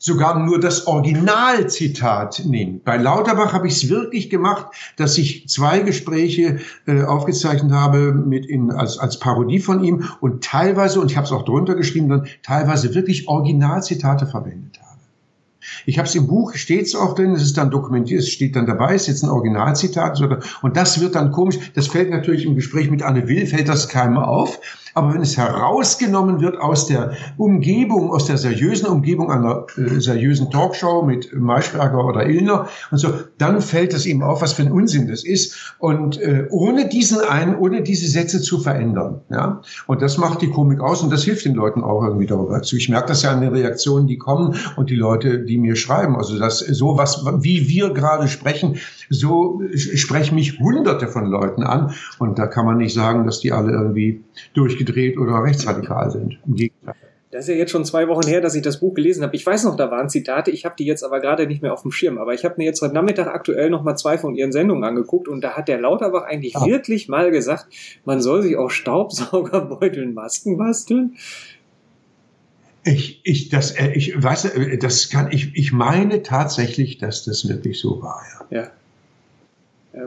sogar 0.00 0.40
nur 0.40 0.58
das 0.58 0.86
Originalzitat 0.86 2.46
nehmen. 2.46 2.80
Bei 2.82 2.96
Lauterbach 2.96 3.52
habe 3.52 3.68
ich 3.68 3.74
es 3.74 3.90
wirklich 3.90 4.30
gemacht, 4.30 4.66
dass 4.96 5.18
ich 5.18 5.46
zwei 5.46 5.80
Gespräche 5.80 6.58
äh, 6.86 7.02
aufgezeichnet 7.02 7.70
habe 7.70 8.12
mit 8.12 8.46
in, 8.46 8.72
als, 8.72 8.98
als 8.98 9.18
Parodie 9.20 9.60
von 9.60 9.84
ihm 9.84 10.04
und 10.20 10.42
teilweise, 10.42 11.00
und 11.00 11.10
ich 11.10 11.18
habe 11.18 11.26
es 11.26 11.32
auch 11.32 11.44
drunter 11.44 11.74
geschrieben, 11.74 12.08
dann 12.08 12.26
teilweise 12.42 12.94
wirklich 12.94 13.28
Originalzitate 13.28 14.26
verwendet 14.26 14.78
habe. 14.80 14.89
Ich 15.86 15.98
habe 15.98 16.08
es 16.08 16.14
im 16.14 16.26
Buch, 16.26 16.54
steht 16.54 16.94
auch 16.96 17.14
drin, 17.14 17.32
es 17.32 17.42
ist 17.42 17.56
dann 17.56 17.70
dokumentiert, 17.70 18.20
es 18.20 18.30
steht 18.30 18.56
dann 18.56 18.66
dabei, 18.66 18.94
es 18.94 19.02
ist 19.02 19.08
jetzt 19.08 19.22
ein 19.24 19.30
Originalzitat. 19.30 20.20
Und 20.62 20.76
das 20.76 21.00
wird 21.00 21.14
dann 21.14 21.30
komisch, 21.30 21.58
das 21.74 21.88
fällt 21.88 22.10
natürlich 22.10 22.44
im 22.44 22.54
Gespräch 22.54 22.90
mit 22.90 23.02
Anne 23.02 23.28
Will, 23.28 23.46
fällt 23.46 23.68
das 23.68 23.88
keinem 23.88 24.18
auf. 24.18 24.60
Aber 24.94 25.14
wenn 25.14 25.20
es 25.20 25.36
herausgenommen 25.36 26.40
wird 26.40 26.58
aus 26.58 26.86
der 26.86 27.12
Umgebung, 27.36 28.10
aus 28.10 28.26
der 28.26 28.38
seriösen 28.38 28.88
Umgebung 28.88 29.30
einer 29.30 29.66
äh, 29.76 30.00
seriösen 30.00 30.50
Talkshow 30.50 31.02
mit 31.02 31.32
Maischberger 31.32 32.04
oder 32.04 32.26
Illner 32.26 32.68
und 32.90 32.98
so, 32.98 33.12
dann 33.38 33.60
fällt 33.60 33.94
es 33.94 34.06
ihm 34.06 34.22
auf, 34.22 34.42
was 34.42 34.52
für 34.52 34.62
ein 34.62 34.72
Unsinn 34.72 35.08
das 35.08 35.24
ist. 35.24 35.74
Und 35.78 36.20
äh, 36.20 36.46
ohne 36.50 36.88
diesen 36.88 37.20
einen, 37.20 37.56
ohne 37.56 37.82
diese 37.82 38.08
Sätze 38.08 38.40
zu 38.40 38.58
verändern. 38.58 39.20
Ja? 39.30 39.62
Und 39.86 40.02
das 40.02 40.18
macht 40.18 40.42
die 40.42 40.50
Komik 40.50 40.80
aus 40.80 41.02
und 41.02 41.10
das 41.12 41.24
hilft 41.24 41.44
den 41.44 41.54
Leuten 41.54 41.84
auch 41.84 42.02
irgendwie 42.02 42.26
darüber 42.26 42.60
zu. 42.62 42.76
Ich 42.76 42.88
merke 42.88 43.08
das 43.08 43.22
ja 43.22 43.30
an 43.30 43.40
den 43.40 43.52
Reaktionen, 43.52 44.06
die 44.06 44.18
kommen 44.18 44.56
und 44.76 44.90
die 44.90 44.96
Leute, 44.96 45.44
die 45.50 45.58
mir 45.58 45.76
schreiben. 45.76 46.16
Also 46.16 46.38
das 46.38 46.60
so 46.60 46.96
was, 46.96 47.26
wie 47.42 47.68
wir 47.68 47.90
gerade 47.90 48.28
sprechen, 48.28 48.78
so 49.10 49.60
sprechen 49.74 50.36
mich 50.36 50.58
hunderte 50.58 51.08
von 51.08 51.26
Leuten 51.26 51.62
an. 51.62 51.94
Und 52.18 52.38
da 52.38 52.46
kann 52.46 52.64
man 52.64 52.78
nicht 52.78 52.94
sagen, 52.94 53.26
dass 53.26 53.40
die 53.40 53.52
alle 53.52 53.72
irgendwie 53.72 54.22
durch 54.54 54.70
durchgedreht 54.70 55.18
oder 55.18 55.42
rechtsradikal 55.42 56.10
sind. 56.10 56.38
Im 56.46 56.54
Gegenteil. 56.54 56.94
Das 57.32 57.44
ist 57.44 57.54
ja 57.54 57.54
jetzt 57.54 57.70
schon 57.70 57.84
zwei 57.84 58.08
Wochen 58.08 58.26
her, 58.26 58.40
dass 58.40 58.56
ich 58.56 58.62
das 58.62 58.80
Buch 58.80 58.92
gelesen 58.92 59.22
habe. 59.22 59.36
Ich 59.36 59.46
weiß 59.46 59.62
noch, 59.64 59.76
da 59.76 59.88
waren 59.92 60.08
Zitate, 60.08 60.50
ich 60.50 60.64
habe 60.64 60.74
die 60.76 60.84
jetzt 60.84 61.04
aber 61.04 61.20
gerade 61.20 61.46
nicht 61.46 61.62
mehr 61.62 61.72
auf 61.72 61.82
dem 61.82 61.92
Schirm. 61.92 62.18
Aber 62.18 62.34
ich 62.34 62.44
habe 62.44 62.56
mir 62.58 62.64
jetzt 62.64 62.82
heute 62.82 62.94
Nachmittag 62.94 63.28
aktuell 63.28 63.70
noch 63.70 63.84
mal 63.84 63.94
zwei 63.94 64.18
von 64.18 64.34
ihren 64.34 64.50
Sendungen 64.50 64.82
angeguckt 64.82 65.28
und 65.28 65.40
da 65.40 65.52
hat 65.52 65.68
der 65.68 65.80
Lauterbach 65.80 66.24
eigentlich 66.24 66.56
ah. 66.56 66.66
wirklich 66.66 67.08
mal 67.08 67.30
gesagt, 67.30 67.66
man 68.04 68.20
soll 68.20 68.42
sich 68.42 68.56
auch 68.56 68.70
Staubsaugerbeuteln 68.70 70.12
Masken 70.12 70.56
basteln. 70.56 71.16
Ich, 72.82 73.20
ich, 73.24 73.48
das, 73.50 73.72
äh, 73.72 73.92
ich 73.92 74.20
weiß, 74.20 74.46
äh, 74.46 74.78
das 74.78 75.10
kann, 75.10 75.30
ich, 75.30 75.54
ich 75.54 75.72
meine 75.72 76.22
tatsächlich, 76.22 76.98
dass 76.98 77.24
das 77.24 77.48
wirklich 77.48 77.78
so 77.78 78.00
war, 78.02 78.22
ja. 78.50 78.58
Ja. 78.58 78.70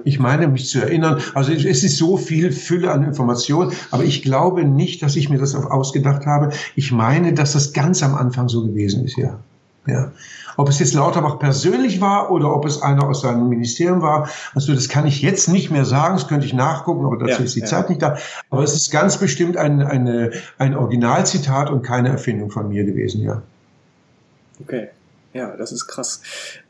Ich 0.05 0.17
meine, 0.17 0.47
mich 0.47 0.69
zu 0.69 0.79
erinnern, 0.79 1.21
also 1.33 1.51
es 1.51 1.83
ist 1.83 1.97
so 1.97 2.15
viel 2.15 2.53
Fülle 2.53 2.91
an 2.91 3.03
Informationen, 3.03 3.73
aber 3.91 4.05
ich 4.05 4.21
glaube 4.21 4.63
nicht, 4.63 5.03
dass 5.03 5.17
ich 5.17 5.29
mir 5.29 5.37
das 5.37 5.55
ausgedacht 5.55 6.25
habe. 6.25 6.53
Ich 6.75 6.93
meine, 6.93 7.33
dass 7.33 7.51
das 7.51 7.73
ganz 7.73 8.01
am 8.01 8.15
Anfang 8.15 8.47
so 8.47 8.65
gewesen 8.65 9.03
ist, 9.03 9.17
ja. 9.17 9.39
Ja. 9.85 10.13
Ob 10.57 10.69
es 10.69 10.79
jetzt 10.79 10.93
Lauterbach 10.93 11.39
persönlich 11.39 12.01
war 12.01 12.31
oder 12.31 12.55
ob 12.55 12.65
es 12.65 12.81
einer 12.81 13.07
aus 13.07 13.21
seinem 13.21 13.49
Ministerium 13.49 14.01
war, 14.01 14.29
also 14.53 14.73
das 14.73 14.89
kann 14.89 15.07
ich 15.07 15.21
jetzt 15.21 15.47
nicht 15.49 15.71
mehr 15.71 15.85
sagen, 15.85 16.15
das 16.15 16.27
könnte 16.27 16.45
ich 16.45 16.53
nachgucken, 16.53 17.05
aber 17.05 17.17
dazu 17.17 17.39
ja, 17.39 17.45
ist 17.45 17.55
die 17.55 17.61
ja. 17.61 17.65
Zeit 17.65 17.89
nicht 17.89 18.01
da. 18.01 18.17
Aber 18.49 18.63
es 18.63 18.73
ist 18.73 18.91
ganz 18.91 19.17
bestimmt 19.17 19.57
ein, 19.57 19.81
eine, 19.81 20.31
ein 20.57 20.75
Originalzitat 20.75 21.69
und 21.69 21.81
keine 21.81 22.09
Erfindung 22.09 22.51
von 22.51 22.69
mir 22.69 22.83
gewesen, 22.83 23.21
ja. 23.21 23.41
Okay. 24.61 24.89
Ja, 25.33 25.57
das 25.57 25.71
ist 25.71 25.87
krass. 25.87 26.21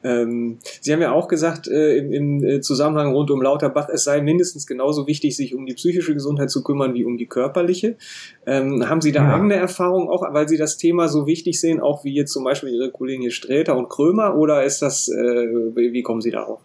Ähm, 0.04 0.60
Sie 0.80 0.94
haben 0.94 1.02
ja 1.02 1.12
auch 1.12 1.28
gesagt, 1.28 1.68
äh, 1.68 1.98
im, 1.98 2.14
im 2.14 2.44
äh, 2.44 2.62
Zusammenhang 2.62 3.12
rund 3.12 3.30
um 3.30 3.42
Lauterbach, 3.42 3.90
es 3.90 4.06
sei 4.06 4.22
mindestens 4.22 4.66
genauso 4.66 5.06
wichtig, 5.06 5.36
sich 5.36 5.54
um 5.54 5.66
die 5.66 5.74
psychische 5.74 6.14
Gesundheit 6.14 6.50
zu 6.50 6.64
kümmern 6.64 6.94
wie 6.94 7.04
um 7.04 7.18
die 7.18 7.28
körperliche. 7.28 7.98
Ähm, 8.46 8.88
haben 8.88 9.02
Sie 9.02 9.12
da 9.12 9.24
ja. 9.24 9.36
eigene 9.36 9.56
Erfahrungen 9.56 10.08
auch, 10.08 10.24
weil 10.34 10.48
Sie 10.48 10.58
das 10.58 10.78
Thema 10.78 11.10
so 11.10 11.28
wichtig 11.28 11.60
sehen, 11.60 11.82
auch 11.82 12.06
wie 12.06 12.14
jetzt 12.14 12.32
zum 12.32 12.46
Beispiel 12.46 12.70
Ihre 12.70 12.90
Kollegen 12.90 13.22
hier 13.22 13.32
Sträter 13.32 13.78
und 13.78 13.90
Krömer, 13.90 14.38
oder 14.38 14.64
ist 14.64 14.82
das, 14.82 15.10
äh, 15.10 15.14
wie 15.14 16.02
kommen 16.02 16.22
Sie 16.22 16.32
darauf? 16.32 16.62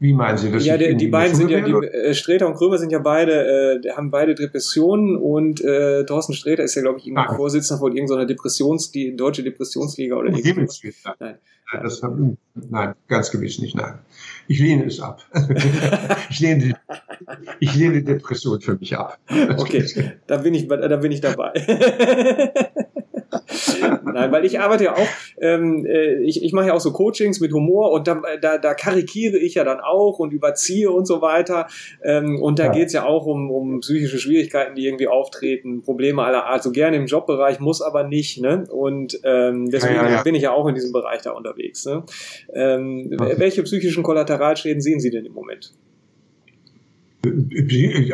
Wie 0.00 0.14
meinen 0.14 0.38
Sie 0.38 0.50
das? 0.50 0.64
Ja, 0.64 0.78
die, 0.78 0.96
die 0.96 1.08
beiden 1.08 1.36
sind 1.36 1.50
ja, 1.50 1.60
die, 1.60 1.72
äh, 1.72 2.14
Sträter 2.14 2.46
und 2.46 2.54
Krömer 2.54 2.78
sind 2.78 2.90
ja 2.90 3.00
beide, 3.00 3.80
äh, 3.84 3.90
haben 3.90 4.10
beide 4.10 4.34
Depressionen 4.34 5.14
und 5.14 5.62
äh, 5.62 6.06
Thorsten 6.06 6.32
Sträter 6.32 6.64
ist 6.64 6.74
ja, 6.74 6.80
glaube 6.80 6.98
ich, 6.98 7.06
irgendwie 7.06 7.28
ah. 7.28 7.36
Vorsitzender 7.36 7.78
von 7.80 7.94
irgendeiner 7.94 8.24
Depressions, 8.24 8.90
die 8.90 9.14
deutsche 9.14 9.42
Depressionsliga 9.42 10.16
oder 10.16 10.30
irgendwas. 10.30 10.80
Nein. 11.18 11.38
Nein, 11.72 11.82
das 11.84 12.02
hab, 12.02 12.16
nein, 12.54 12.94
ganz 13.08 13.30
gewiss 13.30 13.58
nicht, 13.58 13.76
nein. 13.76 13.98
Ich 14.48 14.58
lehne 14.58 14.86
es 14.86 15.00
ab. 15.00 15.22
ich, 16.30 16.40
lehne 16.40 16.64
die, 16.64 16.74
ich 17.60 17.74
lehne 17.76 18.02
Depression 18.02 18.60
für 18.60 18.76
mich 18.76 18.96
ab. 18.96 19.18
Okay, 19.58 19.84
da 20.26 20.38
bin 20.38 20.54
ich, 20.54 20.66
da 20.66 20.96
bin 20.96 21.12
ich 21.12 21.20
dabei. 21.20 21.52
Nein, 24.04 24.32
weil 24.32 24.44
ich 24.44 24.60
arbeite 24.60 24.84
ja 24.84 24.94
auch, 24.94 25.06
ähm, 25.40 25.86
äh, 25.86 26.22
ich, 26.22 26.42
ich 26.42 26.52
mache 26.52 26.68
ja 26.68 26.74
auch 26.74 26.80
so 26.80 26.92
Coachings 26.92 27.40
mit 27.40 27.52
Humor 27.52 27.92
und 27.92 28.08
da, 28.08 28.20
da, 28.40 28.58
da 28.58 28.74
karikiere 28.74 29.36
ich 29.38 29.54
ja 29.54 29.64
dann 29.64 29.80
auch 29.80 30.18
und 30.18 30.32
überziehe 30.32 30.90
und 30.90 31.06
so 31.06 31.22
weiter. 31.22 31.66
Ähm, 32.02 32.40
und 32.40 32.58
da 32.58 32.66
ja. 32.66 32.72
geht's 32.72 32.92
ja 32.92 33.04
auch 33.04 33.26
um, 33.26 33.50
um 33.50 33.80
psychische 33.80 34.18
Schwierigkeiten, 34.18 34.74
die 34.74 34.86
irgendwie 34.86 35.08
auftreten, 35.08 35.82
Probleme 35.82 36.22
aller 36.22 36.46
Art, 36.46 36.62
so 36.62 36.72
gerne 36.72 36.96
im 36.96 37.06
Jobbereich, 37.06 37.60
muss 37.60 37.82
aber 37.82 38.04
nicht. 38.04 38.40
Ne? 38.40 38.66
Und 38.70 39.20
ähm, 39.24 39.70
deswegen 39.70 39.94
ja, 39.94 40.10
ja, 40.10 40.22
bin 40.22 40.34
ich 40.34 40.42
ja 40.42 40.52
auch 40.52 40.66
in 40.66 40.74
diesem 40.74 40.92
Bereich 40.92 41.22
da 41.22 41.32
unterwegs. 41.32 41.86
Ne? 41.86 42.04
Ähm. 42.52 43.10
Welche 43.36 43.62
psychischen 43.62 44.02
Kollateralschäden 44.02 44.80
sehen 44.80 45.00
Sie 45.00 45.10
denn 45.10 45.24
im 45.24 45.32
Moment? 45.32 45.72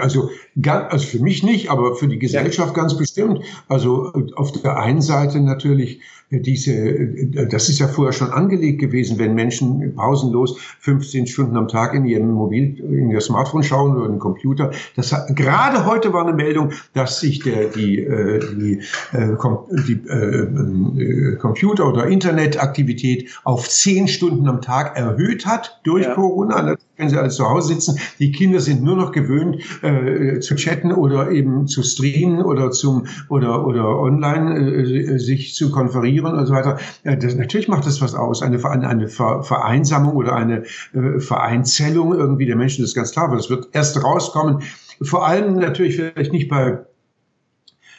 Also, 0.01 0.31
also 0.64 1.07
für 1.07 1.21
mich 1.21 1.42
nicht, 1.42 1.71
aber 1.71 1.95
für 1.95 2.09
die 2.09 2.19
Gesellschaft 2.19 2.75
ganz 2.75 2.97
bestimmt. 2.97 3.40
Also 3.69 4.12
auf 4.35 4.53
der 4.53 4.79
einen 4.79 5.03
Seite 5.03 5.40
natürlich 5.40 6.01
diese, 6.31 7.47
das 7.49 7.69
ist 7.69 7.79
ja 7.79 7.87
vorher 7.87 8.12
schon 8.12 8.31
angelegt 8.31 8.81
gewesen, 8.81 9.19
wenn 9.19 9.35
Menschen 9.35 9.95
pausenlos 9.95 10.59
15 10.81 11.29
Stunden 11.29 11.57
am 11.57 11.69
Tag 11.69 11.95
in 11.95 12.05
ihrem 12.05 12.33
Mobil, 12.33 12.81
in 12.81 13.11
ihr 13.11 13.21
Smartphone 13.21 13.62
schauen 13.62 13.97
oder 13.97 14.07
in 14.07 14.12
den 14.12 14.19
Computer. 14.19 14.73
Das 14.97 15.12
hat, 15.12 15.37
gerade 15.37 15.87
heute 15.87 16.12
war 16.12 16.27
eine 16.27 16.35
Meldung, 16.35 16.73
dass 16.95 17.21
sich 17.21 17.41
der, 17.41 17.69
die, 17.69 18.01
äh, 18.01 18.41
die, 18.57 18.81
äh, 19.12 19.37
die 19.87 20.09
äh, 20.09 21.37
Computer- 21.37 21.89
oder 21.89 22.07
Internetaktivität 22.07 23.31
auf 23.45 23.69
10 23.69 24.09
Stunden 24.09 24.49
am 24.49 24.61
Tag 24.61 24.97
erhöht 24.97 25.47
hat 25.47 25.81
durch 25.85 26.07
ja. 26.07 26.15
Corona 26.15 26.77
wenn 26.97 27.11
sie 27.11 27.19
alle 27.19 27.29
zu 27.29 27.49
Hause 27.49 27.75
sitzen. 27.75 27.99
Die 28.19 28.33
Kinder 28.33 28.61
sind 28.61 28.83
nur 28.83 28.97
noch 28.97 29.12
gewöhnt 29.12 29.59
äh, 29.83 30.41
zu 30.41 30.55
chatten 30.55 30.93
oder 30.93 31.31
eben 31.31 31.67
zu 31.67 31.83
streamen 31.83 32.43
oder 32.43 32.71
zum 32.71 33.07
oder 33.29 33.67
oder 33.67 33.99
online 33.99 34.57
äh, 34.57 35.19
sich 35.19 35.55
zu 35.55 35.71
konferieren 35.71 36.16
ignorieren 36.17 36.39
und 36.39 36.47
so 36.47 36.55
weiter. 36.55 36.79
Das, 37.05 37.35
natürlich 37.35 37.69
macht 37.69 37.87
das 37.87 38.01
was 38.01 38.15
aus. 38.15 38.43
Eine, 38.43 38.63
eine 38.65 39.09
Vereinsamung 39.09 40.17
oder 40.17 40.35
eine 40.35 40.65
äh, 40.95 41.21
Vereinzellung 41.21 42.15
irgendwie 42.15 42.47
der 42.47 42.57
Menschen, 42.57 42.83
das 42.83 42.91
ist 42.91 42.97
ganz 42.97 43.13
klar, 43.13 43.31
weil 43.31 43.37
das 43.37 43.51
wird 43.51 43.69
erst 43.73 44.03
rauskommen. 44.03 44.63
Vor 45.03 45.27
allem 45.27 45.57
natürlich 45.57 45.97
vielleicht 45.97 46.33
nicht 46.33 46.49
bei 46.49 46.79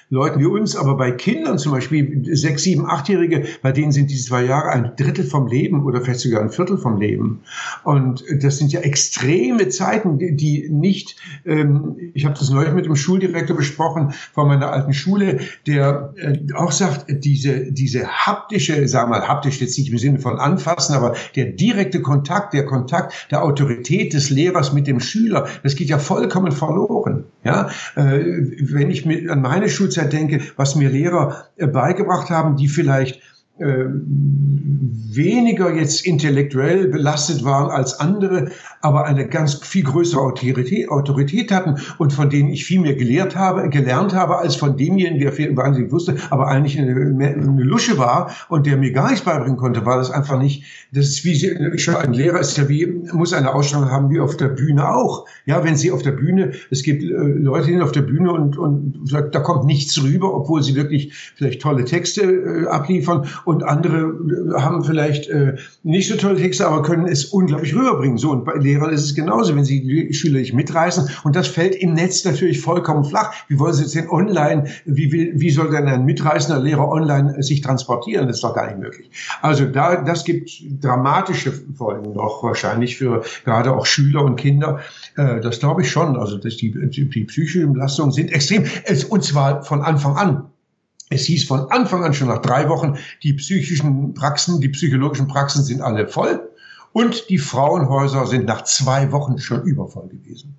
Leuten 0.10 0.40
wie 0.40 0.46
uns, 0.46 0.78
aber 0.78 0.96
bei 0.96 1.12
Kindern 1.12 1.58
zum 1.58 1.74
Beispiel 1.74 2.24
sechs, 2.34 2.64
sieben, 2.64 2.86
achtjährige, 2.86 3.46
bei 3.62 3.74
denen 3.74 3.92
sind 3.92 4.10
diese 4.10 4.30
zwei 4.30 4.46
Jahre 4.46 4.70
ein 4.70 4.94
Drittel 4.96 5.26
vom 5.26 5.48
Leben 5.48 5.84
oder 5.84 6.02
vielleicht 6.02 6.22
sogar 6.22 6.42
ein 6.42 6.50
Viertel 6.50 6.78
vom 6.78 6.98
Leben. 6.98 7.42
Und 7.84 8.24
das 8.42 8.58
sind 8.58 8.72
ja 8.72 8.80
extreme 8.80 9.68
Zeiten, 9.68 10.18
die 10.18 10.70
nicht, 10.70 11.18
ähm, 11.46 11.98
ich 12.14 12.26
habe 12.26 12.38
das 12.40 12.50
neulich 12.50 12.74
mit 12.74 12.86
dem 12.86 12.96
Schuldirektor 12.96 13.58
besprochen 13.58 14.14
von 14.34 14.48
meiner 14.48 14.72
alten 14.72 14.94
Schule, 14.94 15.42
der 15.66 16.14
äh, 16.16 16.38
auch 16.54 16.72
sagt, 16.72 17.08
diese, 17.10 17.70
diese 17.74 18.08
haptische, 18.08 18.88
sagen 18.88 19.12
wir 19.12 19.20
mal, 19.20 19.28
haptisch 19.28 19.60
jetzt 19.60 19.78
nicht 19.78 19.92
im 19.92 19.98
Sinne 19.98 20.20
von 20.20 20.40
anfassen, 20.40 20.96
aber 20.96 21.16
der 21.36 21.48
direkte 21.48 22.02
Kontakt, 22.02 22.54
der 22.54 22.66
Kontakt 22.66 23.28
der 23.30 23.44
Autorität 23.44 24.14
des 24.14 24.30
Lehrers 24.30 24.72
mit 24.72 24.88
dem 24.88 25.02
Schüler, 25.02 25.48
das 25.64 25.76
geht 25.76 25.90
ja 25.90 26.00
vollkommen 26.00 26.54
verloren. 26.54 27.26
Ja, 27.44 27.70
äh, 27.96 28.20
wenn 28.60 28.90
ich 28.90 29.06
mir 29.06 29.32
an 29.32 29.42
meine 29.42 29.70
Schulzeit 29.70 29.97
denke, 30.06 30.42
was 30.56 30.76
mir 30.76 30.90
Lehrer 30.90 31.48
äh, 31.56 31.68
beigebracht 31.68 32.30
haben, 32.30 32.56
die 32.56 32.68
vielleicht 32.68 33.22
weniger 35.18 35.74
jetzt 35.74 36.06
intellektuell 36.06 36.90
belastet 36.90 37.44
waren 37.44 37.72
als 37.72 38.00
andere, 38.00 38.52
aber 38.82 39.06
eine 39.06 39.28
ganz 39.28 39.56
viel 39.56 39.84
größere 39.84 40.22
Autorität, 40.22 40.90
Autorität 40.90 41.52
hatten 41.52 41.78
und 41.98 42.14
von 42.14 42.30
denen 42.30 42.50
ich 42.50 42.66
viel 42.66 42.80
mehr 42.80 42.96
gelehrt 42.96 43.36
habe, 43.36 43.70
gelernt 43.70 44.14
habe, 44.14 44.38
als 44.38 44.56
von 44.56 44.78
demjenigen, 44.78 45.20
der 45.20 45.34
viel 45.34 45.58
wahnsinnig 45.58 45.92
wusste, 45.92 46.18
aber 46.30 46.48
eigentlich 46.48 46.80
eine, 46.80 46.92
eine 46.92 47.64
Lusche 47.64 47.98
war 47.98 48.32
und 48.50 48.68
der 48.68 48.78
mir 48.78 48.92
gar 48.92 49.10
nichts 49.10 49.26
beibringen 49.26 49.58
konnte, 49.58 49.86
war 49.86 49.98
das 49.98 50.12
einfach 50.12 50.40
nicht, 50.40 50.64
das 50.92 51.08
ist 51.08 51.26
wie, 51.26 51.50
ein 51.96 52.14
Lehrer 52.14 52.40
ist 52.40 52.58
ja 52.58 52.70
wie, 52.70 52.86
muss 52.86 53.34
eine 53.34 53.54
Ausstellung 53.54 53.90
haben 53.90 54.12
wie 54.12 54.20
auf 54.20 54.38
der 54.38 54.50
Bühne 54.50 54.88
auch. 54.88 55.26
Ja, 55.46 55.64
wenn 55.64 55.76
sie 55.76 55.92
auf 55.92 56.04
der 56.04 56.12
Bühne, 56.12 56.54
es 56.70 56.84
gibt 56.84 57.04
äh, 57.04 57.08
Leute, 57.08 57.68
die 57.68 57.82
auf 57.82 57.92
der 57.92 58.02
Bühne 58.02 58.32
und, 58.32 58.58
und 58.58 59.02
da 59.12 59.40
kommt 59.40 59.66
nichts 59.66 60.02
rüber, 60.02 60.34
obwohl 60.34 60.62
sie 60.62 60.76
wirklich 60.76 61.14
vielleicht 61.36 61.62
tolle 61.62 61.86
Texte 61.86 62.22
äh, 62.22 62.68
abliefern 62.68 63.28
und 63.48 63.64
andere 63.64 63.98
äh, 63.98 64.60
haben 64.60 64.84
vielleicht 64.84 65.30
äh, 65.30 65.56
nicht 65.84 66.10
so 66.10 66.18
tolle 66.18 66.36
Texte, 66.36 66.68
aber 66.68 66.82
können 66.82 67.08
es 67.08 67.26
unglaublich 67.26 67.74
rüberbringen. 67.74 68.18
So, 68.18 68.32
und 68.32 68.44
bei 68.44 68.56
Lehrern 68.56 68.92
ist 68.92 69.06
es 69.06 69.16
genauso, 69.16 69.56
wenn 69.56 69.64
sie 69.64 69.82
die 69.82 70.14
Schüler 70.14 70.40
nicht 70.40 70.54
mitreißen. 70.54 71.10
Und 71.24 71.36
das 71.36 71.48
fällt 71.48 71.76
im 71.76 71.94
Netz 71.94 72.26
natürlich 72.26 72.60
vollkommen 72.60 73.06
flach. 73.06 73.34
Wie 73.48 73.58
wollen 73.58 73.74
sie 73.74 73.84
jetzt 73.84 73.96
denn 73.96 74.10
online, 74.10 74.66
wie, 74.86 75.12
will, 75.14 75.32
wie 75.36 75.50
soll 75.50 75.72
denn 75.72 75.88
ein 75.88 76.04
mitreißender 76.04 76.62
Lehrer 76.62 76.90
online 76.90 77.42
sich 77.42 77.62
transportieren? 77.62 78.28
Das 78.28 78.38
ist 78.38 78.44
doch 78.44 78.54
gar 78.54 78.68
nicht 78.68 78.80
möglich. 78.80 79.10
Also 79.42 79.66
da, 79.66 80.04
das 80.04 80.26
gibt 80.26 80.52
dramatische 80.82 81.54
Folgen 81.76 82.14
noch 82.14 82.44
wahrscheinlich 82.44 82.98
für 82.98 83.24
gerade 83.46 83.74
auch 83.74 83.86
Schüler 83.86 84.26
und 84.26 84.36
Kinder. 84.36 84.80
Äh, 85.16 85.40
das 85.40 85.60
glaube 85.60 85.84
ich 85.84 85.90
schon. 85.90 86.18
Also 86.18 86.38
dass 86.38 86.58
die, 86.58 86.72
die, 86.90 87.10
die 87.10 87.24
psychischen 87.24 87.72
Belastungen 87.72 88.12
sind 88.12 88.32
extrem. 88.34 88.66
Und 89.10 89.24
zwar 89.24 89.64
von 89.64 89.82
Anfang 89.82 90.18
an. 90.18 90.44
Es 91.10 91.24
hieß 91.24 91.46
von 91.46 91.72
Anfang 91.72 92.04
an 92.04 92.14
schon 92.14 92.28
nach 92.28 92.42
drei 92.42 92.68
Wochen, 92.70 92.98
die 93.24 93.34
psychischen 93.34 94.14
Praxen, 94.14 94.60
die 94.60 94.70
psychologischen 94.70 95.28
Praxen 95.28 95.64
sind 95.64 95.82
alle 95.82 96.08
voll 96.08 96.50
und 96.92 97.30
die 97.30 97.38
Frauenhäuser 97.38 98.26
sind 98.26 98.46
nach 98.46 98.64
zwei 98.64 99.12
Wochen 99.12 99.40
schon 99.40 99.64
übervoll 99.64 100.10
gewesen. 100.10 100.56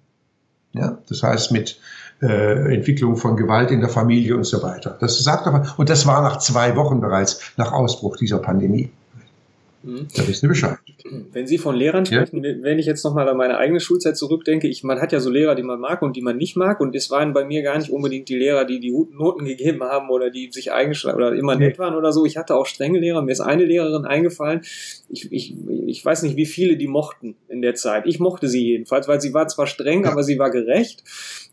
Ja, 0.73 0.99
das 1.09 1.23
heißt 1.23 1.53
mit 1.53 1.81
äh, 2.23 2.75
Entwicklung 2.75 3.17
von 3.17 3.37
Gewalt 3.37 3.71
in 3.71 3.81
der 3.81 3.89
Familie 3.89 4.37
und 4.37 4.45
so 4.45 4.63
weiter. 4.63 4.97
Das 5.01 5.19
sagt 5.19 5.47
aber, 5.47 5.75
und 5.77 5.89
das 5.89 6.07
war 6.07 6.23
nach 6.23 6.39
zwei 6.39 6.77
Wochen 6.77 7.01
bereits 7.01 7.41
nach 7.57 7.73
Ausbruch 7.73 8.17
dieser 8.17 8.39
Pandemie. 8.39 8.91
Mhm. 9.89 10.07
Da 10.14 10.28
wissen 10.28 10.41
Sie 10.43 10.49
Bescheid. 10.49 10.78
Wenn 11.32 11.47
Sie 11.47 11.57
von 11.57 11.74
Lehrern 11.74 12.05
sprechen, 12.05 12.45
ja? 12.45 12.55
wenn 12.61 12.78
ich 12.78 12.84
jetzt 12.84 13.03
nochmal 13.05 13.26
an 13.26 13.39
meine 13.39 13.57
eigene 13.57 13.80
Schulzeit 13.80 14.18
zurückdenke, 14.18 14.68
ich, 14.68 14.84
man 14.84 15.01
hat 15.01 15.12
ja 15.12 15.20
so 15.20 15.30
Lehrer, 15.30 15.55
die 15.55 15.62
man 15.62 15.80
mag 15.80 16.03
und 16.03 16.14
die 16.14 16.20
man 16.20 16.36
nicht 16.36 16.57
mag 16.57 16.80
und 16.80 16.95
es 16.95 17.11
waren 17.11 17.32
bei 17.32 17.45
mir 17.47 17.62
gar 17.62 17.78
nicht 17.78 17.91
unbedingt 17.91 18.28
die 18.28 18.36
Lehrer, 18.36 18.66
die 18.66 18.80
die 18.80 18.91
guten 18.91 19.16
Noten 19.16 19.47
gegeben 19.47 19.82
haben 19.82 20.11
oder 20.11 20.28
die 20.28 20.51
sich 20.53 20.72
eingeschlagen 20.72 21.16
oder 21.16 21.32
immer 21.34 21.57
nett 21.57 21.78
waren 21.78 21.95
oder 21.95 22.12
so. 22.12 22.26
Ich 22.26 22.36
hatte 22.36 22.55
auch 22.55 22.66
strenge 22.66 22.99
Lehrer. 22.99 23.22
Mir 23.22 23.32
ist 23.32 23.41
eine 23.41 23.64
Lehrerin 23.64 24.05
eingefallen. 24.05 24.61
Ich, 25.09 25.32
ich, 25.32 25.55
ich 25.86 26.05
weiß 26.05 26.22
nicht, 26.22 26.36
wie 26.36 26.47
viele 26.47 26.76
die 26.76 26.89
mochten 26.89 27.36
in 27.49 27.62
der 27.62 27.74
Zeit. 27.74 28.05
Ich 28.07 28.20
mochte 28.20 28.47
sie 28.47 28.66
jedenfalls, 28.66 29.09
weil 29.09 29.22
sie 29.22 29.32
war 29.32 29.49
zwar 29.49 29.66
streng, 29.66 30.05
aber 30.05 30.22
sie 30.22 30.39
war 30.39 30.51
gerecht. 30.51 31.03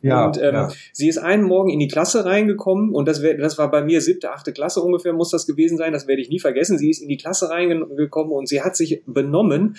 Ja, 0.01 0.27
und 0.27 0.37
ähm, 0.37 0.53
ja. 0.53 0.71
sie 0.91 1.07
ist 1.07 1.17
einen 1.17 1.43
Morgen 1.43 1.69
in 1.69 1.79
die 1.79 1.87
Klasse 1.87 2.25
reingekommen 2.25 2.93
und 2.93 3.07
das, 3.07 3.21
wär, 3.21 3.37
das 3.37 3.57
war 3.57 3.71
bei 3.71 3.83
mir 3.83 4.01
siebte, 4.01 4.31
achte 4.31 4.53
Klasse 4.53 4.81
ungefähr, 4.81 5.13
muss 5.13 5.31
das 5.31 5.47
gewesen 5.47 5.77
sein, 5.77 5.93
das 5.93 6.07
werde 6.07 6.21
ich 6.21 6.29
nie 6.29 6.39
vergessen. 6.39 6.77
Sie 6.77 6.89
ist 6.89 7.01
in 7.01 7.09
die 7.09 7.17
Klasse 7.17 7.49
reingekommen 7.49 8.31
und 8.31 8.47
sie 8.47 8.61
hat 8.61 8.75
sich 8.75 9.01
benommen, 9.05 9.77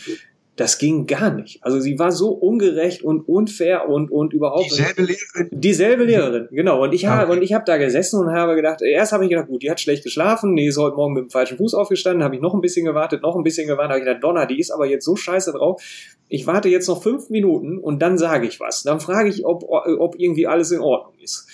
das 0.57 0.79
ging 0.79 1.07
gar 1.07 1.31
nicht. 1.31 1.63
Also 1.63 1.81
sie 1.81 1.99
war 1.99 2.11
so 2.11 2.31
ungerecht 2.31 3.03
und 3.03 3.29
unfair 3.29 3.89
und 3.89 4.11
und 4.11 4.33
überhaupt 4.33 4.65
dieselbe 4.65 5.03
Lehrerin. 5.03 5.49
Dieselbe 5.51 6.05
Lehrerin, 6.05 6.49
genau. 6.51 6.83
Und 6.83 6.95
ich 6.95 7.05
habe 7.05 7.25
okay. 7.25 7.33
und 7.37 7.43
ich 7.43 7.53
habe 7.53 7.65
da 7.67 7.77
gesessen 7.77 8.21
und 8.21 8.33
habe 8.33 8.57
gedacht, 8.57 8.81
erst 8.81 9.13
habe 9.13 9.25
ich 9.25 9.31
gedacht, 9.31 9.49
gut, 9.49 9.63
die 9.63 9.71
hat 9.71 9.81
schlecht 9.81 10.03
geschlafen, 10.03 10.55
nee, 10.55 10.69
ist 10.69 10.79
heute 10.79 10.97
Morgen 10.97 11.13
mit 11.13 11.25
dem 11.25 11.31
falschen 11.31 11.59
Fuß 11.59 11.75
aufgestanden, 11.75 12.25
habe 12.25 12.35
ich 12.35 12.41
noch 12.41 12.55
ein 12.55 12.63
bisschen 12.63 12.87
gewartet, 12.87 13.23
noch 13.23 13.37
ein 13.37 13.43
bisschen 13.43 13.67
gewartet, 13.67 13.91
habe 13.91 13.99
ich 13.99 14.07
gedacht, 14.07 14.25
Donner, 14.25 14.47
die 14.47 14.59
ist 14.59 14.71
aber 14.71 14.87
jetzt 14.87 15.05
so 15.05 15.15
scheiße 15.15 15.53
drauf. 15.53 15.83
Ich 16.29 16.47
warte 16.47 16.71
jetzt 16.71 16.89
noch 16.89 17.03
fünf 17.03 17.29
Minuten 17.29 17.79
und 17.79 18.01
dann 18.01 18.17
sage 18.17 18.47
ich 18.47 18.59
was. 18.59 18.83
Dann 18.83 18.99
frage 18.99 19.29
ich, 19.29 19.45
ob 19.45 19.63
ob 19.69 20.19
irgendwie 20.19 20.47
alles 20.47 20.71
in 20.73 20.81
Ordnung 20.81 21.15
ist. 21.23 21.47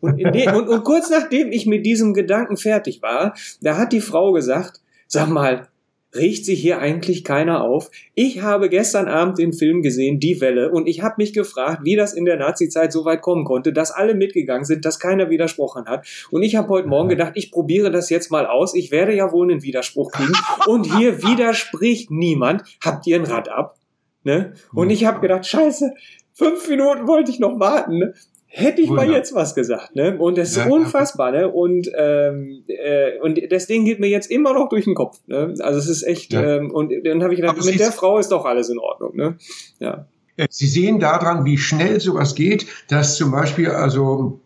Und, 0.00 0.18
in 0.18 0.32
de, 0.32 0.48
und, 0.52 0.68
und 0.68 0.84
kurz 0.84 1.10
nachdem 1.10 1.52
ich 1.52 1.66
mit 1.66 1.86
diesem 1.86 2.12
Gedanken 2.12 2.56
fertig 2.56 3.02
war, 3.02 3.34
da 3.60 3.76
hat 3.76 3.92
die 3.92 4.00
Frau 4.00 4.32
gesagt, 4.32 4.80
sag 5.06 5.28
mal, 5.28 5.67
regt 6.14 6.44
sich 6.44 6.60
hier 6.60 6.78
eigentlich 6.78 7.24
keiner 7.24 7.62
auf? 7.62 7.90
Ich 8.14 8.42
habe 8.42 8.68
gestern 8.68 9.08
Abend 9.08 9.38
den 9.38 9.52
Film 9.52 9.82
gesehen, 9.82 10.20
Die 10.20 10.40
Welle, 10.40 10.70
und 10.70 10.86
ich 10.86 11.02
habe 11.02 11.16
mich 11.18 11.32
gefragt, 11.32 11.80
wie 11.84 11.96
das 11.96 12.14
in 12.14 12.24
der 12.24 12.36
Nazi-Zeit 12.36 12.92
so 12.92 13.04
weit 13.04 13.22
kommen 13.22 13.44
konnte, 13.44 13.72
dass 13.72 13.90
alle 13.90 14.14
mitgegangen 14.14 14.64
sind, 14.64 14.84
dass 14.84 14.98
keiner 14.98 15.30
widersprochen 15.30 15.86
hat. 15.86 16.06
Und 16.30 16.42
ich 16.42 16.56
habe 16.56 16.68
heute 16.68 16.88
Morgen 16.88 17.08
gedacht, 17.08 17.32
ich 17.34 17.50
probiere 17.50 17.90
das 17.90 18.10
jetzt 18.10 18.30
mal 18.30 18.46
aus. 18.46 18.74
Ich 18.74 18.90
werde 18.90 19.14
ja 19.14 19.32
wohl 19.32 19.50
einen 19.50 19.62
Widerspruch 19.62 20.12
kriegen. 20.12 20.32
Und 20.66 20.96
hier 20.96 21.22
widerspricht 21.22 22.10
niemand. 22.10 22.62
Habt 22.82 23.06
ihr 23.06 23.16
ein 23.16 23.24
Rad 23.24 23.48
ab? 23.48 23.76
Ne? 24.24 24.54
Und 24.74 24.90
ich 24.90 25.04
habe 25.04 25.20
gedacht, 25.20 25.46
scheiße, 25.46 25.94
fünf 26.32 26.68
Minuten 26.68 27.06
wollte 27.06 27.30
ich 27.30 27.38
noch 27.38 27.58
warten. 27.60 27.98
Ne? 27.98 28.14
Hätte 28.48 28.80
ich 28.80 28.88
Wunder. 28.88 29.04
mal 29.04 29.12
jetzt 29.12 29.34
was 29.34 29.54
gesagt, 29.54 29.94
ne? 29.94 30.18
Und 30.18 30.38
das 30.38 30.50
ist 30.50 30.56
ja, 30.56 30.66
unfassbar, 30.66 31.30
ne? 31.30 31.48
Und 31.48 31.88
ähm, 31.96 32.64
äh, 32.66 33.18
und 33.20 33.38
das 33.50 33.66
Ding 33.66 33.84
geht 33.84 34.00
mir 34.00 34.08
jetzt 34.08 34.30
immer 34.30 34.54
noch 34.54 34.68
durch 34.68 34.84
den 34.84 34.94
Kopf, 34.94 35.20
ne? 35.26 35.54
Also 35.60 35.78
es 35.78 35.88
ist 35.88 36.02
echt 36.02 36.32
ja. 36.32 36.56
ähm, 36.56 36.70
und 36.70 36.92
dann 37.04 37.22
habe 37.22 37.34
ich 37.34 37.40
gedacht, 37.40 37.56
Aber 37.56 37.64
mit 37.64 37.78
der 37.78 37.92
Frau 37.92 38.18
ist 38.18 38.32
doch 38.32 38.44
alles 38.44 38.70
in 38.70 38.78
Ordnung, 38.78 39.14
ne? 39.14 39.36
Ja. 39.78 40.06
Sie 40.50 40.68
sehen 40.68 41.00
daran, 41.00 41.44
wie 41.44 41.58
schnell 41.58 42.00
sowas 42.00 42.34
geht, 42.34 42.66
dass 42.88 43.16
zum 43.16 43.32
Beispiel 43.32 43.70
also 43.70 44.40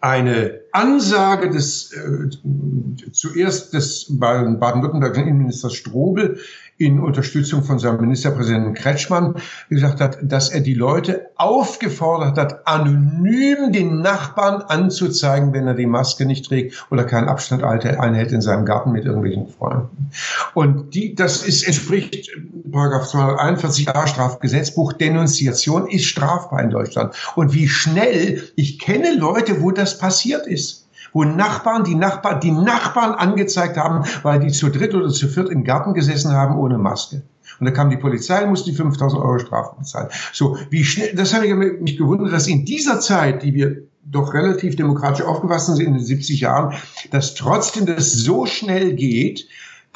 eine 0.00 0.60
Ansage 0.72 1.50
des 1.50 1.92
äh, 1.92 3.10
zuerst 3.12 3.74
des 3.74 4.06
baden-württembergischen 4.10 5.28
Innenministers 5.28 5.74
Strobel 5.74 6.38
in 6.78 7.00
Unterstützung 7.00 7.64
von 7.64 7.80
seinem 7.80 8.00
Ministerpräsidenten 8.00 8.72
Kretschmann 8.74 9.34
gesagt 9.68 10.00
hat, 10.00 10.18
dass 10.22 10.48
er 10.48 10.60
die 10.60 10.74
Leute 10.74 11.30
aufgefordert 11.36 12.38
hat, 12.38 12.66
anonym 12.68 13.72
den 13.72 14.00
Nachbarn 14.00 14.62
anzuzeigen, 14.62 15.52
wenn 15.52 15.66
er 15.66 15.74
die 15.74 15.86
Maske 15.86 16.24
nicht 16.24 16.46
trägt 16.46 16.86
oder 16.90 17.02
keinen 17.02 17.28
Abstand 17.28 17.64
einhält 17.64 18.30
in 18.30 18.40
seinem 18.40 18.64
Garten 18.64 18.92
mit 18.92 19.04
irgendwelchen 19.04 19.48
Freunden. 19.48 20.10
Und 20.54 20.94
die, 20.94 21.16
das 21.16 21.42
ist, 21.42 21.66
entspricht 21.66 22.30
Paragraph 22.70 23.12
241a 23.12 24.06
Strafgesetzbuch. 24.06 24.92
Denunziation 24.92 25.88
ist 25.88 26.04
strafbar 26.04 26.62
in 26.62 26.70
Deutschland. 26.70 27.14
Und 27.34 27.54
wie 27.54 27.68
schnell, 27.68 28.42
ich 28.54 28.78
kenne 28.78 29.16
Leute, 29.16 29.62
wo 29.62 29.72
das 29.72 29.98
passiert 29.98 30.46
ist 30.46 30.77
wo 31.12 31.24
Nachbarn 31.24 31.84
die 31.84 31.94
Nachbarn, 31.94 32.40
die 32.40 32.50
Nachbarn 32.50 33.12
angezeigt 33.12 33.76
haben, 33.76 34.04
weil 34.22 34.40
die 34.40 34.52
zu 34.52 34.68
dritt 34.68 34.94
oder 34.94 35.08
zu 35.08 35.28
viert 35.28 35.50
im 35.50 35.64
Garten 35.64 35.94
gesessen 35.94 36.32
haben 36.32 36.58
ohne 36.58 36.78
Maske. 36.78 37.22
Und 37.58 37.66
da 37.66 37.72
kam 37.72 37.90
die 37.90 37.96
Polizei 37.96 38.42
und 38.44 38.50
musste 38.50 38.70
die 38.70 38.76
5000 38.76 39.20
Euro 39.20 39.38
Strafe 39.38 39.74
bezahlen. 39.78 40.08
So, 40.32 40.56
wie 40.70 40.84
schnell, 40.84 41.14
das 41.14 41.34
habe 41.34 41.46
ich 41.46 41.54
mich 41.54 41.96
gewundert, 41.96 42.32
dass 42.32 42.46
in 42.46 42.64
dieser 42.64 43.00
Zeit, 43.00 43.42
die 43.42 43.54
wir 43.54 43.82
doch 44.10 44.32
relativ 44.32 44.76
demokratisch 44.76 45.24
aufgewachsen 45.24 45.76
sind 45.76 45.86
in 45.86 45.94
den 45.94 46.04
70 46.04 46.40
Jahren, 46.40 46.74
dass 47.10 47.34
trotzdem 47.34 47.86
das 47.86 48.12
so 48.12 48.46
schnell 48.46 48.94
geht, 48.94 49.48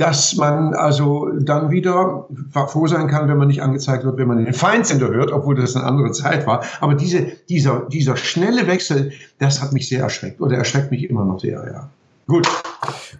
dass 0.02 0.34
man 0.34 0.74
also 0.74 1.28
dann 1.38 1.70
wieder 1.70 2.26
froh 2.52 2.88
sein 2.88 3.06
kann, 3.06 3.28
wenn 3.28 3.36
man 3.36 3.46
nicht 3.46 3.62
angezeigt 3.62 4.04
wird, 4.04 4.16
wenn 4.18 4.26
man 4.26 4.44
den 4.44 4.52
Feindsender 4.52 5.08
hört, 5.08 5.30
obwohl 5.30 5.54
das 5.54 5.76
eine 5.76 5.84
andere 5.84 6.10
Zeit 6.10 6.44
war. 6.44 6.64
Aber 6.80 6.94
diese, 6.94 7.26
dieser, 7.48 7.86
dieser 7.88 8.16
schnelle 8.16 8.66
Wechsel, 8.66 9.12
das 9.38 9.62
hat 9.62 9.72
mich 9.72 9.88
sehr 9.88 10.02
erschreckt 10.02 10.40
oder 10.40 10.56
erschreckt 10.56 10.90
mich 10.90 11.08
immer 11.08 11.24
noch 11.24 11.38
sehr, 11.38 11.64
ja. 11.72 11.88
Gut, 12.26 12.48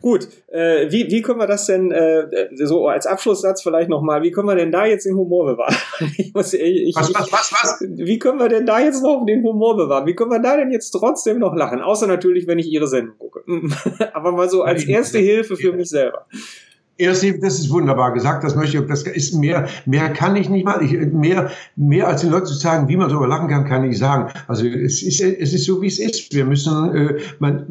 Gut, 0.01 0.27
äh, 0.49 0.91
wie, 0.91 1.09
wie 1.11 1.23
können 1.23 1.39
wir 1.39 1.47
das 1.47 1.67
denn, 1.67 1.93
äh, 1.93 2.27
so 2.55 2.89
als 2.89 3.07
Abschlusssatz 3.07 3.63
vielleicht 3.63 3.89
nochmal, 3.89 4.23
wie 4.23 4.33
können 4.33 4.49
wir 4.49 4.57
denn 4.57 4.73
da 4.73 4.87
jetzt 4.87 5.07
den 5.07 5.17
Humor 5.17 5.47
bewahren? 5.47 5.77
ich 6.19 6.35
muss, 6.35 6.53
ich, 6.55 6.97
was, 6.97 7.15
was, 7.15 7.33
was, 7.33 7.53
was? 7.53 7.85
Wie 7.89 8.19
können 8.19 8.41
wir 8.41 8.49
denn 8.49 8.67
da 8.67 8.81
jetzt 8.81 9.03
noch 9.03 9.25
den 9.25 9.45
Humor 9.45 9.77
bewahren? 9.77 10.07
Wie 10.07 10.15
können 10.15 10.33
wir 10.33 10.41
da 10.41 10.57
denn 10.57 10.73
jetzt 10.73 10.91
trotzdem 10.91 11.39
noch 11.39 11.55
lachen? 11.55 11.81
Außer 11.81 12.09
natürlich, 12.09 12.49
wenn 12.49 12.59
ich 12.59 12.67
Ihre 12.67 12.89
Sendung 12.89 13.17
gucke. 13.19 13.45
Aber 14.15 14.33
mal 14.33 14.49
so 14.49 14.63
als 14.63 14.85
erste 14.85 15.19
Hilfe 15.19 15.57
für 15.57 15.73
mich 15.73 15.89
selber. 15.89 16.27
Erst, 17.03 17.25
das 17.43 17.59
ist 17.59 17.71
wunderbar 17.71 18.13
gesagt, 18.15 18.45
das 18.45 18.55
möchte 18.55 18.79
ich, 18.79 18.87
das 18.87 19.03
ist 19.03 19.35
mehr, 19.35 19.69
mehr 19.87 20.13
kann 20.13 20.37
ich 20.37 20.49
nicht 20.49 20.65
mal, 20.65 20.81
ich, 20.83 20.93
mehr, 20.93 21.51
mehr 21.75 22.07
als 22.07 22.21
den 22.21 22.31
Leuten 22.31 22.47
zu 22.47 22.55
sagen, 22.55 22.87
wie 22.87 22.97
man 22.97 23.09
darüber 23.09 23.27
lachen 23.27 23.49
kann, 23.49 23.65
kann 23.65 23.91
ich 23.91 23.99
sagen. 23.99 24.33
Also, 24.47 24.67
es 24.67 25.03
ist, 25.03 25.21
es 25.21 25.53
ist 25.53 25.65
so, 25.65 25.83
wie 25.83 25.89
es 25.89 25.99
ist. 25.99 26.33
Wir 26.33 26.45
müssen, 26.45 26.95
äh, 26.95 27.19
man, 27.41 27.67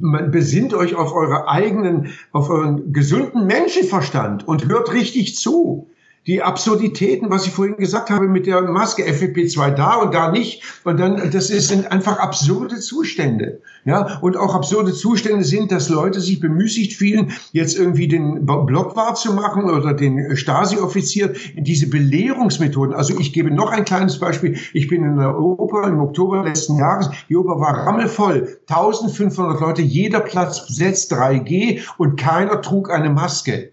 man 0.00 0.30
besinnt 0.30 0.74
euch 0.74 0.94
auf 0.94 1.12
eure 1.12 1.48
eigenen, 1.48 2.12
auf 2.30 2.50
euren 2.50 2.92
gesunden 2.92 3.46
Menschenverstand 3.46 4.46
und 4.46 4.68
hört 4.68 4.92
richtig 4.92 5.36
zu 5.36 5.90
die 6.26 6.42
Absurditäten, 6.42 7.30
was 7.30 7.46
ich 7.46 7.52
vorhin 7.52 7.76
gesagt 7.76 8.10
habe 8.10 8.28
mit 8.28 8.46
der 8.46 8.62
Maske, 8.62 9.04
FFP2 9.04 9.70
da 9.70 9.96
und 9.96 10.14
da 10.14 10.30
nicht. 10.30 10.62
Und 10.84 11.00
dann, 11.00 11.30
das 11.30 11.48
sind 11.48 11.90
einfach 11.90 12.18
absurde 12.18 12.78
Zustände. 12.78 13.60
Ja, 13.86 14.18
und 14.20 14.36
auch 14.36 14.54
absurde 14.54 14.92
Zustände 14.92 15.44
sind, 15.44 15.72
dass 15.72 15.88
Leute 15.88 16.20
sich 16.20 16.38
bemüßigt 16.38 16.92
fühlen, 16.92 17.32
jetzt 17.52 17.78
irgendwie 17.78 18.08
den 18.08 18.44
Blockwart 18.44 19.16
zu 19.16 19.32
machen 19.32 19.70
oder 19.70 19.94
den 19.94 20.36
Stasi-Offizier, 20.36 21.32
diese 21.56 21.88
Belehrungsmethoden. 21.88 22.94
Also 22.94 23.18
ich 23.18 23.32
gebe 23.32 23.50
noch 23.50 23.70
ein 23.70 23.86
kleines 23.86 24.18
Beispiel. 24.18 24.58
Ich 24.74 24.88
bin 24.88 25.02
in 25.02 25.16
der 25.16 25.38
Oper 25.38 25.88
im 25.88 26.00
Oktober 26.00 26.44
letzten 26.44 26.76
Jahres. 26.76 27.08
Die 27.30 27.36
Oper 27.36 27.58
war 27.58 27.86
rammelvoll. 27.86 28.58
1500 28.68 29.58
Leute, 29.60 29.80
jeder 29.80 30.20
Platz 30.20 30.66
besetzt 30.66 31.10
3G 31.14 31.80
und 31.96 32.20
keiner 32.20 32.60
trug 32.60 32.90
eine 32.90 33.08
Maske. 33.08 33.72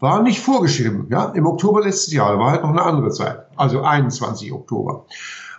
War 0.00 0.22
nicht 0.22 0.40
vorgeschrieben, 0.40 1.08
ja, 1.10 1.32
im 1.34 1.46
Oktober 1.46 1.82
letztes 1.82 2.12
Jahr, 2.12 2.38
war 2.38 2.52
halt 2.52 2.62
noch 2.62 2.70
eine 2.70 2.82
andere 2.82 3.10
Zeit, 3.10 3.46
also 3.56 3.82
21 3.82 4.52
Oktober. 4.52 5.06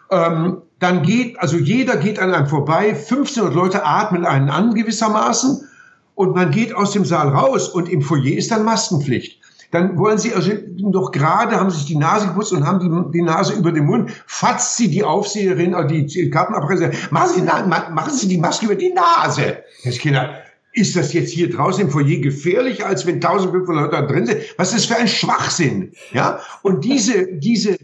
Ähm, 0.10 0.62
dann 0.80 1.04
geht, 1.04 1.38
also 1.40 1.58
jeder 1.58 1.98
geht 1.98 2.20
an 2.20 2.34
einem 2.34 2.48
vorbei, 2.48 2.90
1500 2.90 3.54
Leute 3.54 3.86
atmen 3.86 4.26
einen 4.26 4.50
an 4.50 4.74
gewissermaßen 4.74 5.68
und 6.16 6.36
man 6.36 6.52
geht 6.52 6.74
aus 6.74 6.92
dem 6.92 7.04
Saal 7.04 7.30
raus 7.30 7.68
und 7.68 7.90
im 7.90 8.02
Foyer 8.02 8.38
ist 8.38 8.52
dann 8.52 8.64
Maskenpflicht. 8.64 9.42
Dann 9.72 9.98
wollen 10.00 10.18
sie 10.18 10.34
also 10.34 10.52
noch 10.78 11.12
gerade, 11.12 11.60
haben 11.60 11.70
sich 11.70 11.86
die 11.86 11.98
Nase 11.98 12.28
geputzt 12.28 12.54
und 12.54 12.66
haben 12.66 12.80
die, 12.80 13.20
die 13.20 13.22
Nase 13.22 13.54
über 13.54 13.72
den 13.72 13.86
Mund, 13.86 14.10
fatzt 14.26 14.78
sie 14.78 14.90
die 14.90 15.04
Aufseherin, 15.04 15.76
oder 15.76 15.86
die 15.86 16.30
Kartenabpresse, 16.30 16.92
machen 17.12 17.30
Sie, 17.36 17.42
machen 17.42 18.14
sie 18.14 18.28
die 18.28 18.38
Maske 18.38 18.66
über 18.66 18.76
die 18.76 18.94
Nase. 18.94 19.58
Das 19.84 19.98
Kinder, 20.00 20.34
ist 20.74 20.96
das 20.96 21.14
jetzt 21.14 21.32
hier 21.32 21.50
draußen 21.50 21.84
im 21.84 21.90
Foyer 21.90 22.20
gefährlicher, 22.20 22.86
als 22.86 23.06
wenn 23.06 23.16
1500 23.16 23.84
Leute 23.84 23.96
da 23.96 24.02
drin 24.02 24.26
sind? 24.26 24.42
Was 24.58 24.74
ist 24.74 24.90
das 24.90 24.96
für 24.96 25.02
ein 25.02 25.08
Schwachsinn? 25.08 25.92
Ja? 26.14 26.40
Und 26.62 26.84
diese, 26.86 27.28
diese 27.34 27.78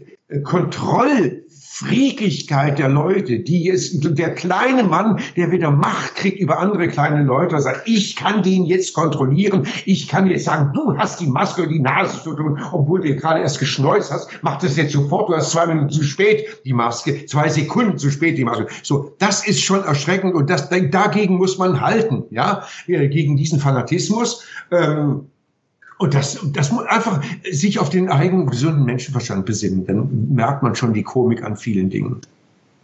Kontroll, 0.44 1.44
Freakigkeit 1.78 2.78
der 2.78 2.88
Leute, 2.88 3.40
die 3.40 3.68
ist 3.68 3.98
der 4.02 4.34
kleine 4.34 4.82
Mann, 4.82 5.20
der 5.36 5.50
wieder 5.50 5.70
Macht 5.70 6.14
kriegt 6.14 6.40
über 6.40 6.58
andere 6.58 6.88
kleine 6.88 7.22
Leute, 7.22 7.60
sagt, 7.60 7.82
ich 7.84 8.16
kann 8.16 8.42
den 8.42 8.64
jetzt 8.64 8.94
kontrollieren, 8.94 9.66
ich 9.84 10.08
kann 10.08 10.26
jetzt 10.26 10.46
sagen, 10.46 10.72
du 10.72 10.96
hast 10.96 11.20
die 11.20 11.26
Maske 11.26 11.64
und 11.64 11.68
die 11.68 11.80
Nase 11.80 12.22
zu 12.22 12.32
tun, 12.32 12.58
obwohl 12.72 13.02
du 13.02 13.14
gerade 13.14 13.40
erst 13.40 13.58
geschneuzt 13.58 14.10
hast, 14.10 14.30
mach 14.40 14.56
das 14.58 14.78
jetzt 14.78 14.92
sofort, 14.92 15.28
du 15.28 15.36
hast 15.36 15.50
zwei 15.50 15.66
Minuten 15.66 15.90
zu 15.90 16.02
spät 16.02 16.46
die 16.64 16.72
Maske, 16.72 17.26
zwei 17.26 17.50
Sekunden 17.50 17.98
zu 17.98 18.10
spät 18.10 18.38
die 18.38 18.44
Maske. 18.44 18.68
So, 18.82 19.14
das 19.18 19.46
ist 19.46 19.60
schon 19.60 19.84
erschreckend 19.84 20.34
und 20.34 20.48
das, 20.48 20.70
dagegen 20.70 21.36
muss 21.36 21.58
man 21.58 21.82
halten, 21.82 22.24
ja, 22.30 22.64
gegen 22.86 23.36
diesen 23.36 23.60
Fanatismus. 23.60 24.46
Ähm, 24.70 25.26
und 25.98 26.14
das, 26.14 26.38
das 26.52 26.72
muss 26.72 26.84
einfach 26.84 27.22
sich 27.50 27.78
auf 27.78 27.88
den 27.88 28.08
eigenen 28.08 28.46
gesunden 28.46 28.84
Menschenverstand 28.84 29.46
besinnen. 29.46 29.86
Dann 29.86 30.28
merkt 30.34 30.62
man 30.62 30.74
schon 30.74 30.92
die 30.92 31.02
Komik 31.02 31.42
an 31.42 31.56
vielen 31.56 31.88
Dingen. 31.88 32.20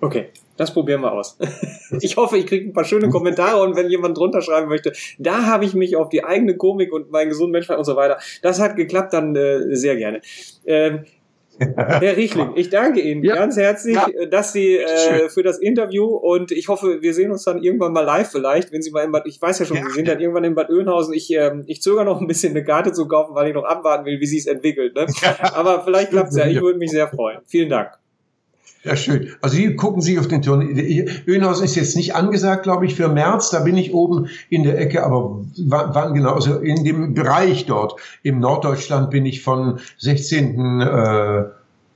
Okay, 0.00 0.30
das 0.56 0.72
probieren 0.72 1.02
wir 1.02 1.12
aus. 1.12 1.38
Ich 2.00 2.16
hoffe, 2.16 2.38
ich 2.38 2.46
kriege 2.46 2.70
ein 2.70 2.72
paar 2.72 2.84
schöne 2.84 3.10
Kommentare 3.10 3.62
und 3.62 3.76
wenn 3.76 3.90
jemand 3.90 4.16
drunter 4.16 4.40
schreiben 4.40 4.68
möchte, 4.68 4.92
da 5.18 5.44
habe 5.44 5.66
ich 5.66 5.74
mich 5.74 5.94
auf 5.94 6.08
die 6.08 6.24
eigene 6.24 6.56
Komik 6.56 6.90
und 6.90 7.10
meinen 7.12 7.28
gesunden 7.28 7.52
Menschenverstand 7.52 7.80
und 7.80 7.84
so 7.84 7.96
weiter. 7.96 8.18
Das 8.40 8.60
hat 8.60 8.76
geklappt, 8.76 9.12
dann 9.12 9.36
äh, 9.36 9.76
sehr 9.76 9.96
gerne. 9.96 10.22
Ähm, 10.64 11.04
Herr 11.59 12.16
Riechling, 12.16 12.53
ich 12.57 12.70
danke 12.70 13.00
Ihnen 13.00 13.22
ja. 13.22 13.34
ganz 13.34 13.57
herzlich, 13.57 13.96
ja. 13.96 14.26
dass 14.26 14.53
Sie 14.53 14.78
äh, 14.78 15.28
für 15.28 15.42
das 15.42 15.59
Interview 15.59 16.05
und 16.05 16.50
ich 16.50 16.68
hoffe, 16.68 17.03
wir 17.03 17.14
sehen 17.14 17.30
uns 17.30 17.44
dann 17.44 17.62
irgendwann 17.62 17.92
mal 17.92 18.05
live 18.05 18.30
vielleicht, 18.30 18.72
wenn 18.72 18.82
Sie 18.82 18.90
mal 18.90 19.05
in 19.05 19.12
Bad, 19.12 19.26
ich 19.26 19.40
weiß 19.40 19.59
ja 19.61 19.66
schon, 19.66 19.76
ja. 19.76 19.84
Sie 19.86 19.92
sind 19.92 20.09
dann 20.09 20.20
irgendwann 20.20 20.44
in 20.44 20.55
Bad 20.55 20.70
Oeynhausen. 20.70 21.14
Ich, 21.14 21.30
ähm, 21.32 21.64
ich 21.66 21.82
zögere 21.82 22.05
noch 22.05 22.20
ein 22.20 22.26
bisschen 22.26 22.53
eine 22.53 22.64
Karte 22.64 22.92
zu 22.92 23.07
kaufen, 23.07 23.34
weil 23.34 23.48
ich 23.48 23.55
noch 23.55 23.64
abwarten 23.64 24.05
will, 24.05 24.20
wie 24.20 24.26
sie 24.26 24.38
es 24.38 24.46
entwickelt. 24.46 24.94
Ne? 24.94 25.07
Aber 25.55 25.82
vielleicht 25.84 26.11
klappt 26.11 26.30
es 26.30 26.36
ja. 26.36 26.46
Ich 26.46 26.61
würde 26.61 26.78
mich 26.78 26.90
sehr 26.90 27.09
freuen. 27.09 27.40
Vielen 27.46 27.68
Dank. 27.68 28.01
Ja, 28.84 28.96
schön. 28.96 29.28
Also 29.40 29.56
hier 29.56 29.76
gucken 29.76 30.02
Sie 30.02 30.18
auf 30.18 30.26
den 30.26 30.42
Turnier. 30.42 31.06
Öhnhausen 31.28 31.64
ist 31.64 31.76
jetzt 31.76 31.94
nicht 31.94 32.16
angesagt, 32.16 32.64
glaube 32.64 32.84
ich, 32.84 32.96
für 32.96 33.08
März. 33.08 33.50
Da 33.50 33.60
bin 33.60 33.76
ich 33.76 33.94
oben 33.94 34.28
in 34.50 34.64
der 34.64 34.78
Ecke, 34.78 35.04
aber 35.04 35.40
wann 35.56 36.14
genau? 36.14 36.32
Also 36.32 36.58
in 36.58 36.82
dem 36.84 37.14
Bereich 37.14 37.66
dort. 37.66 37.94
Im 38.24 38.40
Norddeutschland 38.40 39.10
bin 39.10 39.24
ich 39.24 39.42
von 39.42 39.78
16. 39.98 40.80
Äh, 40.80 41.44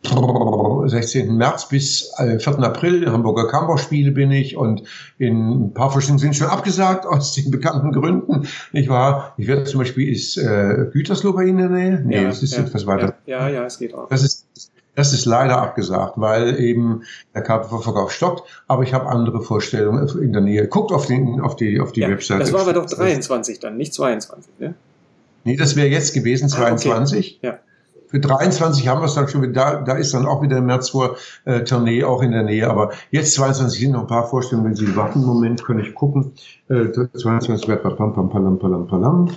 16. 0.05 1.37
März 1.37 1.69
bis 1.69 2.13
4. 2.17 2.39
Äh, 2.39 2.65
April, 2.65 3.11
Hamburger 3.11 3.49
Kammerspiele 3.49 4.13
bin 4.13 4.31
ich 4.31 4.57
und 4.57 4.85
in 5.19 5.51
ein 5.51 5.75
paar 5.75 5.91
Verschiedenen 5.91 6.21
sind 6.21 6.37
schon 6.37 6.47
abgesagt 6.47 7.05
aus 7.07 7.35
den 7.35 7.51
bekannten 7.51 7.91
Gründen. 7.91 8.47
Ich 8.73 8.89
war, 8.89 9.35
ich 9.37 9.49
werde 9.49 9.65
zum 9.65 9.81
Beispiel, 9.81 10.13
ist 10.13 10.37
äh, 10.37 10.87
Gütersloh 10.93 11.33
bei 11.33 11.45
Ihnen 11.47 11.59
in 11.59 11.69
der 11.73 11.79
Nähe? 11.79 12.03
Nee, 12.05 12.17
ja, 12.23 12.29
das 12.29 12.45
ist 12.45 12.55
ja, 12.55 12.63
etwas 12.63 12.87
weiter. 12.87 13.15
Ja, 13.27 13.49
ja, 13.49 13.65
es 13.65 13.79
geht 13.79 13.95
auch. 13.95 14.09
Das 14.09 14.23
ist 14.23 14.47
das 14.97 15.13
ist 15.13 15.27
leider 15.27 15.59
abgesagt, 15.59 16.15
weil 16.17 16.59
eben 16.59 17.03
der 17.35 17.43
Kartenverkauf 17.43 18.11
stockt. 18.11 18.49
Aber 18.67 18.83
ich 18.83 18.95
habe 18.95 19.07
andere 19.07 19.43
Vorstellungen 19.43 20.09
in 20.21 20.33
der 20.33 20.43
Nähe. 20.43 20.67
Guckt 20.67 20.91
auf, 20.91 21.07
den, 21.07 21.41
auf 21.41 21.55
die, 21.55 21.79
auf 21.81 21.93
die 21.93 22.01
ja, 22.01 22.09
Webseite. 22.09 22.41
Das 22.41 22.53
war 22.53 22.63
aber 22.63 22.73
doch 22.73 22.87
23 22.87 23.61
dann, 23.61 23.77
nicht 23.77 23.95
22, 23.95 24.53
ne? 24.59 24.75
Nee, 25.45 25.57
das 25.57 25.77
wäre 25.77 25.87
jetzt 25.87 26.13
gewesen, 26.13 26.49
22. 26.49 27.41
Ah, 27.45 27.49
okay. 27.49 27.59
Ja. 27.59 27.59
Für 28.09 28.21
23 28.21 28.89
haben 28.89 29.01
wir 29.01 29.07
es 29.07 29.15
dann 29.15 29.29
schon 29.29 29.43
wieder, 29.43 29.53
da, 29.53 29.83
da 29.83 29.93
ist 29.97 30.15
dann 30.15 30.27
auch 30.27 30.41
wieder 30.43 30.59
im 30.59 30.67
März 30.67 30.91
vor 30.91 31.17
äh, 31.45 31.63
Tournee 31.65 32.03
auch 32.03 32.23
in 32.23 32.33
der 32.33 32.43
Nähe. 32.43 32.69
Aber 32.69 32.93
jetzt 33.11 33.35
22 33.35 33.79
sind 33.79 33.93
noch 33.93 34.03
ein 34.03 34.07
paar 34.07 34.27
Vorstellungen, 34.27 34.69
wenn 34.69 34.77
Sie 34.77 34.97
warten. 34.97 35.25
Moment, 35.25 35.65
kann 35.65 35.79
ich 35.79 35.95
gucken. 35.95 36.33
Äh, 36.69 36.87
22 36.93 37.67
pam, 37.83 38.15
pam, 38.15 38.31
palam, 38.31 38.59
palam, 38.59 38.87
palam. 38.87 39.31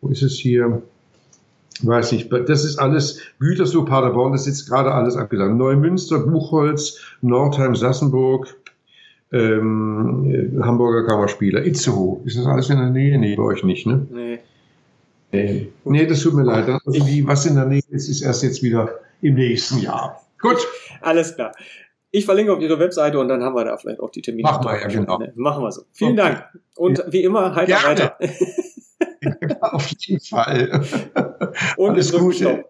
Wo 0.00 0.08
ist 0.08 0.22
es 0.22 0.34
hier? 0.34 0.82
Weiß 1.82 2.12
nicht, 2.12 2.30
das 2.32 2.64
ist 2.64 2.78
alles 2.78 3.20
Gütersloh, 3.38 3.84
Paderborn, 3.84 4.32
das 4.32 4.42
ist 4.42 4.58
jetzt 4.58 4.68
gerade 4.68 4.92
alles 4.92 5.16
abgesagt. 5.16 5.54
Neumünster, 5.54 6.18
Buchholz, 6.20 6.98
Nordheim, 7.20 7.74
Sassenburg, 7.74 8.54
ähm, 9.32 10.60
Hamburger 10.62 11.06
Kammerspieler, 11.06 11.64
Itzehoe. 11.64 12.20
Ist 12.24 12.38
das 12.38 12.46
alles 12.46 12.70
in 12.70 12.78
der 12.78 12.90
Nähe? 12.90 13.18
Nee, 13.18 13.36
bei 13.36 13.42
euch 13.42 13.64
nicht, 13.64 13.86
ne? 13.86 14.06
Nee. 14.10 14.38
Nee, 15.32 15.72
nee 15.84 16.06
das 16.06 16.20
tut 16.20 16.34
mir 16.34 16.42
leid. 16.42 16.68
Also 16.68 17.04
die, 17.04 17.26
was 17.26 17.46
in 17.46 17.54
der 17.54 17.64
Nähe 17.64 17.82
ist, 17.88 18.08
ist 18.08 18.20
erst 18.20 18.42
jetzt 18.42 18.62
wieder 18.62 19.00
im 19.22 19.34
nächsten 19.34 19.78
Jahr. 19.78 20.20
Gut. 20.38 20.58
Alles 21.00 21.34
klar. 21.34 21.52
Ich 22.10 22.26
verlinke 22.26 22.52
auf 22.52 22.60
Ihre 22.60 22.78
Webseite 22.78 23.18
und 23.18 23.28
dann 23.28 23.42
haben 23.42 23.54
wir 23.54 23.64
da 23.64 23.78
vielleicht 23.78 24.00
auch 24.00 24.10
die 24.10 24.20
Termine. 24.20 24.50
Machen 24.50 24.66
wir 24.66 24.80
ja, 24.80 24.86
genau. 24.86 25.18
Machen 25.34 25.64
wir 25.64 25.72
so. 25.72 25.82
Vielen 25.92 26.20
okay. 26.20 26.34
Dank. 26.34 26.44
Und 26.76 27.02
wie 27.08 27.22
immer, 27.22 27.54
Gerne. 27.54 27.84
weiter. 27.84 28.18
auf 29.60 29.90
jeden 29.98 30.24
Fall. 30.24 30.82
Und 31.76 31.90
Alles 31.90 32.12
Gute. 32.12 32.64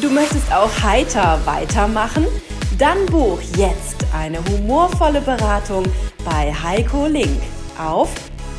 Du 0.00 0.10
möchtest 0.10 0.52
auch 0.52 0.70
heiter 0.82 1.40
weitermachen? 1.44 2.26
Dann 2.78 3.04
buch 3.06 3.40
jetzt 3.56 3.96
eine 4.14 4.38
humorvolle 4.44 5.20
Beratung 5.20 5.84
bei 6.24 6.52
Heiko 6.52 7.06
Link 7.06 7.40
auf 7.76 8.14